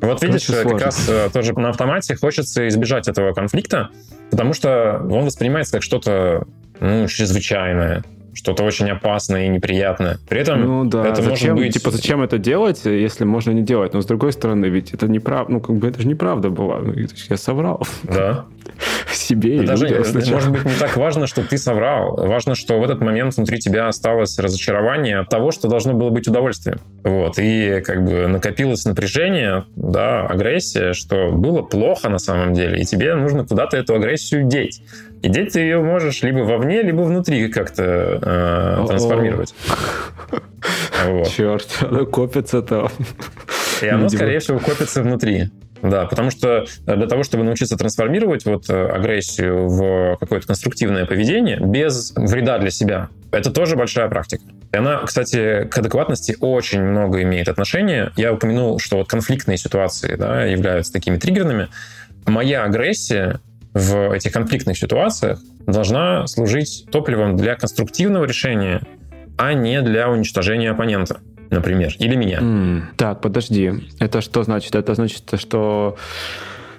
Вот 0.00 0.22
видишь, 0.22 0.46
как 0.46 0.80
раз 0.80 1.08
э, 1.08 1.28
тоже 1.32 1.52
на 1.52 1.70
автомате 1.70 2.16
хочется 2.16 2.66
избежать 2.68 3.06
этого 3.06 3.34
конфликта, 3.34 3.90
потому 4.30 4.54
что 4.54 4.98
он 5.10 5.26
воспринимается 5.26 5.72
как 5.72 5.82
что-то 5.82 6.46
ну, 6.80 7.06
чрезвычайное, 7.06 8.02
что-то 8.40 8.64
очень 8.64 8.88
опасное 8.90 9.46
и 9.46 9.48
неприятное. 9.48 10.18
При 10.28 10.40
этом 10.40 10.64
ну, 10.64 10.84
да. 10.84 11.06
это 11.06 11.22
зачем, 11.22 11.50
может 11.50 11.66
быть... 11.66 11.74
Типа, 11.74 11.90
зачем 11.90 12.22
это 12.22 12.38
делать, 12.38 12.84
если 12.84 13.24
можно 13.24 13.50
не 13.50 13.62
делать? 13.62 13.92
Но 13.92 14.00
с 14.00 14.06
другой 14.06 14.32
стороны, 14.32 14.66
ведь 14.66 14.94
это 14.94 15.08
неправда, 15.08 15.52
ну, 15.52 15.60
как 15.60 15.76
бы 15.76 15.88
это 15.88 16.00
же 16.00 16.08
неправда 16.08 16.48
была. 16.48 16.78
Ну, 16.78 16.94
я 17.28 17.36
соврал. 17.36 17.86
Да. 18.02 18.46
Себе 19.12 19.56
и 19.56 19.66
Даже, 19.66 19.88
может 20.30 20.52
быть, 20.52 20.64
не 20.64 20.74
так 20.78 20.96
важно, 20.96 21.26
что 21.26 21.42
ты 21.42 21.58
соврал. 21.58 22.16
Важно, 22.16 22.54
что 22.54 22.78
в 22.80 22.84
этот 22.84 23.00
момент 23.00 23.36
внутри 23.36 23.58
тебя 23.58 23.88
осталось 23.88 24.38
разочарование 24.38 25.18
от 25.18 25.28
того, 25.28 25.50
что 25.50 25.68
должно 25.68 25.92
было 25.92 26.08
быть 26.08 26.26
удовольствием. 26.26 26.78
Вот. 27.04 27.38
И 27.38 27.82
как 27.84 28.04
бы 28.04 28.26
накопилось 28.26 28.86
напряжение, 28.86 29.64
да, 29.76 30.26
агрессия, 30.26 30.94
что 30.94 31.30
было 31.30 31.62
плохо 31.62 32.08
на 32.08 32.18
самом 32.18 32.54
деле, 32.54 32.80
и 32.80 32.84
тебе 32.84 33.14
нужно 33.14 33.44
куда-то 33.44 33.76
эту 33.76 33.94
агрессию 33.94 34.44
деть. 34.44 34.82
И 35.22 35.28
деть 35.28 35.52
ты 35.52 35.60
ее 35.60 35.80
можешь 35.82 36.22
либо 36.22 36.38
вовне, 36.38 36.82
либо 36.82 37.02
внутри 37.02 37.48
как-то 37.48 38.18
э, 38.22 38.86
трансформировать. 38.86 39.54
Вот. 41.06 41.28
Черт, 41.28 41.78
оно 41.80 42.06
копится 42.06 42.62
там. 42.62 42.88
И 43.82 43.86
оно, 43.86 44.08
скорее 44.08 44.38
всего, 44.38 44.58
копится 44.58 45.02
внутри. 45.02 45.50
Да, 45.82 46.04
потому 46.04 46.30
что 46.30 46.66
для 46.84 47.06
того, 47.06 47.22
чтобы 47.22 47.44
научиться 47.44 47.76
трансформировать 47.76 48.44
вот 48.44 48.68
э, 48.68 48.88
агрессию 48.88 49.66
в 49.66 50.16
какое-то 50.20 50.46
конструктивное 50.46 51.06
поведение 51.06 51.58
без 51.58 52.12
вреда 52.14 52.58
для 52.58 52.70
себя, 52.70 53.08
это 53.32 53.50
тоже 53.50 53.76
большая 53.76 54.08
практика. 54.08 54.42
И 54.72 54.76
она, 54.76 54.98
кстати, 54.98 55.64
к 55.70 55.78
адекватности 55.78 56.36
очень 56.40 56.82
много 56.82 57.22
имеет 57.22 57.48
отношения. 57.48 58.12
Я 58.16 58.34
упомянул, 58.34 58.78
что 58.78 58.98
вот 58.98 59.08
конфликтные 59.08 59.56
ситуации 59.56 60.16
да, 60.16 60.44
являются 60.44 60.92
такими 60.92 61.16
триггерными. 61.16 61.68
Моя 62.26 62.64
агрессия 62.64 63.40
в 63.74 64.12
этих 64.12 64.32
конфликтных 64.32 64.76
ситуациях 64.76 65.40
должна 65.66 66.26
служить 66.26 66.86
топливом 66.90 67.36
для 67.36 67.54
конструктивного 67.54 68.24
решения, 68.24 68.82
а 69.36 69.54
не 69.54 69.80
для 69.82 70.10
уничтожения 70.10 70.70
оппонента, 70.70 71.20
например, 71.50 71.94
или 71.98 72.16
меня. 72.16 72.40
Mm, 72.40 72.82
так, 72.96 73.20
подожди. 73.20 73.72
Это 73.98 74.20
что 74.20 74.42
значит? 74.42 74.74
Это 74.74 74.94
значит, 74.94 75.24
что 75.36 75.96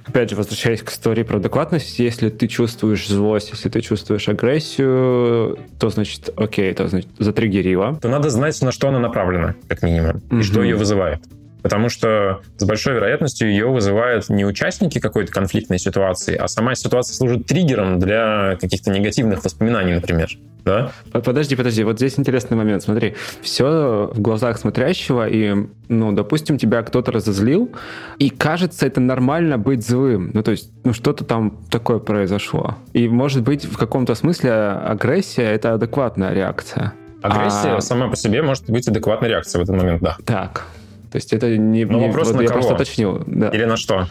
опять 0.05 0.29
же, 0.29 0.35
возвращаясь 0.35 0.81
к 0.81 0.89
истории 0.89 1.23
про 1.23 1.37
адекватность, 1.37 1.99
если 1.99 2.29
ты 2.29 2.47
чувствуешь 2.47 3.07
злость, 3.07 3.51
если 3.51 3.69
ты 3.69 3.81
чувствуешь 3.81 4.27
агрессию, 4.27 5.59
то 5.79 5.89
значит, 5.89 6.29
окей, 6.35 6.73
то 6.73 6.87
значит, 6.87 7.09
затриггерила. 7.17 7.97
То 8.01 8.09
надо 8.09 8.29
знать, 8.29 8.61
на 8.61 8.71
что 8.71 8.89
она 8.89 8.99
направлена, 8.99 9.55
как 9.67 9.81
минимум, 9.83 10.17
mm-hmm. 10.17 10.39
и 10.39 10.43
что 10.43 10.63
ее 10.63 10.75
вызывает. 10.75 11.21
Потому 11.61 11.89
что 11.89 12.41
с 12.57 12.63
большой 12.63 12.95
вероятностью 12.95 13.49
ее 13.49 13.67
вызывают 13.67 14.29
не 14.29 14.45
участники 14.45 14.99
какой-то 14.99 15.31
конфликтной 15.31 15.79
ситуации, 15.79 16.35
а 16.35 16.47
сама 16.47 16.75
ситуация 16.75 17.15
служит 17.15 17.45
триггером 17.45 17.99
для 17.99 18.57
каких-то 18.59 18.91
негативных 18.91 19.43
воспоминаний, 19.43 19.95
например. 19.95 20.29
Да? 20.63 20.91
Подожди, 21.11 21.55
подожди, 21.55 21.83
вот 21.83 21.97
здесь 21.97 22.19
интересный 22.19 22.55
момент. 22.55 22.83
Смотри, 22.83 23.15
все 23.41 24.11
в 24.13 24.21
глазах 24.21 24.57
смотрящего, 24.57 25.27
и, 25.27 25.55
ну, 25.87 26.11
допустим, 26.11 26.57
тебя 26.57 26.83
кто-то 26.83 27.11
разозлил, 27.11 27.71
и 28.19 28.29
кажется, 28.29 28.85
это 28.85 29.01
нормально 29.01 29.57
быть 29.57 29.85
злым. 29.85 30.31
Ну, 30.33 30.43
то 30.43 30.51
есть, 30.51 30.71
ну, 30.83 30.93
что-то 30.93 31.23
там 31.25 31.57
такое 31.69 31.99
произошло. 31.99 32.77
И, 32.93 33.07
может 33.07 33.41
быть, 33.43 33.65
в 33.65 33.77
каком-то 33.77 34.15
смысле 34.15 34.51
агрессия— 34.51 35.43
это 35.51 35.73
адекватная 35.73 36.33
реакция. 36.33 36.93
Агрессия 37.21 37.75
а... 37.75 37.81
сама 37.81 38.09
по 38.09 38.15
себе 38.15 38.41
может 38.41 38.69
быть 38.69 38.87
адекватной 38.87 39.29
реакцией 39.29 39.61
в 39.61 39.63
этот 39.63 39.75
момент, 39.75 40.01
да. 40.01 40.17
Так, 40.25 40.65
то 41.11 41.17
есть 41.17 41.33
это 41.33 41.57
не... 41.57 41.83
Не, 41.83 42.07
вопрос 42.07 42.29
вот 42.29 42.37
на 42.37 42.41
я 42.41 42.47
кого? 42.47 42.59
просто 42.59 42.75
уточнил. 42.75 43.21
Да. 43.27 43.49
Или 43.49 43.65
на 43.65 43.75
что? 43.75 44.07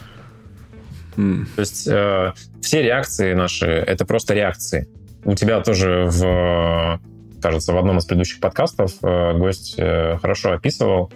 Mm. 1.17 1.47
То 1.57 1.61
есть 1.61 1.89
э, 1.89 2.33
все 2.61 2.83
реакции 2.83 3.33
наши— 3.33 3.67
это 3.67 4.05
просто 4.05 4.35
реакции. 4.35 4.87
У 5.25 5.35
тебя 5.35 5.61
тоже 5.61 6.07
в, 6.11 7.01
кажется, 7.41 7.73
в 7.73 7.79
одном 7.79 7.99
из 7.99 8.05
предыдущих 8.05 8.41
подкастов 8.41 8.93
э, 9.03 9.33
гость 9.39 9.77
э, 9.79 10.19
хорошо 10.19 10.53
описывал, 10.53 11.11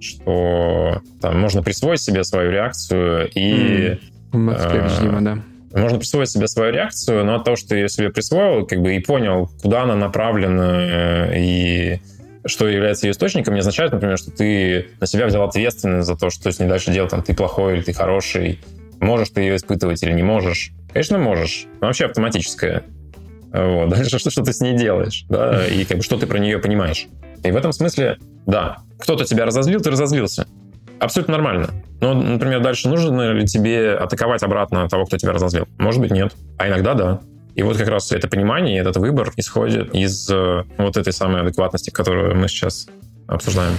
что 0.00 1.02
там 1.20 1.40
можно 1.40 1.62
присвоить 1.62 2.00
себе 2.00 2.22
свою 2.22 2.52
реакцию 2.52 3.28
и... 3.34 3.98
Mm. 4.32 4.56
Э, 4.56 5.20
да. 5.20 5.38
Можно 5.72 5.98
присвоить 5.98 6.30
себе 6.30 6.46
свою 6.46 6.72
реакцию, 6.72 7.24
но 7.24 7.34
от 7.34 7.44
того, 7.44 7.56
что 7.56 7.70
ты 7.70 7.76
ее 7.76 7.88
себе 7.88 8.10
присвоил, 8.10 8.64
как 8.64 8.80
бы 8.80 8.94
и 8.94 9.00
понял, 9.00 9.50
куда 9.60 9.82
она 9.82 9.96
направлена, 9.96 11.30
э, 11.32 11.38
и 11.38 12.00
что 12.46 12.68
является 12.68 13.06
ее 13.06 13.12
источником, 13.12 13.54
не 13.54 13.60
означает, 13.60 13.92
например, 13.92 14.18
что 14.18 14.30
ты 14.30 14.88
на 15.00 15.06
себя 15.06 15.26
взял 15.26 15.42
ответственность 15.42 16.06
за 16.06 16.16
то, 16.16 16.30
что 16.30 16.50
с 16.50 16.58
ней 16.58 16.68
дальше 16.68 16.92
делать, 16.92 17.10
там, 17.10 17.22
ты 17.22 17.34
плохой 17.34 17.74
или 17.74 17.82
ты 17.82 17.92
хороший, 17.92 18.60
можешь 19.00 19.30
ты 19.30 19.42
ее 19.42 19.56
испытывать 19.56 20.02
или 20.02 20.12
не 20.12 20.22
можешь. 20.22 20.72
Конечно, 20.92 21.18
можешь. 21.18 21.66
Но 21.80 21.88
вообще 21.88 22.06
автоматическое. 22.06 22.84
Вот. 23.52 23.88
Дальше 23.90 24.18
что, 24.18 24.30
что 24.30 24.42
ты 24.42 24.52
с 24.52 24.60
ней 24.60 24.76
делаешь, 24.76 25.24
да, 25.28 25.66
и 25.66 25.84
как 25.84 25.98
бы 25.98 26.02
что 26.02 26.18
ты 26.18 26.26
про 26.26 26.38
нее 26.38 26.58
понимаешь. 26.58 27.06
И 27.42 27.50
в 27.50 27.56
этом 27.56 27.72
смысле, 27.72 28.18
да, 28.46 28.78
кто-то 28.98 29.24
тебя 29.24 29.44
разозлил, 29.44 29.80
ты 29.80 29.90
разозлился. 29.90 30.46
Абсолютно 30.98 31.32
нормально. 31.32 31.70
Но, 32.00 32.14
например, 32.14 32.60
дальше 32.62 32.88
нужно 32.88 33.32
ли 33.32 33.46
тебе 33.46 33.92
атаковать 33.94 34.42
обратно 34.42 34.88
того, 34.88 35.04
кто 35.04 35.18
тебя 35.18 35.32
разозлил? 35.32 35.68
Может 35.78 36.00
быть, 36.00 36.10
нет. 36.10 36.34
А 36.58 36.68
иногда 36.68 36.94
да. 36.94 37.20
И 37.56 37.62
вот 37.62 37.78
как 37.78 37.88
раз 37.88 38.12
это 38.12 38.28
понимание, 38.28 38.78
этот 38.78 38.98
выбор 38.98 39.32
исходит 39.36 39.94
из 39.94 40.30
э, 40.30 40.64
вот 40.76 40.96
этой 40.98 41.12
самой 41.12 41.40
адекватности, 41.40 41.88
которую 41.88 42.36
мы 42.36 42.48
сейчас 42.48 42.86
обсуждаем. 43.26 43.74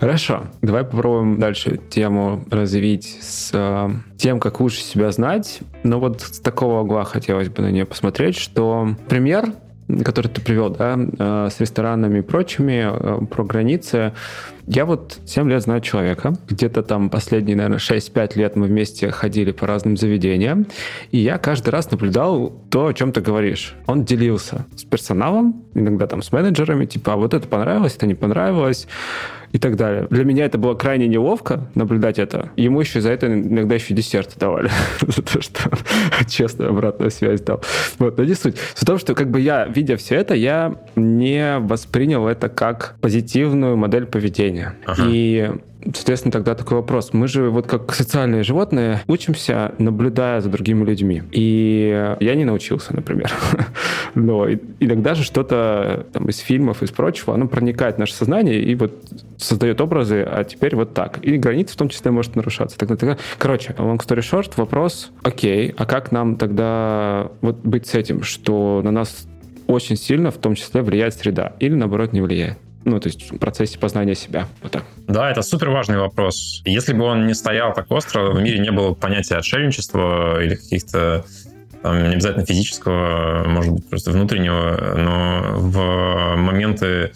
Хорошо, 0.00 0.48
давай 0.62 0.82
попробуем 0.82 1.38
дальше 1.38 1.78
тему 1.90 2.44
развить 2.50 3.18
с 3.20 3.50
э, 3.52 3.90
тем, 4.18 4.40
как 4.40 4.58
лучше 4.58 4.80
себя 4.80 5.12
знать. 5.12 5.60
Но 5.84 6.00
вот 6.00 6.22
с 6.22 6.40
такого 6.40 6.80
угла 6.80 7.04
хотелось 7.04 7.48
бы 7.48 7.62
на 7.62 7.70
нее 7.70 7.86
посмотреть, 7.86 8.36
что 8.36 8.96
пример 9.08 9.52
который 10.04 10.28
ты 10.28 10.40
привел, 10.40 10.70
да, 10.70 10.96
э, 10.96 11.48
с 11.50 11.60
ресторанами 11.60 12.20
и 12.20 12.22
прочими, 12.22 12.88
э, 12.90 13.26
про 13.26 13.44
границы. 13.44 14.12
Я 14.66 14.84
вот 14.86 15.18
7 15.26 15.48
лет 15.50 15.62
знаю 15.62 15.80
человека. 15.80 16.34
Где-то 16.48 16.82
там 16.82 17.10
последние, 17.10 17.56
наверное, 17.56 17.78
6-5 17.78 18.36
лет 18.36 18.56
мы 18.56 18.66
вместе 18.66 19.10
ходили 19.10 19.52
по 19.52 19.66
разным 19.66 19.96
заведениям. 19.96 20.66
И 21.10 21.18
я 21.18 21.38
каждый 21.38 21.70
раз 21.70 21.90
наблюдал 21.90 22.52
то, 22.70 22.86
о 22.86 22.94
чем 22.94 23.12
ты 23.12 23.20
говоришь. 23.20 23.74
Он 23.86 24.04
делился 24.04 24.66
с 24.76 24.84
персоналом, 24.84 25.64
иногда 25.74 26.06
там 26.06 26.22
с 26.22 26.32
менеджерами, 26.32 26.86
типа, 26.86 27.14
а 27.14 27.16
вот 27.16 27.34
это 27.34 27.48
понравилось, 27.48 27.96
это 27.96 28.06
не 28.06 28.14
понравилось 28.14 28.86
и 29.52 29.58
так 29.58 29.76
далее. 29.76 30.06
Для 30.10 30.24
меня 30.24 30.44
это 30.46 30.58
было 30.58 30.74
крайне 30.74 31.06
неловко 31.06 31.68
наблюдать 31.74 32.18
это. 32.18 32.50
Ему 32.56 32.80
еще 32.80 33.00
за 33.00 33.10
это 33.10 33.26
иногда 33.26 33.74
еще 33.74 33.94
десерт 33.94 34.34
давали. 34.38 34.70
За 35.06 35.22
то, 35.22 35.42
что 35.42 35.70
честную 36.28 36.70
обратную 36.70 37.10
связь 37.10 37.40
дал. 37.40 37.62
Вот, 37.98 38.16
но 38.16 38.24
не 38.24 38.34
суть. 38.34 38.56
Суть 38.74 38.82
в 38.82 38.84
том, 38.84 38.98
что 38.98 39.14
как 39.14 39.30
бы 39.30 39.40
я, 39.40 39.66
видя 39.66 39.96
все 39.96 40.16
это, 40.16 40.34
я 40.34 40.76
не 40.96 41.58
воспринял 41.58 42.26
это 42.26 42.48
как 42.48 42.96
позитивную 43.00 43.76
модель 43.76 44.06
поведения. 44.06 44.74
И 44.98 45.50
Соответственно, 45.84 46.32
тогда 46.32 46.54
такой 46.54 46.78
вопрос. 46.78 47.12
Мы 47.12 47.28
же 47.28 47.50
вот 47.50 47.66
как 47.66 47.92
социальные 47.94 48.42
животные 48.44 49.02
учимся, 49.06 49.74
наблюдая 49.78 50.40
за 50.40 50.48
другими 50.48 50.84
людьми. 50.84 51.22
И 51.32 52.14
я 52.20 52.34
не 52.34 52.44
научился, 52.44 52.94
например. 52.94 53.32
Но 54.14 54.48
иногда 54.80 55.14
же 55.14 55.24
что-то 55.24 56.06
там 56.12 56.26
из 56.28 56.38
фильмов, 56.38 56.82
из 56.82 56.90
прочего, 56.90 57.34
оно 57.34 57.48
проникает 57.48 57.96
в 57.96 57.98
наше 57.98 58.14
сознание 58.14 58.62
и 58.62 58.74
вот 58.74 58.92
создает 59.38 59.80
образы, 59.80 60.22
а 60.22 60.44
теперь 60.44 60.76
вот 60.76 60.94
так. 60.94 61.18
И 61.22 61.36
границы 61.36 61.74
в 61.74 61.76
том 61.76 61.88
числе 61.88 62.10
может 62.10 62.36
нарушаться. 62.36 62.78
Тогда, 62.78 62.96
тогда... 62.96 63.18
Короче, 63.38 63.74
long 63.78 63.98
story 63.98 64.20
short, 64.20 64.52
вопрос, 64.56 65.10
окей, 65.22 65.74
а 65.76 65.86
как 65.86 66.12
нам 66.12 66.36
тогда 66.36 67.30
вот 67.40 67.56
быть 67.64 67.86
с 67.86 67.94
этим, 67.94 68.22
что 68.22 68.80
на 68.84 68.90
нас 68.90 69.26
очень 69.66 69.96
сильно 69.96 70.30
в 70.30 70.36
том 70.36 70.54
числе 70.54 70.82
влияет 70.82 71.14
среда 71.14 71.54
или 71.58 71.74
наоборот 71.74 72.12
не 72.12 72.20
влияет? 72.20 72.58
Ну, 72.84 72.98
то 73.00 73.08
есть 73.08 73.30
в 73.30 73.38
процессе 73.38 73.78
познания 73.78 74.14
себя. 74.14 74.48
Вот 74.62 74.72
так. 74.72 74.84
Да, 75.06 75.30
это 75.30 75.42
супер 75.42 75.70
важный 75.70 75.98
вопрос. 75.98 76.62
Если 76.64 76.92
бы 76.92 77.04
он 77.04 77.26
не 77.26 77.34
стоял 77.34 77.72
так 77.72 77.90
остро, 77.90 78.30
в 78.30 78.40
мире 78.40 78.58
не 78.58 78.70
было 78.70 78.94
понятия 78.94 79.36
отшельничества 79.36 80.42
или 80.42 80.56
каких-то 80.56 81.24
там, 81.82 82.02
не 82.02 82.14
обязательно 82.14 82.46
физического, 82.46 83.44
может 83.48 83.72
быть, 83.72 83.88
просто 83.88 84.12
внутреннего, 84.12 84.94
но 84.96 85.58
в 85.58 86.36
моменты 86.36 87.12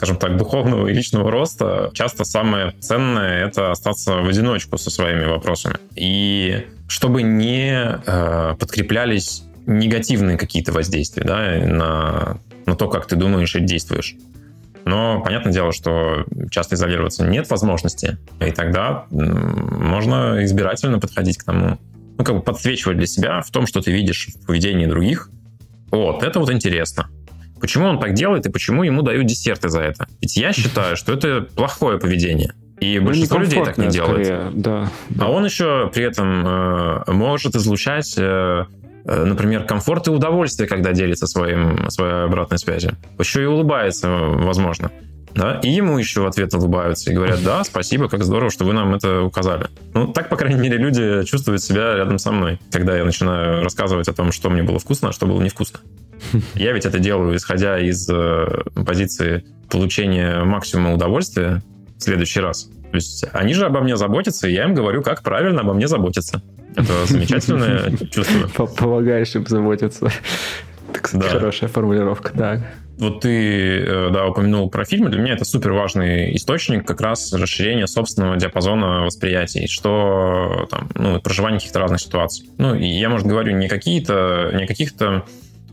скажем 0.00 0.16
так, 0.16 0.38
духовного 0.38 0.88
и 0.88 0.94
личного 0.94 1.30
роста, 1.30 1.90
часто 1.92 2.24
самое 2.24 2.72
ценное— 2.80 3.44
это 3.46 3.70
остаться 3.70 4.14
в 4.22 4.28
одиночку 4.28 4.78
со 4.78 4.90
своими 4.90 5.26
вопросами. 5.26 5.76
И 5.94 6.66
чтобы 6.88 7.22
не 7.22 8.00
э, 8.06 8.54
подкреплялись 8.58 9.44
негативные 9.66 10.38
какие-то 10.38 10.72
воздействия 10.72 11.24
да, 11.24 11.66
на, 11.66 12.38
на 12.64 12.76
то, 12.76 12.88
как 12.88 13.06
ты 13.06 13.16
думаешь 13.16 13.54
и 13.54 13.60
действуешь. 13.60 14.16
Но 14.84 15.20
понятное 15.22 15.52
дело, 15.52 15.72
что 15.72 16.24
часто 16.50 16.74
изолироваться 16.74 17.26
нет 17.26 17.48
возможности, 17.50 18.18
и 18.40 18.50
тогда 18.50 19.06
можно 19.10 20.44
избирательно 20.44 20.98
подходить 20.98 21.38
к 21.38 21.44
тому, 21.44 21.78
ну, 22.18 22.24
как 22.24 22.36
бы 22.36 22.42
подсвечивать 22.42 22.96
для 22.96 23.06
себя 23.06 23.40
в 23.40 23.50
том, 23.50 23.66
что 23.66 23.80
ты 23.80 23.92
видишь 23.92 24.28
в 24.34 24.46
поведении 24.46 24.86
других. 24.86 25.30
Вот, 25.90 26.22
это 26.22 26.38
вот 26.38 26.50
интересно. 26.50 27.08
Почему 27.60 27.86
он 27.86 27.98
так 27.98 28.14
делает 28.14 28.46
и 28.46 28.50
почему 28.50 28.84
ему 28.84 29.02
дают 29.02 29.26
десерты 29.26 29.68
за 29.68 29.82
это? 29.82 30.06
Ведь 30.20 30.36
я 30.36 30.52
считаю, 30.52 30.96
что 30.96 31.12
это 31.12 31.42
плохое 31.42 31.98
поведение. 31.98 32.54
И 32.80 32.98
ну, 32.98 33.06
большинство 33.06 33.38
людей 33.38 33.62
так 33.62 33.76
не 33.76 33.88
делают. 33.88 34.26
Скорее, 34.26 34.50
да, 34.54 34.90
да. 35.10 35.24
А 35.26 35.30
он 35.30 35.44
еще 35.44 35.90
при 35.92 36.02
этом 36.04 36.46
э, 36.46 37.12
может 37.12 37.54
излучать 37.54 38.14
э, 38.16 38.64
Э, 38.79 38.79
например, 39.04 39.64
комфорт 39.64 40.08
и 40.08 40.10
удовольствие, 40.10 40.68
когда 40.68 40.92
делится 40.92 41.26
своим, 41.26 41.88
своей 41.90 42.24
обратной 42.24 42.58
связью. 42.58 42.96
Еще 43.18 43.42
и 43.42 43.46
улыбается, 43.46 44.08
возможно. 44.08 44.90
Да? 45.34 45.60
И 45.62 45.70
ему 45.70 45.98
еще 45.98 46.22
в 46.22 46.26
ответ 46.26 46.52
улыбаются 46.54 47.10
и 47.10 47.14
говорят, 47.14 47.42
да, 47.44 47.62
спасибо, 47.64 48.08
как 48.08 48.24
здорово, 48.24 48.50
что 48.50 48.64
вы 48.64 48.72
нам 48.72 48.94
это 48.94 49.22
указали. 49.22 49.66
Ну, 49.94 50.08
так, 50.08 50.28
по 50.28 50.36
крайней 50.36 50.60
мере, 50.60 50.76
люди 50.76 51.24
чувствуют 51.24 51.62
себя 51.62 51.94
рядом 51.94 52.18
со 52.18 52.32
мной, 52.32 52.60
когда 52.72 52.96
я 52.96 53.04
начинаю 53.04 53.62
рассказывать 53.62 54.08
о 54.08 54.12
том, 54.12 54.32
что 54.32 54.50
мне 54.50 54.62
было 54.62 54.78
вкусно, 54.78 55.10
а 55.10 55.12
что 55.12 55.26
было 55.26 55.40
невкусно. 55.40 55.80
Я 56.54 56.72
ведь 56.72 56.84
это 56.84 56.98
делаю, 56.98 57.36
исходя 57.36 57.78
из 57.78 58.08
э, 58.10 58.62
позиции 58.86 59.44
получения 59.70 60.44
максимума 60.44 60.92
удовольствия 60.92 61.62
в 61.96 62.02
следующий 62.02 62.40
раз. 62.40 62.68
То 62.90 62.96
есть 62.96 63.24
они 63.32 63.54
же 63.54 63.66
обо 63.66 63.80
мне 63.80 63.96
заботятся, 63.96 64.48
и 64.48 64.52
я 64.52 64.64
им 64.64 64.74
говорю, 64.74 65.00
как 65.02 65.22
правильно 65.22 65.60
обо 65.60 65.72
мне 65.72 65.86
заботиться. 65.86 66.42
Это 66.76 67.06
замечательное 67.06 67.96
чувство. 68.10 68.66
Помогаешь 68.66 69.34
им 69.34 69.46
заботиться. 69.46 70.10
Да. 71.12 71.28
Хорошая 71.28 71.68
формулировка, 71.68 72.32
да. 72.34 72.60
Вот 72.98 73.22
ты, 73.22 73.78
э, 73.78 74.10
да, 74.12 74.26
упомянул 74.26 74.68
про 74.68 74.84
фильмы. 74.84 75.08
Для 75.08 75.22
меня 75.22 75.32
это 75.32 75.44
супер 75.44 75.72
важный 75.72 76.36
источник 76.36 76.86
как 76.86 77.00
раз 77.00 77.32
расширения 77.32 77.86
собственного 77.86 78.36
диапазона 78.36 79.06
восприятий, 79.06 79.66
что 79.68 80.66
там, 80.70 80.90
ну, 80.94 81.18
проживание 81.20 81.58
каких-то 81.58 81.78
разных 81.78 82.00
ситуаций. 82.00 82.50
Ну, 82.58 82.74
и 82.74 82.86
я, 82.86 83.08
может, 83.08 83.26
говорю 83.26 83.56
не 83.56 83.68
какие-то, 83.68 84.50
не 84.52 84.66
каких-то 84.66 85.24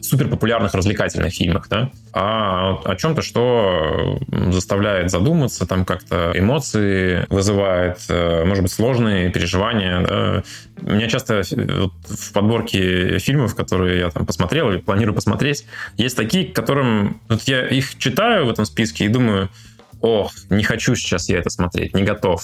супер 0.07 0.27
популярных 0.27 0.73
развлекательных 0.73 1.33
фильмах, 1.33 1.67
да, 1.69 1.91
а 2.13 2.79
о 2.83 2.95
чем-то, 2.95 3.21
что 3.21 4.19
заставляет 4.49 5.11
задуматься, 5.11 5.65
там 5.65 5.85
как-то 5.85 6.31
эмоции 6.33 7.25
вызывает, 7.29 7.99
э, 8.09 8.43
может 8.45 8.63
быть, 8.63 8.71
сложные 8.71 9.29
переживания. 9.29 10.05
Да. 10.05 10.43
У 10.81 10.91
меня 10.91 11.07
часто 11.07 11.43
вот, 11.51 11.93
в 12.07 12.33
подборке 12.33 13.19
фильмов, 13.19 13.55
которые 13.55 13.99
я 13.99 14.09
там 14.09 14.25
посмотрел 14.25 14.71
или 14.71 14.77
планирую 14.77 15.15
посмотреть, 15.15 15.65
есть 15.97 16.15
такие, 16.15 16.45
которым 16.45 17.21
вот 17.29 17.41
я 17.43 17.67
их 17.67 17.97
читаю 17.97 18.45
в 18.45 18.49
этом 18.49 18.65
списке 18.65 19.05
и 19.05 19.09
думаю, 19.09 19.49
ох, 20.01 20.31
не 20.49 20.63
хочу 20.63 20.95
сейчас 20.95 21.29
я 21.29 21.39
это 21.39 21.49
смотреть, 21.49 21.93
не 21.93 22.03
готов. 22.03 22.43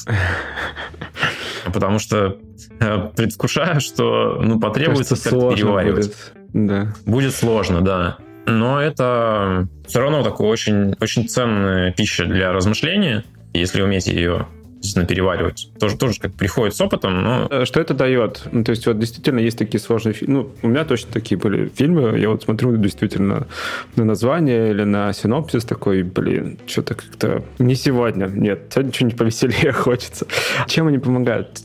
Потому 1.73 1.99
что 1.99 2.37
э, 2.79 3.09
предвкушаю, 3.15 3.79
что 3.79 4.39
ну, 4.41 4.59
потребуется 4.59 5.15
как-то 5.15 5.51
переваривать. 5.53 6.07
Будет. 6.07 6.42
Да. 6.53 6.93
Будет 7.05 7.35
сложно, 7.35 7.81
да. 7.81 8.17
Но 8.45 8.81
это 8.81 9.67
все 9.87 10.01
равно 10.01 10.23
такая 10.23 10.47
очень, 10.47 10.95
очень 10.99 11.27
ценная 11.27 11.91
пища 11.91 12.25
для 12.25 12.51
размышления, 12.51 13.23
если 13.53 13.81
уметь 13.81 14.07
ее 14.07 14.47
действительно 14.83 15.07
переваривать. 15.07 15.69
Тоже, 15.79 15.97
тоже 15.97 16.19
как 16.19 16.33
приходит 16.33 16.75
с 16.75 16.81
опытом, 16.81 17.23
но... 17.23 17.47
Э, 17.49 17.65
что 17.65 17.79
это 17.79 17.93
дает? 17.93 18.43
Ну, 18.51 18.63
то 18.63 18.71
есть 18.71 18.85
вот 18.85 18.99
действительно 18.99 19.39
есть 19.39 19.57
такие 19.57 19.79
сложные 19.79 20.13
фильмы. 20.13 20.33
Ну, 20.33 20.51
у 20.61 20.67
меня 20.67 20.83
точно 20.83 21.11
такие 21.11 21.37
были 21.39 21.69
фильмы. 21.69 22.19
Я 22.19 22.29
вот 22.29 22.43
смотрю 22.43 22.75
действительно 22.75 23.47
на 23.95 24.03
название 24.03 24.71
или 24.71 24.83
на 24.83 25.13
синопсис 25.13 25.63
такой, 25.63 26.03
блин, 26.03 26.59
что-то 26.67 26.95
как-то 26.95 27.43
не 27.59 27.75
сегодня. 27.75 28.27
Нет, 28.27 28.71
сегодня 28.73 28.93
что-нибудь 28.93 29.17
повеселее 29.17 29.71
хочется. 29.73 30.27
Чем 30.67 30.87
они 30.87 30.99
помогают? 30.99 31.61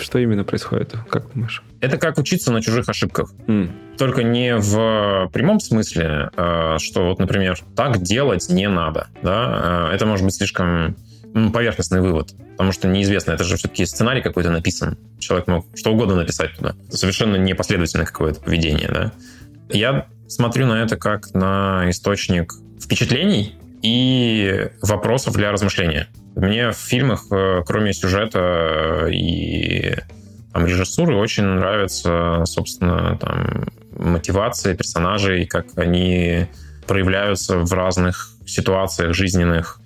Что 0.00 0.18
именно 0.18 0.44
происходит? 0.44 0.94
Как 1.10 1.30
думаешь? 1.34 1.62
Это 1.80 1.98
как 1.98 2.18
учиться 2.18 2.52
на 2.52 2.62
чужих 2.62 2.88
ошибках. 2.88 3.32
Mm. 3.46 3.70
Только 3.98 4.22
не 4.22 4.56
в 4.56 5.30
прямом 5.32 5.60
смысле, 5.60 6.30
э, 6.36 6.76
что 6.78 7.06
вот, 7.06 7.18
например, 7.18 7.58
так 7.74 8.02
делать 8.02 8.48
не 8.48 8.68
надо. 8.68 9.08
Да? 9.22 9.88
Э, 9.90 9.94
это 9.94 10.06
может 10.06 10.24
быть 10.24 10.34
слишком 10.34 10.96
поверхностный 11.52 12.00
вывод, 12.00 12.34
потому 12.52 12.72
что 12.72 12.88
неизвестно, 12.88 13.32
это 13.32 13.44
же 13.44 13.56
все-таки 13.56 13.84
сценарий 13.86 14.22
какой-то 14.22 14.50
написан. 14.50 14.96
Человек 15.18 15.46
мог 15.46 15.66
что 15.74 15.92
угодно 15.92 16.16
написать 16.16 16.56
туда. 16.56 16.74
Совершенно 16.90 17.36
непоследовательное 17.36 18.06
какое-то 18.06 18.40
поведение, 18.40 18.88
да. 18.88 19.12
Я 19.68 20.06
смотрю 20.28 20.66
на 20.66 20.82
это 20.82 20.96
как 20.96 21.34
на 21.34 21.84
источник 21.90 22.54
впечатлений 22.80 23.54
и 23.82 24.68
вопросов 24.82 25.34
для 25.34 25.52
размышления. 25.52 26.08
Мне 26.34 26.70
в 26.70 26.76
фильмах, 26.76 27.26
э, 27.30 27.62
кроме 27.66 27.92
сюжета 27.92 29.08
и 29.10 29.96
там, 30.52 30.66
режиссуры, 30.66 31.16
очень 31.16 31.44
нравится, 31.44 32.42
собственно, 32.46 33.18
там, 33.18 33.66
мотивация 33.96 34.74
персонажей, 34.74 35.46
как 35.46 35.66
они 35.76 36.46
проявляются 36.86 37.58
в 37.58 37.72
разных 37.72 38.30
ситуациях 38.46 39.14
жизненных, 39.14 39.80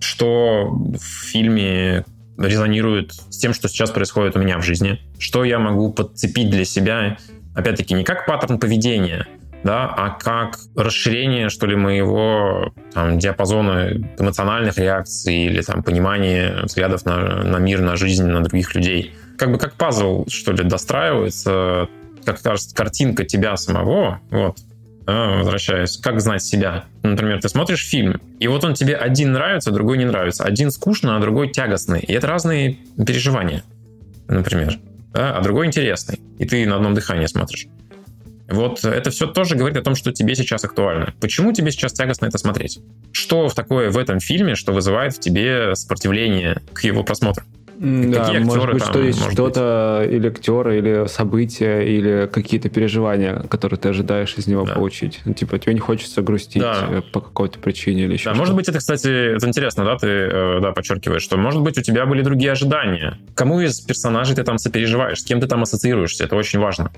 что 0.00 0.68
в 0.70 0.98
фильме 0.98 2.04
резонирует 2.38 3.12
с 3.12 3.38
тем, 3.38 3.54
что 3.54 3.68
сейчас 3.68 3.90
происходит 3.90 4.36
у 4.36 4.40
меня 4.40 4.58
в 4.58 4.62
жизни, 4.62 5.00
что 5.18 5.44
я 5.44 5.58
могу 5.58 5.92
подцепить 5.92 6.50
для 6.50 6.64
себя, 6.64 7.16
опять-таки, 7.54 7.94
не 7.94 8.04
как 8.04 8.26
паттерн 8.26 8.58
поведения, 8.58 9.26
да, 9.64 9.86
а 9.86 10.10
как 10.10 10.58
расширение, 10.76 11.48
что 11.48 11.66
ли, 11.66 11.76
моего 11.76 12.72
там, 12.92 13.18
диапазона 13.18 13.90
эмоциональных 14.18 14.78
реакций 14.78 15.46
или 15.46 15.62
там 15.62 15.82
понимания 15.82 16.62
взглядов 16.62 17.04
на, 17.04 17.42
на 17.42 17.56
мир, 17.58 17.80
на 17.80 17.96
жизнь, 17.96 18.26
на 18.26 18.42
других 18.42 18.74
людей. 18.74 19.14
Как 19.38 19.50
бы 19.50 19.58
как 19.58 19.74
пазл, 19.74 20.24
что 20.28 20.52
ли, 20.52 20.62
достраивается, 20.62 21.88
как 22.24 22.40
кажется, 22.42 22.74
картинка 22.74 23.24
тебя 23.24 23.56
самого, 23.56 24.20
вот, 24.30 24.56
возвращаясь, 25.06 25.96
как 25.98 26.20
знать 26.20 26.42
себя. 26.42 26.84
Например, 27.02 27.40
ты 27.40 27.48
смотришь 27.48 27.86
фильм, 27.86 28.20
и 28.40 28.48
вот 28.48 28.64
он 28.64 28.74
тебе 28.74 28.96
один 28.96 29.32
нравится, 29.32 29.70
другой 29.70 29.98
не 29.98 30.04
нравится. 30.04 30.44
Один 30.44 30.70
скучно, 30.70 31.16
а 31.16 31.20
другой 31.20 31.50
тягостный. 31.50 32.00
И 32.00 32.12
это 32.12 32.26
разные 32.26 32.78
переживания, 33.06 33.62
например. 34.28 34.78
Да? 35.12 35.36
А 35.36 35.42
другой 35.42 35.66
интересный. 35.66 36.20
И 36.38 36.44
ты 36.44 36.66
на 36.66 36.76
одном 36.76 36.94
дыхании 36.94 37.26
смотришь. 37.26 37.68
Вот 38.48 38.84
это 38.84 39.10
все 39.10 39.26
тоже 39.26 39.56
говорит 39.56 39.76
о 39.76 39.82
том, 39.82 39.96
что 39.96 40.12
тебе 40.12 40.34
сейчас 40.34 40.64
актуально. 40.64 41.14
Почему 41.20 41.52
тебе 41.52 41.72
сейчас 41.72 41.92
тягостно 41.92 42.26
это 42.26 42.38
смотреть? 42.38 42.78
Что 43.12 43.48
в 43.48 43.54
такое 43.54 43.90
в 43.90 43.98
этом 43.98 44.20
фильме, 44.20 44.54
что 44.54 44.72
вызывает 44.72 45.14
в 45.14 45.20
тебе 45.20 45.74
сопротивление 45.74 46.62
к 46.72 46.84
его 46.84 47.02
просмотру? 47.02 47.44
Да, 47.78 48.24
Какие 48.24 48.38
может 48.40 48.72
быть, 48.72 48.82
там, 48.82 48.92
что 48.92 49.02
есть 49.02 49.32
что-то, 49.32 50.06
или 50.08 50.28
актеры, 50.28 50.78
или 50.78 51.06
события, 51.08 51.82
или 51.82 52.28
какие-то 52.32 52.70
переживания, 52.70 53.40
которые 53.50 53.78
ты 53.78 53.90
ожидаешь 53.90 54.34
из 54.36 54.46
него 54.46 54.64
да. 54.64 54.74
получить. 54.74 55.20
Ну, 55.24 55.34
типа, 55.34 55.58
тебе 55.58 55.74
не 55.74 55.80
хочется 55.80 56.22
грустить 56.22 56.62
да. 56.62 56.88
Э, 56.90 57.02
по 57.02 57.20
какой-то 57.20 57.58
причине 57.58 58.04
или 58.04 58.14
еще 58.14 58.30
Да, 58.30 58.34
может 58.34 58.54
быть, 58.54 58.68
это, 58.68 58.78
кстати, 58.78 59.36
это 59.36 59.46
интересно, 59.46 59.84
да, 59.84 59.96
ты 59.96 60.06
э, 60.06 60.60
да, 60.62 60.72
подчеркиваешь, 60.72 61.22
что, 61.22 61.36
может 61.36 61.62
быть, 61.62 61.76
у 61.76 61.82
тебя 61.82 62.06
были 62.06 62.22
другие 62.22 62.52
ожидания. 62.52 63.18
Кому 63.34 63.60
из 63.60 63.80
персонажей 63.80 64.34
ты 64.34 64.42
там 64.42 64.58
сопереживаешь, 64.58 65.20
с 65.20 65.24
кем 65.24 65.40
ты 65.40 65.46
там 65.46 65.62
ассоциируешься, 65.62 66.24
это 66.24 66.36
очень 66.36 66.58
важно. 66.58 66.90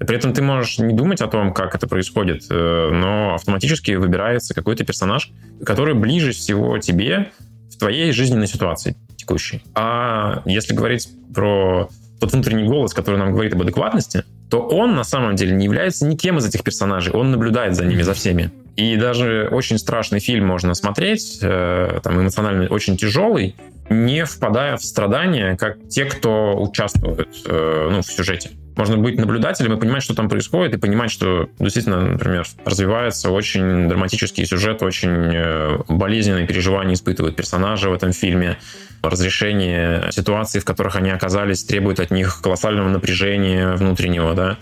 При 0.00 0.16
этом 0.16 0.32
ты 0.32 0.42
можешь 0.42 0.78
не 0.78 0.92
думать 0.92 1.20
о 1.20 1.28
том, 1.28 1.52
как 1.52 1.74
это 1.74 1.86
происходит, 1.86 2.44
э, 2.50 2.90
но 2.92 3.34
автоматически 3.34 3.92
выбирается 3.92 4.52
какой-то 4.52 4.84
персонаж, 4.84 5.30
который 5.64 5.94
ближе 5.94 6.32
всего 6.32 6.78
тебе 6.78 7.30
в 7.74 7.78
твоей 7.78 8.12
жизненной 8.12 8.46
ситуации 8.46 8.96
текущей. 9.16 9.62
А 9.74 10.42
если 10.44 10.74
говорить 10.74 11.08
про 11.34 11.88
тот 12.20 12.32
внутренний 12.32 12.64
голос, 12.64 12.94
который 12.94 13.16
нам 13.16 13.32
говорит 13.32 13.52
об 13.54 13.62
адекватности, 13.62 14.24
то 14.50 14.60
он 14.60 14.94
на 14.94 15.04
самом 15.04 15.36
деле 15.36 15.52
не 15.52 15.64
является 15.64 16.06
никем 16.06 16.38
из 16.38 16.46
этих 16.46 16.62
персонажей. 16.62 17.12
Он 17.12 17.30
наблюдает 17.30 17.74
за 17.74 17.84
ними, 17.84 18.02
за 18.02 18.14
всеми. 18.14 18.50
И 18.76 18.96
даже 18.96 19.48
очень 19.50 19.78
страшный 19.78 20.20
фильм 20.20 20.46
можно 20.46 20.74
смотреть, 20.74 21.38
э, 21.42 22.00
там 22.02 22.20
эмоционально 22.20 22.66
очень 22.68 22.96
тяжелый, 22.96 23.54
не 23.88 24.24
впадая 24.24 24.76
в 24.76 24.84
страдания, 24.84 25.56
как 25.56 25.88
те, 25.88 26.04
кто 26.04 26.60
участвует 26.60 27.28
э, 27.46 27.88
ну, 27.90 28.02
в 28.02 28.06
сюжете. 28.06 28.50
Можно 28.76 28.98
быть 28.98 29.16
наблюдателем 29.18 29.74
и 29.74 29.80
понимать, 29.80 30.02
что 30.02 30.14
там 30.14 30.28
происходит, 30.28 30.74
и 30.74 30.78
понимать, 30.78 31.10
что 31.10 31.48
действительно, 31.60 32.00
например, 32.00 32.44
развивается 32.64 33.30
очень 33.30 33.88
драматический 33.88 34.44
сюжет, 34.46 34.82
очень 34.82 35.30
э, 35.32 35.78
болезненные 35.88 36.46
переживания 36.46 36.94
испытывают 36.94 37.36
персонажи 37.36 37.88
в 37.88 37.92
этом 37.92 38.12
фильме. 38.12 38.58
Разрешение 39.02 40.10
ситуаций, 40.10 40.60
в 40.60 40.64
которых 40.64 40.96
они 40.96 41.10
оказались, 41.10 41.62
требует 41.62 42.00
от 42.00 42.10
них 42.10 42.40
колоссального 42.42 42.88
напряжения 42.88 43.74
внутреннего, 43.74 44.34
да. 44.34 44.58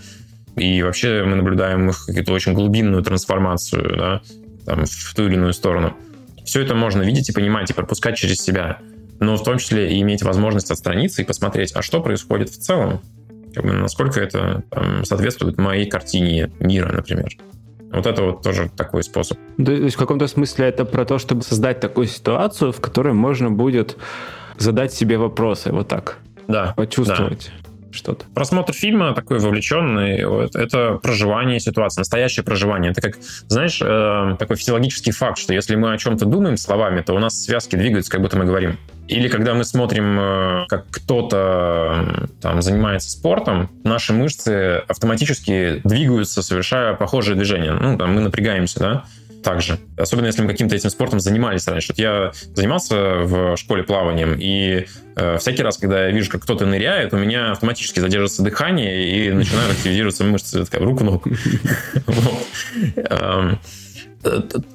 И 0.56 0.82
вообще 0.82 1.24
мы 1.24 1.36
наблюдаем 1.36 1.88
их 1.88 2.04
какую-то 2.04 2.32
очень 2.34 2.52
глубинную 2.52 3.02
трансформацию, 3.02 3.96
да, 3.96 4.20
там, 4.66 4.84
в 4.84 5.14
ту 5.14 5.26
или 5.26 5.34
иную 5.34 5.54
сторону. 5.54 5.96
Все 6.44 6.60
это 6.60 6.74
можно 6.74 7.02
видеть 7.02 7.30
и 7.30 7.32
понимать, 7.32 7.70
и 7.70 7.72
пропускать 7.72 8.18
через 8.18 8.42
себя. 8.42 8.78
Но 9.20 9.36
в 9.36 9.42
том 9.42 9.56
числе 9.56 9.94
и 9.94 10.02
иметь 10.02 10.22
возможность 10.22 10.70
отстраниться 10.70 11.22
и 11.22 11.24
посмотреть, 11.24 11.72
а 11.74 11.80
что 11.80 12.02
происходит 12.02 12.50
в 12.50 12.58
целом 12.58 13.00
как 13.54 13.64
бы, 13.64 13.72
насколько 13.72 14.20
это 14.20 14.62
там, 14.70 15.04
соответствует 15.04 15.58
моей 15.58 15.86
картине 15.86 16.50
мира, 16.60 16.92
например. 16.92 17.30
Вот 17.92 18.06
это 18.06 18.22
вот 18.22 18.42
тоже 18.42 18.70
такой 18.74 19.02
способ. 19.02 19.38
То 19.62 19.70
есть 19.72 19.96
в 19.96 19.98
каком-то 19.98 20.26
смысле 20.26 20.66
это 20.66 20.84
про 20.84 21.04
то, 21.04 21.18
чтобы 21.18 21.42
создать 21.42 21.80
такую 21.80 22.06
ситуацию, 22.06 22.72
в 22.72 22.80
которой 22.80 23.12
можно 23.12 23.50
будет 23.50 23.98
задать 24.58 24.92
себе 24.94 25.18
вопросы, 25.18 25.72
вот 25.72 25.88
так. 25.88 26.18
Да. 26.48 26.72
Почувствовать. 26.76 27.50
Да 27.54 27.68
что-то. 27.94 28.24
Просмотр 28.34 28.72
фильма 28.72 29.14
такой 29.14 29.38
вовлеченный, 29.38 30.24
вот, 30.24 30.56
это 30.56 30.98
проживание 31.02 31.60
ситуации, 31.60 32.00
настоящее 32.00 32.44
проживание. 32.44 32.92
Это 32.92 33.00
как, 33.00 33.16
знаешь, 33.48 33.80
э, 33.82 34.36
такой 34.38 34.56
физиологический 34.56 35.12
факт, 35.12 35.38
что 35.38 35.52
если 35.52 35.76
мы 35.76 35.92
о 35.92 35.98
чем-то 35.98 36.24
думаем 36.24 36.56
словами, 36.56 37.02
то 37.02 37.14
у 37.14 37.18
нас 37.18 37.40
связки 37.42 37.76
двигаются, 37.76 38.10
как 38.10 38.22
будто 38.22 38.36
мы 38.36 38.44
говорим. 38.44 38.78
Или 39.12 39.28
когда 39.28 39.54
мы 39.54 39.64
смотрим, 39.64 40.18
э, 40.18 40.66
как 40.68 40.86
кто-то 40.90 42.28
там 42.40 42.62
занимается 42.62 43.10
спортом, 43.10 43.70
наши 43.84 44.12
мышцы 44.12 44.82
автоматически 44.88 45.80
двигаются, 45.84 46.42
совершая 46.42 46.94
похожие 46.94 47.36
движения. 47.36 47.72
Ну, 47.72 47.98
там 47.98 48.14
мы 48.14 48.20
напрягаемся, 48.20 48.80
да, 48.80 49.04
также. 49.42 49.78
Особенно 49.98 50.26
если 50.26 50.42
мы 50.42 50.48
каким-то 50.48 50.74
этим 50.74 50.88
спортом 50.88 51.20
занимались 51.20 51.66
раньше. 51.66 51.92
Вот 51.92 51.98
я 51.98 52.32
занимался 52.54 53.22
в 53.22 53.56
школе 53.56 53.82
плаванием, 53.82 54.36
и 54.38 54.86
э, 55.16 55.38
всякий 55.38 55.62
раз, 55.62 55.76
когда 55.76 56.06
я 56.06 56.10
вижу, 56.10 56.30
как 56.30 56.42
кто-то 56.42 56.64
ныряет, 56.64 57.12
у 57.12 57.18
меня 57.18 57.52
автоматически 57.52 58.00
задерживается 58.00 58.42
дыхание, 58.42 59.08
и 59.08 59.30
начинают 59.30 59.72
активизироваться 59.72 60.24
мышцы 60.24 60.64
руку-ног. 60.72 61.26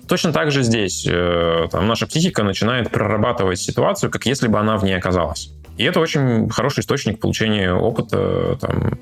Точно 0.07 0.33
так 0.33 0.51
же 0.51 0.63
здесь. 0.63 1.07
Э, 1.09 1.67
там 1.71 1.87
наша 1.87 2.05
психика 2.05 2.43
начинает 2.43 2.91
прорабатывать 2.91 3.59
ситуацию, 3.59 4.11
как 4.11 4.25
если 4.25 4.47
бы 4.47 4.59
она 4.59 4.77
в 4.77 4.83
ней 4.83 4.97
оказалась. 4.97 5.51
И 5.77 5.83
это 5.83 5.99
очень 5.99 6.49
хороший 6.49 6.81
источник 6.81 7.19
получения 7.19 7.71
опыта. 7.73 8.57
Там, 8.59 8.99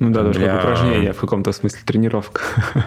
ну 0.00 0.10
да, 0.10 0.22
даже 0.22 0.38
для... 0.40 0.48
как 0.48 0.64
упражнение 0.64 1.12
в 1.12 1.18
каком-то 1.18 1.52
смысле, 1.52 1.80
тренировка. 1.84 2.40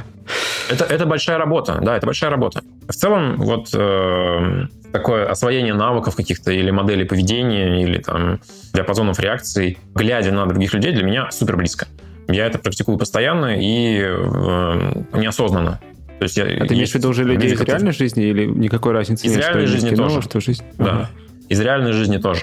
Это, 0.70 0.84
это 0.84 1.06
большая 1.06 1.38
работа, 1.38 1.80
да, 1.82 1.96
это 1.96 2.06
большая 2.06 2.30
работа. 2.30 2.62
В 2.90 2.94
целом, 2.94 3.38
вот 3.38 3.70
э, 3.74 4.66
такое 4.92 5.30
освоение 5.30 5.74
навыков 5.74 6.18
каких-то 6.18 6.52
или 6.52 6.72
моделей 6.72 7.06
поведения, 7.06 7.82
или 7.82 8.00
там 8.00 8.42
диапазонов 8.74 9.18
реакций, 9.22 9.78
глядя 9.96 10.34
на 10.34 10.46
других 10.46 10.74
людей, 10.74 10.92
для 10.92 11.04
меня 11.04 11.32
супер 11.32 11.56
близко. 11.56 11.88
Я 12.28 12.46
это 12.48 12.60
практикую 12.60 12.98
постоянно 12.98 13.58
и 13.58 14.02
э, 14.02 15.04
неосознанно. 15.14 15.80
То 16.20 16.24
есть 16.24 16.38
я, 16.38 16.46
а 16.46 16.66
ты 16.66 16.74
имеешь 16.74 16.92
в 16.92 16.96
виду 16.96 17.10
уже 17.10 17.24
людей 17.24 17.54
из 17.54 17.62
реальной 17.62 17.92
жизни 17.92 18.26
или 18.26 18.46
никакой 18.46 18.94
разницы 18.94 19.28
из 19.28 19.32
нет? 19.32 19.42
Из 19.42 19.46
реальной 19.46 19.66
жизни 19.68 19.90
кино, 19.90 20.08
тоже. 20.08 20.22
Что 20.24 20.40
жизнь? 20.40 20.64
Да. 20.78 20.86
Ага. 20.86 21.10
Из 21.50 21.60
реальной 21.60 21.94
жизни 21.94 22.18
тоже. 22.18 22.42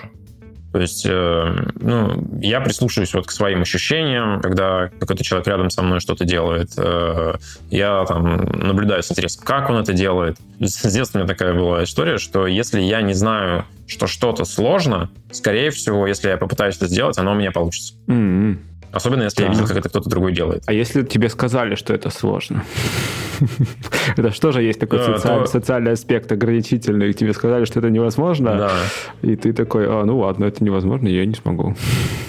То 0.75 0.81
есть, 0.81 1.07
э, 1.07 1.71
ну, 1.81 2.27
я 2.41 2.61
прислушиваюсь 2.61 3.15
вот 3.15 3.29
к 3.29 3.31
своим 3.31 3.63
ощущениям, 3.63 4.41
когда 4.41 4.91
какой-то 4.99 5.23
человек 5.23 5.47
рядом 5.47 5.71
со 5.71 5.83
мной 5.83 6.01
что-то 6.01 6.25
делает. 6.25 6.71
Э, 6.77 7.35
я 7.71 8.05
там 8.07 8.45
наблюдаю 8.45 9.05
с 9.05 9.11
интересом, 9.13 9.45
как 9.45 9.71
он 9.71 9.77
это 9.77 9.93
делает. 9.93 10.37
С 10.59 10.93
детства 10.93 11.19
у 11.19 11.23
меня 11.23 11.33
такая 11.33 11.55
была 11.55 11.85
история, 11.85 12.19
что 12.19 12.49
если 12.49 12.81
я 12.81 13.03
не 13.03 13.15
знаю, 13.15 13.67
что 13.87 14.09
что-то 14.09 14.45
сложно, 14.45 15.11
скорее 15.31 15.71
всего, 15.71 16.09
если 16.09 16.29
я 16.29 16.37
попытаюсь 16.37 16.77
это 16.77 16.89
сделать, 16.89 17.19
оно 17.19 17.33
у 17.33 17.37
меня 17.37 17.53
получится. 17.53 17.95
Mm-hmm. 18.09 18.57
Особенно, 18.91 19.25
если 19.25 19.43
да. 19.43 19.47
я 19.47 19.51
видел, 19.53 19.69
как 19.69 19.77
это 19.77 19.89
кто-то 19.89 20.09
другой 20.09 20.33
делает. 20.33 20.63
А 20.67 20.73
если 20.73 21.03
тебе 21.05 21.29
сказали, 21.29 21.77
что 21.77 21.95
это 21.95 22.11
сложно? 22.11 22.65
Это 24.17 24.33
что 24.33 24.53
же 24.53 24.63
есть 24.63 24.81
такой 24.81 25.01
социальный 25.47 25.93
аспект 25.93 26.31
ограничительный? 26.33 27.13
Тебе 27.13 27.33
сказали, 27.33 27.65
что 27.65 27.81
это 27.81 27.91
невозможно, 27.91 28.71
и 29.23 29.37
ты 29.37 29.53
такой, 29.53 29.87
а, 29.89 30.05
ну 30.05 30.19
ладно, 30.19 30.45
это 30.45 30.63
невозможно, 30.63 31.09
я 31.09 31.25
не 31.27 31.35
смогу. 31.35 31.75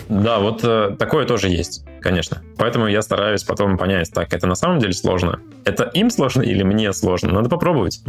Да, 0.10 0.40
вот 0.40 0.62
э, 0.64 0.96
такое 1.00 1.26
тоже 1.26 1.50
есть, 1.50 1.84
конечно. 2.00 2.42
Поэтому 2.58 2.88
я 2.88 3.02
стараюсь 3.02 3.44
потом 3.44 3.78
понять, 3.78 4.12
так, 4.14 4.34
это 4.34 4.48
на 4.48 4.56
самом 4.56 4.80
деле 4.80 4.94
сложно? 4.94 5.40
Это 5.64 5.84
им 5.84 6.10
сложно 6.10 6.42
или 6.42 6.64
мне 6.64 6.94
сложно? 6.94 7.32
Надо 7.32 7.50
попробовать. 7.50 8.02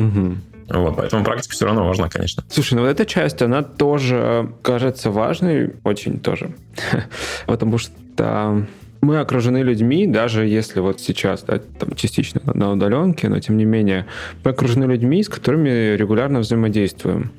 Вот, 0.69 0.97
поэтому 0.97 1.25
практика 1.25 1.55
все 1.55 1.65
равно 1.67 1.87
важна, 1.87 2.09
конечно. 2.09 2.43
Слушай, 2.49 2.75
ну 2.75 2.83
вот 2.83 2.89
эта 2.89 3.07
часть, 3.07 3.41
она 3.41 3.63
тоже 3.63 4.51
кажется 4.63 5.11
важной, 5.11 5.75
очень 5.85 6.19
тоже. 6.19 6.51
Потому 7.47 7.79
что 7.79 8.67
мы 9.07 9.21
окружены 9.21 9.59
людьми, 9.63 10.07
даже 10.07 10.47
если 10.47 10.81
вот 10.81 11.01
сейчас, 11.01 11.43
да, 11.43 11.61
там 11.79 11.95
частично 11.95 12.41
на 12.45 12.73
удаленке, 12.73 13.29
но 13.29 13.39
тем 13.39 13.57
не 13.57 13.65
менее, 13.65 14.07
мы 14.45 14.51
окружены 14.51 14.85
людьми, 14.85 15.23
с 15.23 15.29
которыми 15.29 15.97
регулярно 15.97 16.41
взаимодействуем. 16.41 17.31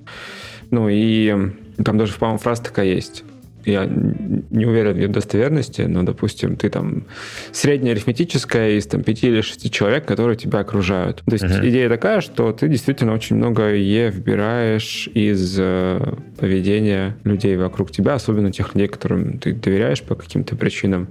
Ну 0.72 0.88
и 0.90 1.52
там 1.84 1.98
даже, 1.98 2.14
по-моему, 2.14 2.40
фраза 2.40 2.64
такая 2.64 2.86
есть 2.86 3.24
я 3.68 3.86
не 3.86 4.66
уверен 4.66 4.94
в 4.94 4.98
ее 4.98 5.08
достоверности, 5.08 5.82
но, 5.82 6.04
допустим, 6.04 6.56
ты 6.56 6.70
там 6.70 7.06
средняя 7.52 7.94
арифметическая 7.94 8.72
из 8.72 8.88
там, 8.88 9.04
пяти 9.04 9.28
или 9.28 9.42
шести 9.42 9.70
человек, 9.70 10.06
которые 10.06 10.38
тебя 10.38 10.60
окружают. 10.60 11.22
То 11.26 11.34
есть 11.34 11.46
uh-huh. 11.46 11.70
идея 11.70 11.90
такая, 11.90 12.22
что 12.22 12.52
ты 12.54 12.68
действительно 12.68 13.14
очень 13.14 13.36
многое 13.36 13.76
вбираешь 14.10 15.10
из 15.14 15.56
э, 15.60 16.00
поведения 16.40 17.18
людей 17.24 17.58
вокруг 17.58 17.92
тебя, 17.92 18.14
особенно 18.14 18.52
тех 18.52 18.74
людей, 18.74 18.88
которым 18.88 19.38
ты 19.40 19.54
доверяешь 19.54 20.02
по 20.02 20.16
каким-то 20.16 20.56
причинам. 20.56 21.10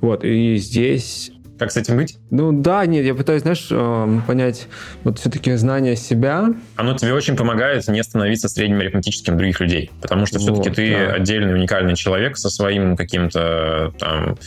Вот, 0.00 0.24
и 0.24 0.56
здесь 0.56 1.32
Как 1.60 1.70
с 1.72 1.76
этим 1.76 1.98
быть? 1.98 2.16
Ну 2.30 2.52
да, 2.52 2.86
нет, 2.86 3.04
я 3.04 3.14
пытаюсь, 3.14 3.42
знаешь, 3.42 3.66
эм, 3.70 4.22
понять, 4.22 4.66
вот 5.04 5.18
все-таки 5.18 5.52
знание 5.56 5.94
себя. 5.94 6.54
Оно 6.76 6.94
тебе 6.96 7.12
очень 7.12 7.36
помогает 7.36 7.86
не 7.86 8.02
становиться 8.02 8.48
средним 8.48 8.80
арифметическим 8.80 9.36
других 9.36 9.60
людей, 9.60 9.90
потому 10.00 10.24
что 10.24 10.38
все-таки 10.38 10.70
вот, 10.70 10.76
ты 10.76 10.92
да. 10.92 11.12
отдельный 11.16 11.52
уникальный 11.52 11.96
человек 11.96 12.38
со 12.38 12.48
своим 12.48 12.96
каким-то 12.96 13.92
там 13.98 14.38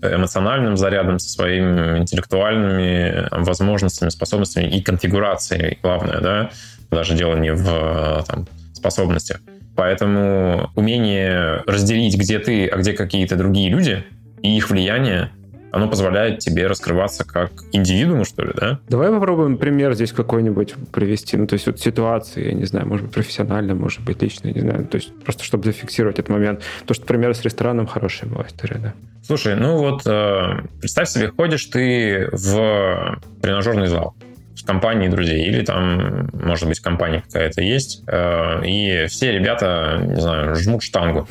эмоциональным 0.00 0.76
зарядом, 0.76 1.18
со 1.18 1.28
своими 1.28 1.98
интеллектуальными 1.98 3.26
возможностями, 3.32 4.10
способностями 4.10 4.66
и 4.66 4.80
конфигурацией, 4.80 5.80
главное, 5.82 6.20
да, 6.20 6.50
даже 6.92 7.16
дело 7.16 7.34
не 7.34 7.52
в 7.52 8.24
там, 8.28 8.46
способностях. 8.74 9.40
Поэтому 9.74 10.70
умение 10.76 11.64
разделить, 11.66 12.16
где 12.16 12.38
ты, 12.38 12.68
а 12.68 12.76
где 12.76 12.92
какие-то 12.92 13.34
другие 13.34 13.70
люди, 13.70 14.04
и 14.40 14.56
их 14.56 14.70
влияние, 14.70 15.32
оно 15.72 15.88
позволяет 15.88 16.38
тебе 16.40 16.66
раскрываться 16.66 17.24
как 17.24 17.50
индивидууму, 17.72 18.24
что 18.24 18.42
ли, 18.42 18.52
да? 18.54 18.80
Давай 18.88 19.10
попробуем 19.10 19.56
пример 19.56 19.94
здесь 19.94 20.12
какой-нибудь 20.12 20.74
привести. 20.92 21.36
Ну, 21.36 21.46
то 21.46 21.54
есть 21.54 21.66
вот 21.66 21.80
ситуации, 21.80 22.48
я 22.48 22.52
не 22.52 22.64
знаю, 22.64 22.86
может 22.86 23.06
быть, 23.06 23.14
профессионально, 23.14 23.74
может 23.74 24.00
быть, 24.02 24.22
лично, 24.22 24.48
я 24.48 24.54
не 24.54 24.60
знаю. 24.60 24.86
То 24.86 24.96
есть 24.96 25.12
просто 25.24 25.44
чтобы 25.44 25.64
зафиксировать 25.64 26.18
этот 26.18 26.30
момент. 26.30 26.62
То, 26.86 26.94
что 26.94 27.04
пример 27.06 27.34
с 27.34 27.42
рестораном 27.42 27.86
хорошая 27.86 28.30
была 28.30 28.46
история, 28.46 28.78
да. 28.78 28.94
Слушай, 29.22 29.54
ну 29.54 29.78
вот 29.78 30.06
э, 30.06 30.62
представь 30.80 31.08
себе, 31.08 31.28
ходишь 31.28 31.66
ты 31.66 32.28
в 32.32 33.20
тренажерный 33.42 33.86
зал 33.86 34.14
с 34.56 34.62
компанией 34.62 35.08
друзей, 35.08 35.46
или 35.46 35.64
там, 35.64 36.28
может 36.32 36.68
быть, 36.68 36.80
компания 36.80 37.22
какая-то 37.22 37.62
есть, 37.62 38.02
э, 38.06 38.66
и 38.66 39.06
все 39.06 39.32
ребята, 39.32 40.02
не 40.04 40.20
знаю, 40.20 40.56
жмут 40.56 40.82
штангу. 40.82 41.28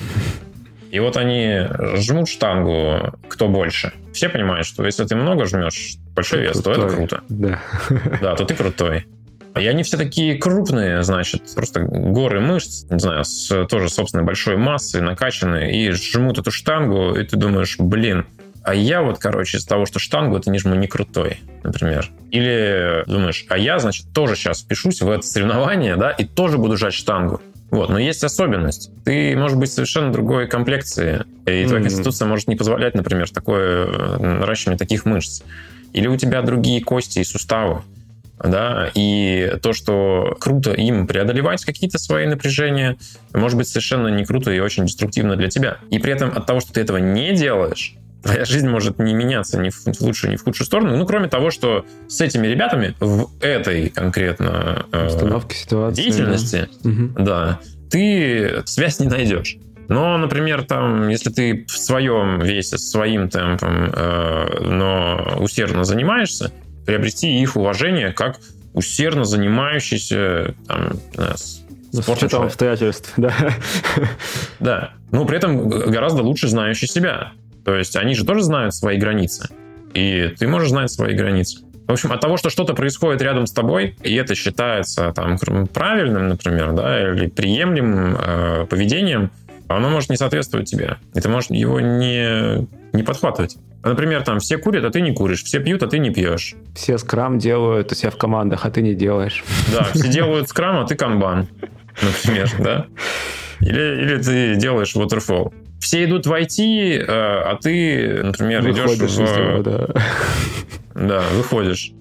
И 0.91 0.99
вот 0.99 1.17
они 1.17 1.67
жмут 1.95 2.27
штангу, 2.27 3.13
кто 3.27 3.47
больше. 3.47 3.93
Все 4.13 4.29
понимают, 4.29 4.65
что 4.65 4.83
если 4.83 5.05
ты 5.05 5.15
много 5.15 5.45
жмешь 5.45 5.97
большой 6.15 6.41
вес, 6.41 6.61
то 6.61 6.71
это 6.71 6.87
круто. 6.87 7.21
Да. 7.29 7.59
Да, 8.21 8.35
то 8.35 8.45
ты 8.45 8.55
крутой. 8.55 9.05
И 9.59 9.67
они 9.67 9.83
все 9.83 9.97
такие 9.97 10.37
крупные, 10.37 11.03
значит, 11.03 11.43
просто 11.55 11.81
горы 11.81 12.39
мышц, 12.39 12.85
не 12.89 12.99
знаю, 12.99 13.23
с 13.25 13.65
тоже 13.65 13.89
собственной 13.89 14.23
большой 14.23 14.57
массой, 14.57 15.01
накачанные, 15.01 15.75
и 15.75 15.91
жмут 15.91 16.37
эту 16.37 16.51
штангу, 16.51 17.15
и 17.15 17.23
ты 17.25 17.35
думаешь, 17.35 17.77
блин, 17.79 18.25
а 18.63 18.73
я 18.73 19.01
вот, 19.01 19.19
короче, 19.19 19.57
из 19.57 19.65
того, 19.65 19.85
что 19.85 19.99
штангу 19.99 20.37
это 20.37 20.51
не 20.51 20.59
жму, 20.59 20.75
не 20.75 20.87
крутой, 20.87 21.39
например. 21.63 22.09
Или 22.29 23.03
думаешь, 23.07 23.45
а 23.49 23.57
я, 23.57 23.79
значит, 23.79 24.13
тоже 24.13 24.35
сейчас 24.35 24.61
впишусь 24.61 25.01
в 25.01 25.09
это 25.09 25.25
соревнование, 25.25 25.95
да, 25.95 26.11
и 26.11 26.25
тоже 26.25 26.57
буду 26.57 26.77
жать 26.77 26.93
штангу. 26.93 27.41
Вот, 27.71 27.89
но 27.89 27.99
есть 27.99 28.23
особенность. 28.23 28.91
Ты, 29.05 29.35
может 29.35 29.57
быть, 29.57 29.71
совершенно 29.71 30.11
другой 30.11 30.47
комплекции, 30.47 31.25
и 31.45 31.65
твоя 31.65 31.65
mm-hmm. 31.65 31.81
конституция 31.83 32.27
может 32.27 32.47
не 32.47 32.55
позволять, 32.55 32.95
например, 32.95 33.29
такое 33.29 33.85
э, 33.85 34.17
наращивание 34.17 34.77
таких 34.77 35.05
мышц. 35.05 35.43
Или 35.93 36.07
у 36.07 36.17
тебя 36.17 36.41
другие 36.41 36.81
кости 36.81 37.19
и 37.19 37.23
суставы. 37.23 37.83
Да, 38.41 38.89
и 38.95 39.53
то, 39.61 39.73
что 39.73 40.37
круто 40.39 40.71
им 40.71 41.07
преодолевать 41.07 41.65
какие-то 41.65 41.99
свои 41.99 42.25
напряжения, 42.25 42.97
может 43.33 43.57
быть 43.57 43.67
совершенно 43.67 44.07
не 44.07 44.23
круто 44.23 44.49
и 44.49 44.59
очень 44.59 44.85
деструктивно 44.85 45.35
для 45.35 45.49
тебя. 45.49 45.77
И 45.91 45.99
при 45.99 46.13
этом 46.13 46.29
от 46.29 46.45
того, 46.45 46.61
что 46.61 46.71
ты 46.71 46.79
этого 46.79 46.97
не 46.97 47.35
делаешь, 47.35 47.95
твоя 48.23 48.45
жизнь 48.45 48.67
может 48.67 48.99
не 48.99 49.13
меняться 49.13 49.59
ни 49.59 49.69
в 49.69 50.01
лучшую, 50.01 50.31
ни 50.31 50.35
в 50.35 50.43
худшую 50.43 50.65
сторону. 50.65 50.97
Ну, 50.97 51.05
кроме 51.05 51.27
того, 51.27 51.51
что 51.51 51.85
с 52.07 52.21
этими 52.21 52.47
ребятами 52.47 52.95
в 52.99 53.29
этой 53.41 53.89
конкретно 53.89 54.85
э, 54.91 55.09
ситуации, 55.09 56.01
деятельности, 56.01 56.69
да. 56.83 57.23
да, 57.23 57.59
ты 57.89 58.63
связь 58.65 58.99
не 58.99 59.07
найдешь. 59.07 59.57
Но, 59.87 60.17
например, 60.17 60.65
там, 60.65 61.09
если 61.09 61.31
ты 61.31 61.65
в 61.67 61.77
своем 61.77 62.39
весе, 62.39 62.77
своим 62.77 63.29
темпом, 63.29 63.91
э, 63.91 64.59
но 64.61 65.37
усердно 65.39 65.83
занимаешься, 65.83 66.51
приобрести 66.85 67.41
их 67.41 67.55
уважение 67.55 68.11
как 68.11 68.39
усердно 68.73 69.23
занимающийся 69.23 70.53
там, 70.67 70.93
ну, 71.91 72.01
с 72.01 72.09
учетом 72.09 72.43
обстоятельств, 72.43 73.13
да. 73.17 73.33
Да. 74.59 74.91
Но 75.11 75.25
при 75.25 75.37
этом 75.37 75.67
гораздо 75.69 76.21
лучше 76.21 76.47
знающий 76.47 76.87
себя. 76.87 77.31
То 77.69 77.75
есть 77.75 77.95
они 77.95 78.15
же 78.15 78.25
тоже 78.25 78.41
знают 78.41 78.73
свои 78.73 78.97
границы. 78.97 79.47
И 79.93 80.33
ты 80.39 80.47
можешь 80.47 80.69
знать 80.69 80.89
свои 80.89 81.13
границы. 81.13 81.59
В 81.85 81.91
общем, 81.91 82.11
от 82.11 82.19
того, 82.19 82.35
что 82.35 82.49
что-то 82.49 82.73
происходит 82.73 83.21
рядом 83.21 83.45
с 83.45 83.51
тобой, 83.51 83.95
и 84.01 84.15
это 84.15 84.33
считается 84.33 85.13
там 85.15 85.37
правильным, 85.71 86.29
например, 86.29 86.71
да, 86.71 87.11
или 87.13 87.27
приемлемым 87.27 88.17
э, 88.19 88.65
поведением, 88.67 89.29
оно 89.67 89.91
может 89.91 90.09
не 90.09 90.17
соответствовать 90.17 90.67
тебе. 90.67 90.97
И 91.13 91.21
ты 91.21 91.29
можешь 91.29 91.51
его 91.51 91.79
не, 91.79 92.67
не 92.91 93.03
подхватывать. 93.03 93.57
Например, 93.83 94.23
там 94.23 94.39
все 94.39 94.57
курят, 94.57 94.83
а 94.83 94.89
ты 94.89 95.01
не 95.01 95.13
куришь, 95.13 95.43
все 95.43 95.59
пьют, 95.59 95.83
а 95.83 95.87
ты 95.87 95.99
не 95.99 96.09
пьешь. 96.09 96.55
Все 96.73 96.97
скрам 96.97 97.37
делают 97.37 97.91
у 97.91 97.95
себя 97.95 98.09
в 98.09 98.17
командах, 98.17 98.65
а 98.65 98.71
ты 98.71 98.81
не 98.81 98.95
делаешь. 98.95 99.43
Да, 99.71 99.83
все 99.93 100.07
делают 100.11 100.49
скрам, 100.49 100.79
а 100.79 100.87
ты 100.87 100.95
канбан, 100.95 101.45
например, 102.01 102.49
да. 102.57 102.87
Или, 103.59 104.01
или 104.01 104.17
ты 104.17 104.55
делаешь 104.55 104.95
waterfall 104.95 105.53
все 105.79 106.05
идут 106.05 106.27
в 106.27 106.31
IT, 106.31 106.97
э, 106.97 107.03
а 107.07 107.57
ты, 107.61 108.21
например, 108.23 108.61
выходишь 108.61 108.97
идешь 108.97 109.11
в... 109.11 109.19
Него, 109.19 109.63
да. 109.63 109.87
да, 110.95 111.23
выходишь. 111.33 111.93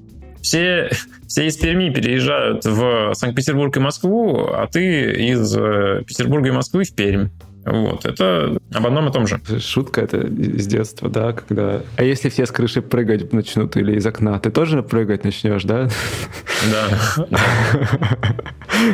Все, 0.43 0.91
все 1.27 1.47
из 1.47 1.57
Перми 1.57 1.91
переезжают 1.91 2.65
в 2.65 3.13
Санкт-Петербург 3.15 3.77
и 3.77 3.81
Москву, 3.81 4.47
а 4.47 4.67
ты 4.67 5.13
из 5.13 5.57
э, 5.57 6.03
Петербурга 6.07 6.49
и 6.49 6.53
Москвы 6.53 6.85
в 6.85 6.95
Пермь. 6.95 7.29
Вот, 7.71 8.07
это 8.07 8.59
об 8.73 8.87
одном 8.87 9.09
и 9.09 9.13
том 9.13 9.27
же. 9.27 9.41
Шутка 9.61 10.01
это 10.01 10.27
с 10.27 10.67
детства, 10.67 11.09
да, 11.09 11.33
когда... 11.33 11.83
А 11.97 12.03
если 12.03 12.29
все 12.29 12.47
с 12.47 12.51
крыши 12.51 12.81
прыгать 12.81 13.33
начнут 13.33 13.77
или 13.77 13.97
из 13.97 14.07
окна, 14.07 14.39
ты 14.39 14.51
тоже 14.51 14.83
прыгать 14.83 15.25
начнешь, 15.25 15.65
да? 15.65 15.89
Да. 16.71 17.27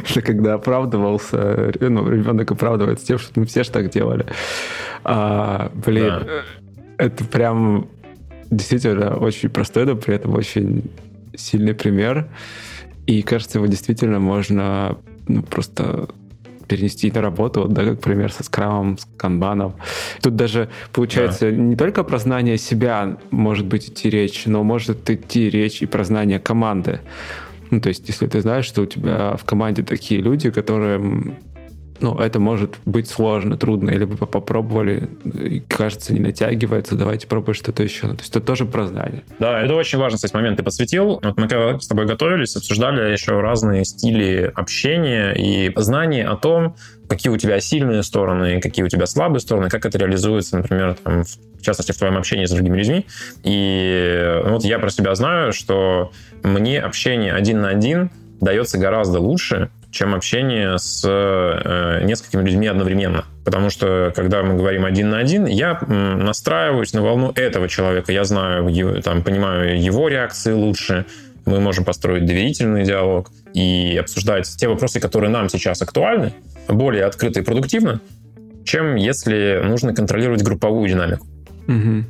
Это 0.08 0.22
когда 0.22 0.54
оправдывался, 0.54 1.72
ну, 1.80 2.08
ребенок 2.08 2.50
оправдывается 2.50 3.06
тем, 3.06 3.18
что 3.18 3.32
ну, 3.36 3.46
все 3.46 3.64
же 3.64 3.70
так 3.70 3.90
делали. 3.90 4.26
А, 5.04 5.70
блин, 5.74 6.26
это 6.98 7.24
прям 7.24 7.88
действительно 8.50 9.16
очень 9.16 9.50
простой, 9.50 9.84
но 9.86 9.96
при 9.96 10.14
этом 10.14 10.34
очень 10.34 10.90
сильный 11.36 11.74
пример. 11.74 12.28
И 13.06 13.22
кажется, 13.22 13.58
его 13.58 13.66
действительно 13.66 14.18
можно 14.18 14.96
ну, 15.28 15.42
просто 15.42 16.08
перенести 16.66 17.10
на 17.10 17.20
работу, 17.20 17.62
вот, 17.62 17.72
да, 17.72 17.84
как 17.84 18.00
пример 18.00 18.32
со 18.32 18.42
скрамом, 18.42 18.98
с 18.98 19.06
канбаном. 19.16 19.74
Тут 20.22 20.36
даже 20.36 20.68
получается 20.92 21.50
да. 21.50 21.56
не 21.56 21.76
только 21.76 22.04
про 22.04 22.18
знание 22.18 22.58
себя 22.58 23.16
может 23.30 23.66
быть 23.66 23.88
идти 23.88 24.10
речь, 24.10 24.46
но 24.46 24.62
может 24.62 25.08
идти 25.10 25.50
речь 25.50 25.82
и 25.82 25.86
про 25.86 26.04
знание 26.04 26.38
команды. 26.38 27.00
Ну, 27.70 27.80
то 27.80 27.88
есть, 27.88 28.08
если 28.08 28.26
ты 28.26 28.40
знаешь, 28.40 28.66
что 28.66 28.82
у 28.82 28.86
тебя 28.86 29.36
в 29.36 29.44
команде 29.44 29.82
такие 29.82 30.20
люди, 30.20 30.50
которые 30.50 31.00
ну, 32.00 32.18
это 32.18 32.40
может 32.40 32.76
быть 32.84 33.08
сложно, 33.08 33.56
трудно, 33.56 33.90
или 33.90 34.04
вы 34.04 34.16
попробовали, 34.16 35.08
и 35.24 35.60
кажется, 35.60 36.12
не 36.12 36.20
натягивается, 36.20 36.96
давайте 36.96 37.26
пробовать 37.26 37.56
что-то 37.56 37.82
еще. 37.82 38.08
То 38.08 38.18
есть 38.18 38.30
это 38.30 38.40
тоже 38.40 38.64
про 38.64 38.86
знание. 38.86 39.22
Да, 39.38 39.62
это 39.62 39.74
очень 39.74 39.98
важный, 39.98 40.16
кстати, 40.16 40.34
момент 40.34 40.56
ты 40.56 40.62
подсветил. 40.62 41.20
Вот 41.22 41.36
мы 41.36 41.48
когда 41.48 41.78
с 41.78 41.86
тобой 41.86 42.06
готовились, 42.06 42.56
обсуждали 42.56 43.12
еще 43.12 43.40
разные 43.40 43.84
стили 43.84 44.50
общения 44.54 45.32
и 45.32 45.72
знания 45.76 46.26
о 46.26 46.36
том, 46.36 46.76
какие 47.08 47.32
у 47.32 47.36
тебя 47.36 47.60
сильные 47.60 48.02
стороны, 48.02 48.60
какие 48.60 48.84
у 48.84 48.88
тебя 48.88 49.06
слабые 49.06 49.40
стороны, 49.40 49.68
как 49.68 49.86
это 49.86 49.98
реализуется, 49.98 50.56
например, 50.56 50.96
там, 51.02 51.22
в 51.22 51.62
частности, 51.62 51.92
в 51.92 51.98
твоем 51.98 52.16
общении 52.16 52.44
с 52.44 52.50
другими 52.50 52.78
людьми. 52.78 53.06
И 53.44 54.40
ну, 54.44 54.54
вот 54.54 54.64
я 54.64 54.78
про 54.78 54.90
себя 54.90 55.14
знаю, 55.14 55.52
что 55.52 56.12
мне 56.42 56.80
общение 56.80 57.32
один 57.32 57.60
на 57.60 57.68
один 57.68 58.10
дается 58.40 58.78
гораздо 58.78 59.20
лучше, 59.20 59.70
чем 59.94 60.14
общение 60.14 60.76
с 60.76 61.04
э, 61.06 62.04
несколькими 62.04 62.42
людьми 62.42 62.66
одновременно. 62.66 63.24
Потому 63.44 63.70
что, 63.70 64.12
когда 64.14 64.42
мы 64.42 64.56
говорим 64.56 64.84
один 64.84 65.10
на 65.10 65.18
один, 65.18 65.46
я 65.46 65.80
настраиваюсь 65.80 66.92
на 66.92 67.02
волну 67.02 67.32
этого 67.36 67.68
человека. 67.68 68.10
Я 68.10 68.24
знаю, 68.24 69.02
там, 69.02 69.22
понимаю 69.22 69.80
его 69.80 70.08
реакции 70.08 70.52
лучше. 70.52 71.06
Мы 71.46 71.60
можем 71.60 71.84
построить 71.84 72.26
доверительный 72.26 72.84
диалог 72.84 73.30
и 73.52 73.96
обсуждать 74.00 74.48
те 74.56 74.66
вопросы, 74.66 74.98
которые 74.98 75.30
нам 75.30 75.48
сейчас 75.48 75.80
актуальны, 75.80 76.32
более 76.66 77.04
открыто 77.04 77.40
и 77.40 77.44
продуктивно, 77.44 78.00
чем 78.64 78.96
если 78.96 79.60
нужно 79.62 79.94
контролировать 79.94 80.42
групповую 80.42 80.88
динамику 80.88 81.26
угу. 81.68 82.04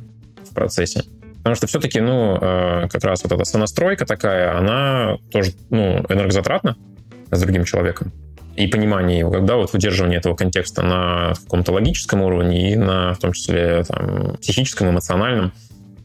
в 0.49 0.53
процессе. 0.55 1.03
Потому 1.37 1.55
что 1.55 1.67
все-таки, 1.67 1.99
ну, 1.99 2.39
э, 2.41 2.87
как 2.89 3.03
раз 3.03 3.21
вот 3.23 3.31
эта 3.31 3.43
сонастройка 3.43 4.07
такая, 4.07 4.57
она 4.57 5.17
тоже, 5.29 5.51
ну, 5.69 6.03
энергозатратна 6.09 6.75
с 7.31 7.41
другим 7.41 7.65
человеком. 7.65 8.11
И 8.55 8.67
понимание 8.67 9.19
его, 9.19 9.31
когда 9.31 9.55
вот 9.55 9.73
выдерживание 9.73 10.19
этого 10.19 10.35
контекста 10.35 10.81
на 10.81 11.33
каком-то 11.33 11.73
логическом 11.73 12.21
уровне 12.21 12.71
и 12.71 12.75
на, 12.77 13.13
в 13.13 13.19
том 13.19 13.33
числе, 13.33 13.83
там, 13.83 14.37
психическом, 14.37 14.89
эмоциональном. 14.89 15.51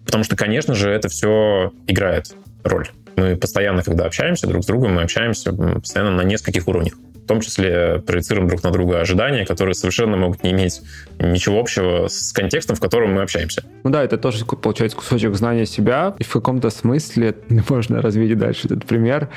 Потому 0.04 0.24
что, 0.24 0.34
конечно 0.34 0.74
же, 0.74 0.90
это 0.90 1.08
все 1.08 1.72
играет 1.86 2.34
роль. 2.64 2.88
Мы 3.16 3.36
постоянно, 3.36 3.82
когда 3.82 4.04
общаемся 4.04 4.48
друг 4.48 4.64
с 4.64 4.66
другом, 4.66 4.94
мы 4.94 5.02
общаемся 5.02 5.52
постоянно 5.52 6.10
на 6.10 6.22
нескольких 6.22 6.66
уровнях. 6.66 6.94
Том 7.30 7.40
числе 7.40 8.02
проецируем 8.04 8.48
друг 8.48 8.64
на 8.64 8.72
друга 8.72 9.00
ожидания, 9.00 9.46
которые 9.46 9.76
совершенно 9.76 10.16
могут 10.16 10.42
не 10.42 10.50
иметь 10.50 10.82
ничего 11.20 11.60
общего 11.60 12.08
с 12.08 12.32
контекстом, 12.32 12.74
в 12.74 12.80
котором 12.80 13.14
мы 13.14 13.22
общаемся. 13.22 13.62
Ну 13.84 13.90
да, 13.90 14.02
это 14.02 14.18
тоже 14.18 14.44
получается 14.44 14.96
кусочек 14.96 15.36
знания 15.36 15.64
себя, 15.64 16.16
и 16.18 16.24
в 16.24 16.32
каком-то 16.32 16.70
смысле 16.70 17.36
можно 17.68 18.02
развить 18.02 18.36
дальше 18.36 18.66
этот 18.66 18.84
пример. 18.84 19.28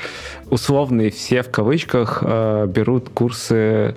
Условные 0.50 1.12
все 1.12 1.44
в 1.44 1.52
кавычках 1.52 2.24
э, 2.26 2.66
берут 2.66 3.10
курсы, 3.10 3.94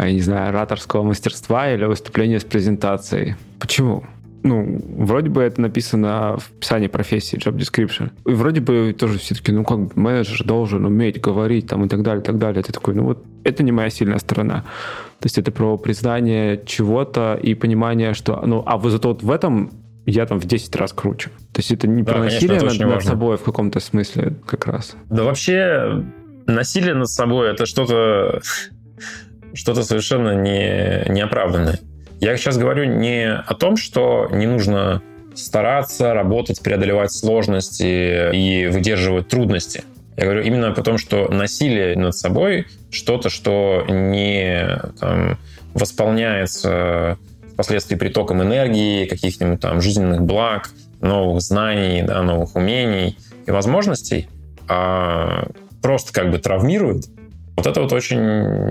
я 0.00 0.10
не 0.10 0.22
знаю, 0.22 0.48
ораторского 0.48 1.04
мастерства 1.04 1.72
или 1.72 1.84
выступления 1.84 2.40
с 2.40 2.44
презентацией. 2.44 3.36
Почему? 3.60 4.02
Ну, 4.42 4.80
вроде 4.96 5.28
бы 5.28 5.42
это 5.42 5.60
написано 5.60 6.36
в 6.38 6.50
описании 6.56 6.88
профессии, 6.88 7.38
job 7.38 7.56
description. 7.56 8.10
И 8.26 8.32
вроде 8.32 8.60
бы 8.60 8.94
тоже 8.98 9.18
все 9.18 9.34
таки 9.34 9.52
ну, 9.52 9.64
как 9.64 9.96
менеджер 9.96 10.44
должен 10.44 10.84
уметь 10.84 11.20
говорить 11.20 11.66
там 11.66 11.84
и 11.84 11.88
так 11.88 12.02
далее, 12.02 12.22
и 12.22 12.24
так 12.24 12.38
далее. 12.38 12.62
Ты 12.62 12.72
такой, 12.72 12.94
ну 12.94 13.04
вот 13.04 13.24
это 13.44 13.62
не 13.62 13.72
моя 13.72 13.90
сильная 13.90 14.18
сторона. 14.18 14.64
То 15.20 15.26
есть 15.26 15.38
это 15.38 15.50
про 15.52 15.76
признание 15.76 16.62
чего-то 16.64 17.38
и 17.42 17.54
понимание, 17.54 18.14
что, 18.14 18.42
ну, 18.46 18.62
а 18.66 18.78
вы 18.78 18.90
зато 18.90 19.08
вот 19.08 19.22
в 19.22 19.30
этом 19.30 19.72
я 20.06 20.26
там 20.26 20.40
в 20.40 20.46
10 20.46 20.74
раз 20.76 20.92
круче. 20.92 21.30
То 21.52 21.60
есть 21.60 21.70
это 21.70 21.86
не 21.86 22.02
да, 22.02 22.12
про 22.12 22.24
насилие 22.24 22.58
конечно, 22.58 22.86
над, 22.86 22.94
над 22.96 23.04
собой 23.04 23.36
в 23.36 23.42
каком-то 23.42 23.80
смысле 23.80 24.34
как 24.46 24.66
раз. 24.66 24.96
Да 25.10 25.24
вообще 25.24 26.04
насилие 26.46 26.94
над 26.94 27.08
собой 27.08 27.50
это 27.50 27.66
что-то 27.66 28.40
что-то 29.52 29.82
совершенно 29.82 30.34
не, 30.34 31.04
неоправданное. 31.12 31.78
Я 32.20 32.36
сейчас 32.36 32.58
говорю 32.58 32.84
не 32.84 33.32
о 33.32 33.54
том, 33.54 33.76
что 33.76 34.28
не 34.30 34.46
нужно 34.46 35.02
стараться, 35.34 36.12
работать, 36.12 36.60
преодолевать 36.60 37.12
сложности 37.12 38.34
и 38.34 38.66
выдерживать 38.66 39.28
трудности. 39.28 39.84
Я 40.18 40.24
говорю 40.24 40.42
именно 40.42 40.68
о 40.68 40.82
том, 40.82 40.98
что 40.98 41.28
насилие 41.28 41.96
над 41.96 42.14
собой 42.14 42.66
что-то, 42.90 43.30
что 43.30 43.86
не 43.88 44.78
там, 44.98 45.38
восполняется 45.72 47.16
впоследствии 47.54 47.96
притоком 47.96 48.42
энергии, 48.42 49.06
каких-нибудь 49.06 49.60
там 49.60 49.80
жизненных 49.80 50.20
благ, 50.20 50.70
новых 51.00 51.40
знаний, 51.40 52.02
да, 52.02 52.22
новых 52.22 52.54
умений 52.54 53.16
и 53.46 53.50
возможностей, 53.50 54.28
а 54.68 55.46
просто 55.80 56.12
как 56.12 56.30
бы 56.30 56.38
травмирует 56.38 57.06
вот 57.56 57.66
это 57.66 57.80
вот 57.80 57.92
очень 57.92 58.20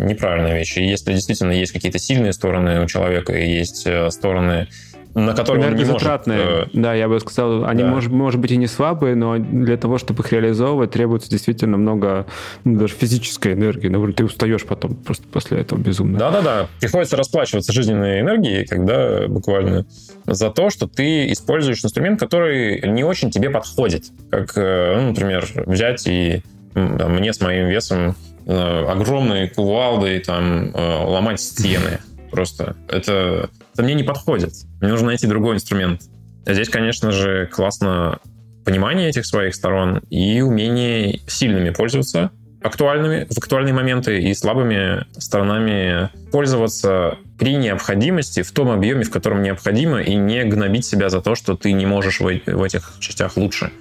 неправильная 0.05 0.57
вещь. 0.57 0.77
И 0.77 0.85
если 0.85 1.13
действительно 1.13 1.51
есть 1.51 1.71
какие-то 1.71 1.99
сильные 1.99 2.33
стороны 2.33 2.83
у 2.83 2.87
человека 2.87 3.33
и 3.33 3.49
есть 3.49 3.85
э, 3.85 4.09
стороны 4.09 4.67
на 5.15 5.33
которые 5.33 5.67
он 5.67 5.75
не 5.75 5.85
может... 5.85 6.27
Э, 6.27 6.65
да, 6.73 6.93
я 6.93 7.07
бы 7.07 7.19
сказал, 7.19 7.65
они, 7.65 7.83
да. 7.83 7.89
может, 7.89 8.11
может 8.11 8.39
быть, 8.39 8.51
и 8.51 8.57
не 8.57 8.67
слабые, 8.67 9.15
но 9.15 9.37
для 9.37 9.77
того, 9.77 9.97
чтобы 9.97 10.23
их 10.23 10.31
реализовывать, 10.31 10.91
требуется 10.91 11.29
действительно 11.29 11.77
много, 11.77 12.27
ну, 12.63 12.79
даже 12.79 12.93
физической 12.93 13.53
энергии. 13.53 13.87
Например, 13.87 14.13
ты 14.13 14.25
устаешь 14.25 14.63
потом 14.65 14.95
просто 14.95 15.27
после 15.27 15.59
этого 15.59 15.79
безумно. 15.79 16.19
Да-да-да. 16.19 16.67
Приходится 16.79 17.17
расплачиваться 17.17 17.73
жизненной 17.73 18.21
энергией, 18.21 18.65
когда 18.65 19.27
буквально 19.27 19.85
за 20.25 20.51
то, 20.51 20.69
что 20.69 20.87
ты 20.87 21.31
используешь 21.31 21.83
инструмент, 21.83 22.19
который 22.19 22.87
не 22.87 23.03
очень 23.03 23.31
тебе 23.31 23.49
подходит. 23.49 24.05
Как, 24.29 24.55
э, 24.55 24.95
ну, 24.95 25.09
например, 25.09 25.45
взять 25.65 26.05
и 26.07 26.43
мне 26.75 27.33
с 27.33 27.41
моим 27.41 27.67
весом 27.67 28.15
огромные 28.47 29.49
кувалды, 29.49 30.19
там, 30.19 30.71
э, 30.73 31.03
ломать 31.05 31.41
стены. 31.41 31.99
Просто 32.31 32.75
это, 32.87 33.49
это 33.73 33.83
мне 33.83 33.93
не 33.93 34.03
подходит. 34.03 34.53
Мне 34.81 34.91
нужно 34.91 35.07
найти 35.07 35.27
другой 35.27 35.55
инструмент. 35.55 36.03
А 36.45 36.53
здесь, 36.53 36.69
конечно 36.69 37.11
же, 37.11 37.47
классно 37.47 38.19
понимание 38.65 39.09
этих 39.09 39.25
своих 39.25 39.55
сторон 39.55 39.99
и 40.09 40.41
умение 40.41 41.19
сильными 41.27 41.71
пользоваться, 41.71 42.31
актуальными, 42.61 43.25
в 43.29 43.37
актуальные 43.37 43.73
моменты 43.73 44.19
и 44.19 44.33
слабыми 44.33 45.05
сторонами 45.17 46.09
пользоваться 46.31 47.17
при 47.37 47.55
необходимости 47.55 48.41
в 48.41 48.51
том 48.51 48.69
объеме, 48.69 49.03
в 49.03 49.11
котором 49.11 49.41
необходимо, 49.41 50.01
и 50.01 50.15
не 50.15 50.43
гнобить 50.43 50.85
себя 50.85 51.09
за 51.09 51.21
то, 51.21 51.35
что 51.35 51.55
ты 51.55 51.71
не 51.71 51.85
можешь 51.85 52.19
в, 52.19 52.23
в 52.25 52.63
этих 52.63 52.93
частях 52.99 53.37
лучше. 53.37 53.71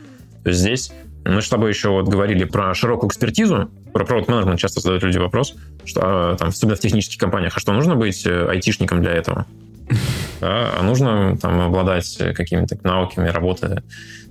То 0.44 0.50
есть 0.50 0.60
здесь 0.60 0.92
мы 1.24 1.42
с 1.42 1.48
тобой 1.48 1.70
еще 1.70 1.90
вот 1.90 2.08
говорили 2.08 2.44
про 2.44 2.74
широкую 2.74 3.08
экспертизу, 3.08 3.70
про 3.92 4.04
продукт 4.04 4.28
менеджмент 4.28 4.58
часто 4.58 4.80
задают 4.80 5.02
люди 5.02 5.18
вопрос, 5.18 5.54
что 5.84 6.00
а, 6.02 6.36
там, 6.36 6.48
особенно 6.48 6.76
в 6.76 6.80
технических 6.80 7.18
компаниях, 7.18 7.56
а 7.56 7.60
что 7.60 7.72
нужно 7.72 7.96
быть 7.96 8.24
э, 8.26 8.48
айтишником 8.48 9.02
для 9.02 9.12
этого? 9.12 9.46
Да, 10.40 10.70
а 10.78 10.84
нужно 10.84 11.36
там 11.36 11.60
обладать 11.60 12.16
какими-то 12.16 12.78
навыками 12.84 13.26
работы, 13.28 13.82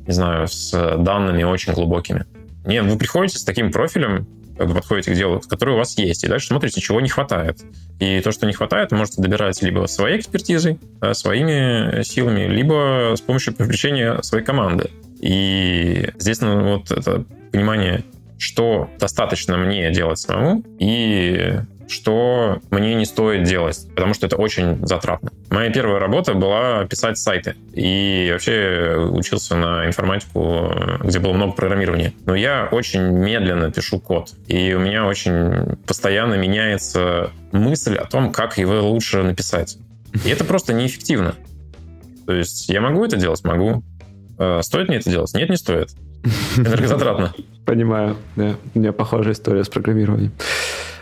не 0.07 0.13
знаю, 0.13 0.47
с 0.47 0.71
данными 0.71 1.43
очень 1.43 1.73
глубокими. 1.73 2.23
Нет, 2.65 2.85
вы 2.85 2.97
приходите 2.97 3.38
с 3.38 3.43
таким 3.43 3.73
профилем, 3.73 4.25
как 4.57 4.67
бы 4.67 4.73
подходите 4.73 5.11
к 5.11 5.15
делу, 5.15 5.41
который 5.47 5.75
у 5.75 5.77
вас 5.77 5.97
есть, 5.97 6.23
и 6.23 6.27
дальше 6.27 6.47
смотрите, 6.47 6.81
чего 6.81 7.01
не 7.01 7.09
хватает. 7.09 7.59
И 7.99 8.19
то, 8.21 8.31
что 8.31 8.45
не 8.45 8.53
хватает, 8.53 8.91
вы 8.91 8.97
можете 8.97 9.21
добирать 9.21 9.61
либо 9.61 9.85
своей 9.88 10.19
экспертизой, 10.19 10.79
да, 11.01 11.13
своими 11.13 12.03
силами, 12.03 12.47
либо 12.47 13.13
с 13.15 13.21
помощью 13.21 13.53
привлечения 13.53 14.21
своей 14.21 14.43
команды. 14.43 14.89
И 15.20 16.09
здесь 16.18 16.41
ну, 16.41 16.78
вот 16.78 16.91
это 16.91 17.26
понимание, 17.51 18.03
что 18.38 18.89
достаточно 18.99 19.57
мне 19.57 19.91
делать 19.91 20.20
самому 20.20 20.63
и 20.80 21.59
что 21.89 22.59
мне 22.70 22.95
не 22.95 23.05
стоит 23.05 23.43
делать, 23.43 23.88
потому 23.95 24.13
что 24.13 24.28
это 24.28 24.36
очень 24.36 24.86
затратно. 24.86 25.32
Моя 25.49 25.72
первая 25.72 25.99
работа 25.99 26.34
была 26.34 26.86
писать 26.86 27.18
сайты. 27.18 27.55
И 27.74 28.30
вообще 28.32 28.97
учился 29.09 29.55
на 29.55 29.88
информатику, 29.88 30.72
где 31.01 31.20
было 31.20 31.34
много 31.34 31.53
программирования. 31.53 32.13
Но 32.26 32.36
я 32.36 32.68
очень 32.72 33.01
медленно 33.01 33.72
пишу 33.72 33.99
код. 33.99 34.34
И 34.47 34.74
у 34.74 34.80
меня 34.80 35.05
очень 35.05 35.78
постоянно 35.86 36.36
меняется 36.36 37.32
мысль 37.51 37.95
о 37.95 38.05
том, 38.05 38.32
как 38.32 38.57
его 38.57 38.82
лучше 38.89 39.24
написать. 39.24 39.78
И 40.26 40.30
это 40.30 40.43
просто 40.43 40.74
неэффективно. 40.74 41.36
То 42.26 42.34
есть 42.34 42.68
я 42.68 42.82
могу 42.82 43.05
это 43.05 43.15
делать? 43.15 43.43
Могу. 43.45 43.84
Э, 44.38 44.61
стоит 44.61 44.88
мне 44.88 44.97
это 44.97 45.09
делать? 45.09 45.33
Нет, 45.33 45.49
не 45.49 45.57
стоит. 45.57 45.89
Энергозатратно. 46.57 47.33
Понимаю, 47.65 48.15
да. 48.35 48.55
У 48.73 48.79
меня 48.79 48.93
похожая 48.93 49.33
история 49.33 49.63
с 49.63 49.69
программированием. 49.69 50.31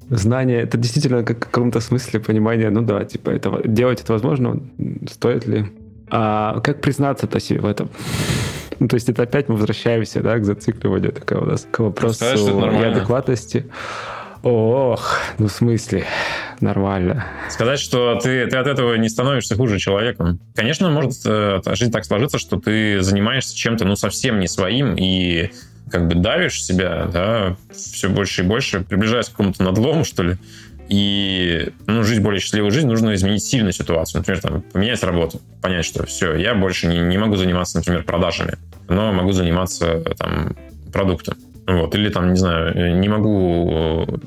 Знание, 0.10 0.62
это 0.62 0.78
действительно 0.78 1.24
как 1.24 1.38
в 1.38 1.50
каком-то 1.50 1.80
смысле 1.80 2.20
понимание, 2.20 2.70
ну 2.70 2.82
да, 2.82 3.04
типа, 3.06 3.32
это, 3.32 3.62
делать 3.66 4.02
это 4.02 4.14
возможно, 4.14 4.62
стоит 5.10 5.48
ли? 5.48 5.66
А 6.10 6.60
как 6.62 6.82
признаться-то 6.82 7.40
себе 7.40 7.62
в 7.62 7.66
этом? 7.66 7.90
Ну, 8.78 8.90
то 8.90 8.96
есть 8.96 9.08
это 9.08 9.24
опять 9.24 9.48
мы 9.48 9.56
возвращаемся, 9.56 10.20
да, 10.20 10.38
к 10.38 10.44
зацикливанию 10.44 11.14
такого 11.14 11.46
у 11.46 11.48
нас, 11.48 11.66
к 11.72 11.80
вопросу 11.80 12.26
адекватности. 12.62 13.68
Ох, 14.44 15.18
ну 15.38 15.48
в 15.48 15.52
смысле, 15.52 16.04
нормально. 16.62 17.26
Сказать, 17.50 17.80
что 17.80 18.20
ты, 18.22 18.48
ты 18.48 18.58
от 18.58 18.68
этого 18.68 18.96
не 18.96 19.10
становишься 19.10 19.56
хуже 19.56 19.80
человеком. 19.80 20.40
Конечно, 20.56 20.90
может 20.90 21.14
э, 21.26 21.62
жизнь 21.74 21.92
так 21.92 22.06
сложиться, 22.06 22.38
что 22.38 22.60
ты 22.60 23.02
занимаешься 23.02 23.56
чем-то, 23.56 23.86
ну, 23.86 23.96
совсем 23.96 24.40
не 24.40 24.48
своим, 24.48 24.96
и 24.96 25.52
как 25.90 26.08
бы 26.08 26.16
давишь 26.16 26.64
себя, 26.64 27.06
да, 27.06 27.56
все 27.72 28.10
больше 28.10 28.44
и 28.44 28.46
больше, 28.46 28.82
приближаясь 28.82 29.28
к 29.28 29.32
какому-то 29.32 29.64
надлому, 29.64 30.04
что 30.04 30.24
ли. 30.24 30.38
И 30.88 31.70
ну, 31.88 32.04
жить 32.04 32.22
более 32.22 32.40
счастливой 32.40 32.70
жизнь 32.70 32.88
нужно 32.88 33.16
изменить 33.16 33.44
сильно 33.44 33.72
ситуацию. 33.72 34.20
Например, 34.20 34.42
там, 34.42 34.62
поменять 34.62 35.04
работу, 35.04 35.42
понять, 35.62 35.86
что 35.86 36.06
все, 36.06 36.36
я 36.36 36.54
больше 36.54 36.88
не, 36.88 37.00
не 37.00 37.18
могу 37.18 37.36
заниматься, 37.36 37.78
например, 37.78 38.04
продажами, 38.04 38.58
но 38.88 39.12
могу 39.12 39.32
заниматься 39.32 40.04
там, 40.18 40.56
продуктом. 40.94 41.38
Вот. 41.66 41.96
Или 41.96 42.10
там, 42.10 42.32
не 42.32 42.38
знаю, 42.38 43.00
не 43.00 43.10
могу 43.10 44.06
э, 44.08 44.18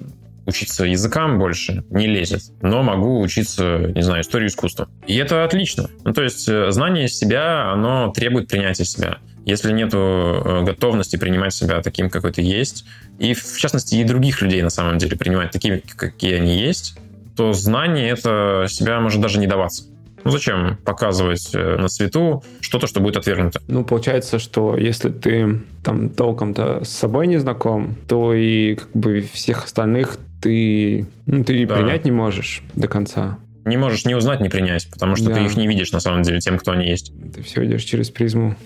учиться 0.48 0.84
языкам 0.84 1.38
больше, 1.38 1.84
не 1.90 2.06
лезет, 2.06 2.42
но 2.62 2.82
могу 2.82 3.20
учиться, 3.20 3.92
не 3.94 4.02
знаю, 4.02 4.22
историю 4.22 4.48
искусства. 4.48 4.88
И 5.06 5.14
это 5.16 5.44
отлично. 5.44 5.90
Ну, 6.04 6.12
то 6.12 6.22
есть 6.22 6.48
э, 6.48 6.70
знание 6.70 7.06
себя, 7.08 7.70
оно 7.70 8.10
требует 8.10 8.48
принятия 8.48 8.84
себя. 8.84 9.18
Если 9.44 9.72
нет 9.72 9.90
э, 9.92 10.62
готовности 10.64 11.16
принимать 11.16 11.54
себя 11.54 11.82
таким, 11.82 12.10
какой 12.10 12.32
ты 12.32 12.42
есть, 12.42 12.84
и 13.18 13.34
в 13.34 13.58
частности 13.58 13.94
и 13.94 14.04
других 14.04 14.42
людей 14.42 14.62
на 14.62 14.70
самом 14.70 14.98
деле 14.98 15.16
принимать 15.16 15.50
такими, 15.50 15.82
какие 15.96 16.34
они 16.34 16.58
есть, 16.58 16.98
то 17.36 17.52
знание 17.52 18.10
это 18.10 18.66
себя 18.68 19.00
может 19.00 19.20
даже 19.20 19.38
не 19.38 19.46
даваться. 19.46 19.84
Ну 20.24 20.30
зачем 20.30 20.76
показывать 20.84 21.50
э, 21.54 21.76
на 21.76 21.88
свету 21.88 22.42
что-то, 22.60 22.86
что 22.86 23.00
будет 23.00 23.16
отвергнуто? 23.16 23.60
Ну, 23.68 23.84
получается, 23.84 24.38
что 24.38 24.76
если 24.76 25.10
ты 25.10 25.60
там 25.82 26.10
толком-то 26.10 26.84
с 26.84 26.88
собой 26.88 27.26
не 27.26 27.38
знаком, 27.38 27.96
то 28.06 28.34
и 28.34 28.76
как 28.76 28.90
бы 28.92 29.20
всех 29.32 29.64
остальных 29.64 30.18
ты, 30.40 31.06
ну, 31.26 31.44
ты 31.44 31.66
да. 31.66 31.76
принять 31.76 32.04
не 32.04 32.12
можешь 32.12 32.62
до 32.74 32.88
конца. 32.88 33.38
Не 33.64 33.76
можешь 33.76 34.06
не 34.06 34.14
узнать, 34.14 34.40
не 34.40 34.48
принять, 34.48 34.88
потому 34.90 35.14
что 35.14 35.26
да. 35.26 35.34
ты 35.34 35.44
их 35.44 35.56
не 35.56 35.66
видишь 35.68 35.92
на 35.92 36.00
самом 36.00 36.22
деле 36.22 36.40
тем, 36.40 36.58
кто 36.58 36.72
они 36.72 36.88
есть. 36.88 37.12
Ты 37.34 37.42
все 37.42 37.64
идешь 37.66 37.82
через 37.82 38.08
призму 38.08 38.56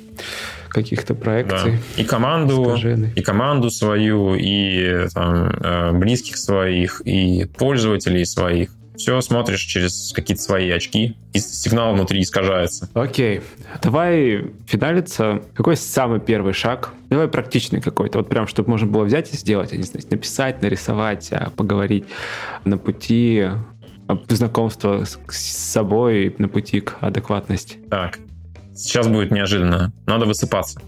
каких-то 0.68 1.14
проекций. 1.14 1.72
Да. 1.72 2.02
И 2.02 2.04
команду, 2.04 2.64
скажены. 2.64 3.12
и 3.14 3.20
команду 3.20 3.70
свою, 3.70 4.34
и 4.34 5.08
там, 5.12 5.48
э, 5.48 5.92
близких 5.92 6.38
своих, 6.38 7.02
и 7.04 7.46
пользователей 7.58 8.24
своих. 8.24 8.70
Все 8.96 9.20
смотришь 9.20 9.60
через 9.60 10.12
какие-то 10.12 10.42
свои 10.42 10.70
очки, 10.70 11.16
и 11.32 11.38
сигнал 11.38 11.94
внутри 11.94 12.20
искажается. 12.20 12.88
Окей, 12.94 13.42
давай 13.82 14.50
финалиться. 14.66 15.42
Какой 15.54 15.76
самый 15.76 16.20
первый 16.20 16.52
шаг? 16.52 16.92
Давай 17.10 17.28
практичный 17.28 17.80
какой-то, 17.80 18.18
вот 18.18 18.28
прям, 18.28 18.46
чтобы 18.46 18.70
можно 18.70 18.86
было 18.86 19.04
взять 19.04 19.32
и 19.32 19.36
сделать, 19.36 19.72
я 19.72 19.78
не 19.78 19.84
знаю, 19.84 20.06
написать, 20.10 20.62
нарисовать, 20.62 21.28
а, 21.32 21.50
поговорить 21.50 22.04
на 22.64 22.78
пути 22.78 23.48
знакомства 24.28 25.04
с 25.04 25.18
собой, 25.36 26.34
на 26.38 26.48
пути 26.48 26.80
к 26.80 26.96
адекватности. 27.00 27.78
Так, 27.88 28.18
сейчас 28.74 29.08
будет 29.08 29.30
неожиданно. 29.30 29.92
Надо 30.06 30.26
высыпаться. 30.26 30.80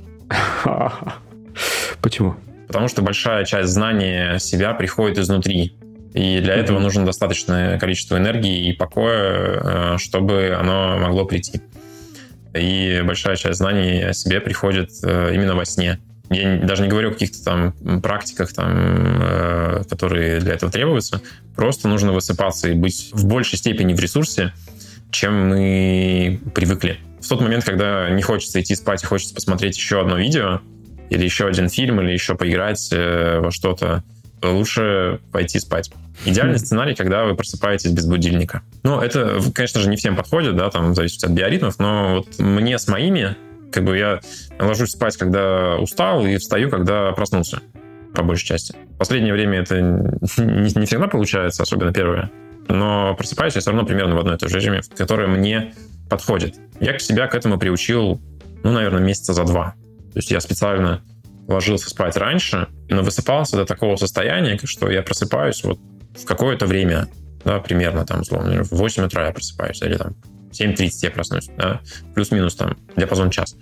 Почему? 2.03 2.37
Потому 2.67 2.89
что 2.89 3.03
большая 3.03 3.45
часть 3.45 3.71
знания 3.71 4.39
себя 4.39 4.75
приходит 4.75 5.19
изнутри. 5.19 5.77
И 6.15 6.39
для 6.39 6.55
этого 6.55 6.79
нужно 6.79 7.05
достаточное 7.05 7.77
количество 7.79 8.17
энергии 8.17 8.69
и 8.69 8.73
покоя, 8.73 9.95
э, 9.95 9.99
чтобы 9.99 10.57
оно 10.59 10.97
могло 10.99 11.25
прийти. 11.25 11.61
И 12.55 13.03
большая 13.05 13.35
часть 13.35 13.59
знаний 13.59 14.01
о 14.05 14.13
себе 14.13 14.41
приходит 14.41 14.91
э, 15.03 15.35
именно 15.35 15.57
во 15.57 15.65
сне. 15.65 15.99
Я 16.31 16.59
даже 16.59 16.85
не 16.85 16.89
говорю 16.89 17.11
о 17.11 17.13
каких-то 17.13 17.43
там 17.43 18.01
практиках, 18.01 18.53
там, 18.53 18.73
э, 19.23 19.83
которые 19.91 20.39
для 20.39 20.55
этого 20.55 20.71
требуются. 20.71 21.21
Просто 21.57 21.89
нужно 21.89 22.13
высыпаться 22.13 22.69
и 22.69 22.75
быть 22.75 23.11
в 23.13 23.27
большей 23.27 23.59
степени 23.59 23.93
в 23.93 23.99
ресурсе, 23.99 24.53
чем 25.11 25.49
мы 25.49 26.41
привыкли. 26.55 27.01
В 27.21 27.29
тот 27.29 27.41
момент, 27.41 27.65
когда 27.65 28.09
не 28.11 28.23
хочется 28.23 28.61
идти 28.61 28.77
спать 28.77 29.03
и 29.03 29.07
хочется 29.07 29.35
посмотреть 29.35 29.77
еще 29.77 30.01
одно 30.01 30.17
видео, 30.17 30.61
или 31.11 31.25
еще 31.25 31.49
один 31.49 31.69
фильм, 31.69 32.01
или 32.01 32.13
еще 32.13 32.37
поиграть 32.37 32.89
во 32.93 33.51
что-то, 33.51 34.05
лучше 34.53 35.21
пойти 35.33 35.59
спать. 35.59 35.91
Идеальный 36.25 36.59
сценарий, 36.59 36.95
когда 36.95 37.25
вы 37.25 37.35
просыпаетесь 37.35 37.91
без 37.91 38.07
будильника. 38.07 38.63
Ну, 38.83 39.01
это, 39.01 39.41
конечно 39.55 39.81
же, 39.81 39.89
не 39.89 39.97
всем 39.97 40.17
подходит, 40.17 40.57
да, 40.57 40.71
там 40.71 40.95
зависит 40.95 41.23
от 41.25 41.31
биоритмов, 41.31 41.79
но 41.79 42.17
вот 42.17 42.39
мне 42.39 42.79
с 42.79 42.89
моими, 42.89 43.37
как 43.73 43.85
бы 43.85 43.99
я 43.99 44.21
ложусь 44.59 44.91
спать, 44.91 45.17
когда 45.17 45.77
устал, 45.77 46.25
и 46.25 46.37
встаю, 46.37 46.71
когда 46.71 47.13
проснулся, 47.13 47.61
по 48.15 48.23
большей 48.23 48.47
части. 48.47 48.75
В 48.95 48.99
последнее 48.99 49.33
время 49.33 49.61
это 49.61 49.81
не, 50.39 50.79
не 50.79 50.87
всегда 50.87 51.09
получается, 51.09 51.63
особенно 51.63 51.93
первое. 51.93 52.31
Но 52.69 53.15
просыпаюсь 53.17 53.55
я 53.55 53.61
все 53.61 53.71
равно 53.71 53.85
примерно 53.85 54.15
в 54.15 54.19
одной 54.19 54.37
и 54.37 54.39
той 54.39 54.49
же 54.49 54.57
режиме, 54.57 54.81
который 54.97 55.27
мне 55.27 55.75
подходит. 56.09 56.57
Я 56.81 56.99
себя 56.99 57.27
к 57.27 57.35
этому 57.35 57.59
приучил, 57.59 58.21
ну, 58.63 58.73
наверное, 58.73 59.03
месяца 59.03 59.33
за 59.33 59.45
два. 59.45 59.75
То 60.13 60.19
есть 60.19 60.31
я 60.31 60.41
специально 60.41 61.03
ложился 61.49 61.91
спать 61.91 62.17
раньше, 62.17 62.69
но 62.89 63.03
высыпался 63.03 63.57
до 63.57 63.67
такого 63.67 63.97
состояния, 63.97 64.59
что 64.65 64.91
я 64.91 65.03
просыпаюсь 65.03 65.63
вот 65.65 65.79
в 66.15 66.25
какое-то 66.25 66.67
время, 66.67 67.09
да, 67.45 67.61
примерно 67.61 68.07
там, 68.07 68.21
условно, 68.21 68.63
в 68.65 68.73
8 68.73 69.05
утра 69.05 69.27
я 69.27 69.33
просыпаюсь, 69.33 69.83
или 69.83 69.97
там 69.97 70.15
7.30 70.53 70.91
я 71.03 71.11
проснусь, 71.11 71.51
да, 71.57 71.81
плюс-минус 72.15 72.55
там 72.55 72.77
диапазон 72.97 73.31
час. 73.31 73.57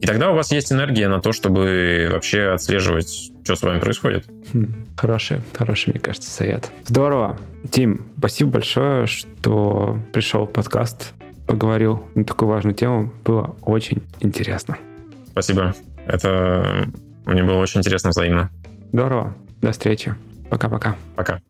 И 0.00 0.06
тогда 0.06 0.30
у 0.30 0.34
вас 0.34 0.52
есть 0.52 0.72
энергия 0.72 1.08
на 1.08 1.20
то, 1.20 1.32
чтобы 1.32 2.08
вообще 2.12 2.48
отслеживать, 2.48 3.32
что 3.44 3.56
с 3.56 3.62
вами 3.62 3.80
происходит. 3.80 4.26
Хм, 4.52 4.86
хороший, 4.96 5.40
хороший, 5.54 5.90
мне 5.90 6.00
кажется, 6.00 6.30
совет. 6.30 6.70
Здорово. 6.84 7.38
Тим, 7.70 8.06
спасибо 8.18 8.50
большое, 8.50 9.06
что 9.06 9.98
пришел 10.12 10.44
в 10.44 10.52
подкаст, 10.52 11.14
поговорил 11.46 12.04
на 12.14 12.24
такую 12.24 12.50
важную 12.50 12.74
тему. 12.74 13.12
Было 13.24 13.56
очень 13.62 14.02
интересно. 14.20 14.76
Спасибо. 15.30 15.74
Это 16.06 16.88
мне 17.32 17.42
было 17.42 17.58
очень 17.58 17.80
интересно 17.80 18.10
взаимно. 18.10 18.50
Здорово. 18.92 19.34
До 19.60 19.72
встречи. 19.72 20.14
Пока-пока. 20.48 20.96
Пока. 21.16 21.40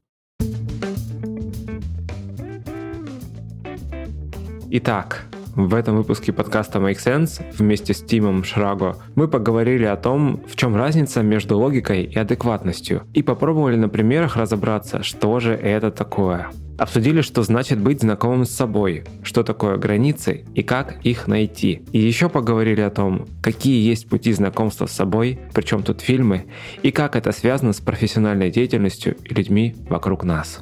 Итак, 4.71 5.27
в 5.57 5.75
этом 5.75 5.97
выпуске 5.97 6.35
подкаста 6.35 6.79
Make 6.79 6.99
Sense 6.99 7.43
вместе 7.57 7.95
с 7.95 8.03
Тимом 8.03 8.45
Шраго 8.45 8.97
мы 9.15 9.27
поговорили 9.27 9.85
о 9.87 9.97
том, 9.97 10.43
в 10.47 10.55
чем 10.55 10.77
разница 10.77 11.23
между 11.23 11.57
логикой 11.57 12.05
и 12.05 12.19
адекватностью, 12.19 13.05
и 13.15 13.23
попробовали 13.23 13.77
на 13.77 13.89
примерах 13.89 14.37
разобраться, 14.37 15.03
что 15.03 15.41
же 15.41 15.55
это 15.55 15.91
такое. 15.91 16.51
Обсудили, 16.77 17.23
что 17.23 17.43
значит 17.43 17.81
быть 17.81 18.03
знакомым 18.03 18.45
с 18.45 18.51
собой, 18.51 19.05
что 19.23 19.43
такое 19.43 19.79
границы 19.79 20.45
и 20.55 20.63
как 20.63 21.03
их 21.07 21.27
найти. 21.27 21.83
И 21.91 21.99
еще 21.99 22.29
поговорили 22.29 22.83
о 22.83 22.91
том, 22.91 23.25
какие 23.43 23.89
есть 23.89 24.11
пути 24.11 24.35
знакомства 24.35 24.85
с 24.85 24.93
собой, 24.93 25.41
причем 25.55 25.83
тут 25.83 26.03
фильмы, 26.03 26.45
и 26.83 26.91
как 26.91 27.17
это 27.17 27.33
связано 27.33 27.73
с 27.73 27.81
профессиональной 27.81 28.51
деятельностью 28.51 29.17
и 29.25 29.33
людьми 29.33 29.75
вокруг 29.89 30.23
нас. 30.23 30.61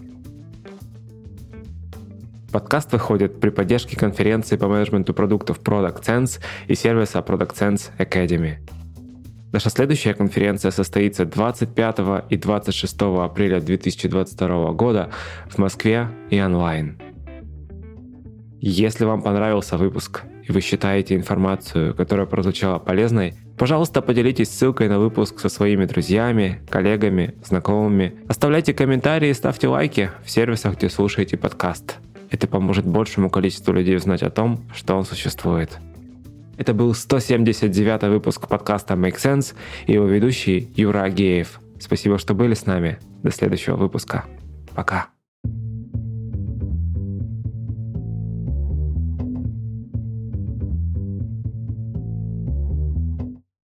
Подкаст 2.55 2.92
выходит 2.92 3.40
при 3.40 3.50
поддержке 3.50 3.96
конференции 3.96 4.57
по 4.57 4.68
менеджменту 4.68 5.12
продуктов 5.12 5.59
Product 5.61 6.05
Sense 6.05 6.40
и 6.68 6.76
сервиса 6.76 7.18
Product 7.18 7.52
Sense 7.52 7.90
Academy. 7.98 8.59
Наша 9.50 9.70
следующая 9.70 10.14
конференция 10.14 10.70
состоится 10.70 11.24
25 11.24 11.98
и 12.30 12.36
26 12.36 12.96
апреля 13.02 13.59
2022 13.61 14.70
года 14.70 15.11
в 15.48 15.59
Москве 15.59 16.09
и 16.30 16.40
онлайн. 16.40 16.96
Если 18.61 19.05
вам 19.05 19.22
понравился 19.22 19.76
выпуск 19.76 20.22
и 20.44 20.52
вы 20.52 20.61
считаете 20.61 21.16
информацию, 21.16 21.92
которая 21.92 22.26
прозвучала 22.26 22.78
полезной, 22.78 23.34
пожалуйста, 23.59 24.00
поделитесь 24.00 24.50
ссылкой 24.50 24.88
на 24.88 25.00
выпуск 25.00 25.40
со 25.40 25.48
своими 25.48 25.86
друзьями, 25.86 26.62
коллегами, 26.70 27.34
знакомыми. 27.44 28.14
Оставляйте 28.28 28.72
комментарии 28.74 29.30
и 29.30 29.34
ставьте 29.34 29.66
лайки 29.66 30.12
в 30.24 30.30
сервисах, 30.30 30.76
где 30.76 30.88
слушаете 30.88 31.36
подкаст. 31.36 31.98
Это 32.30 32.46
поможет 32.46 32.86
большему 32.86 33.30
количеству 33.30 33.72
людей 33.72 33.96
узнать 33.96 34.22
о 34.22 34.30
том, 34.30 34.64
что 34.74 34.96
он 34.96 35.04
существует. 35.04 35.78
Это 36.56 36.72
был 36.72 36.94
179 36.94 38.02
выпуск 38.04 38.48
подкаста 38.48 38.94
Make 38.94 39.16
Sense 39.16 39.54
и 39.86 39.92
его 39.92 40.06
ведущий 40.06 40.70
Юра 40.76 41.02
Агеев. 41.02 41.60
Спасибо, 41.80 42.18
что 42.18 42.34
были 42.34 42.54
с 42.54 42.66
нами. 42.66 42.98
До 43.22 43.30
следующего 43.30 43.76
выпуска. 43.76 44.24
Пока. 44.74 45.13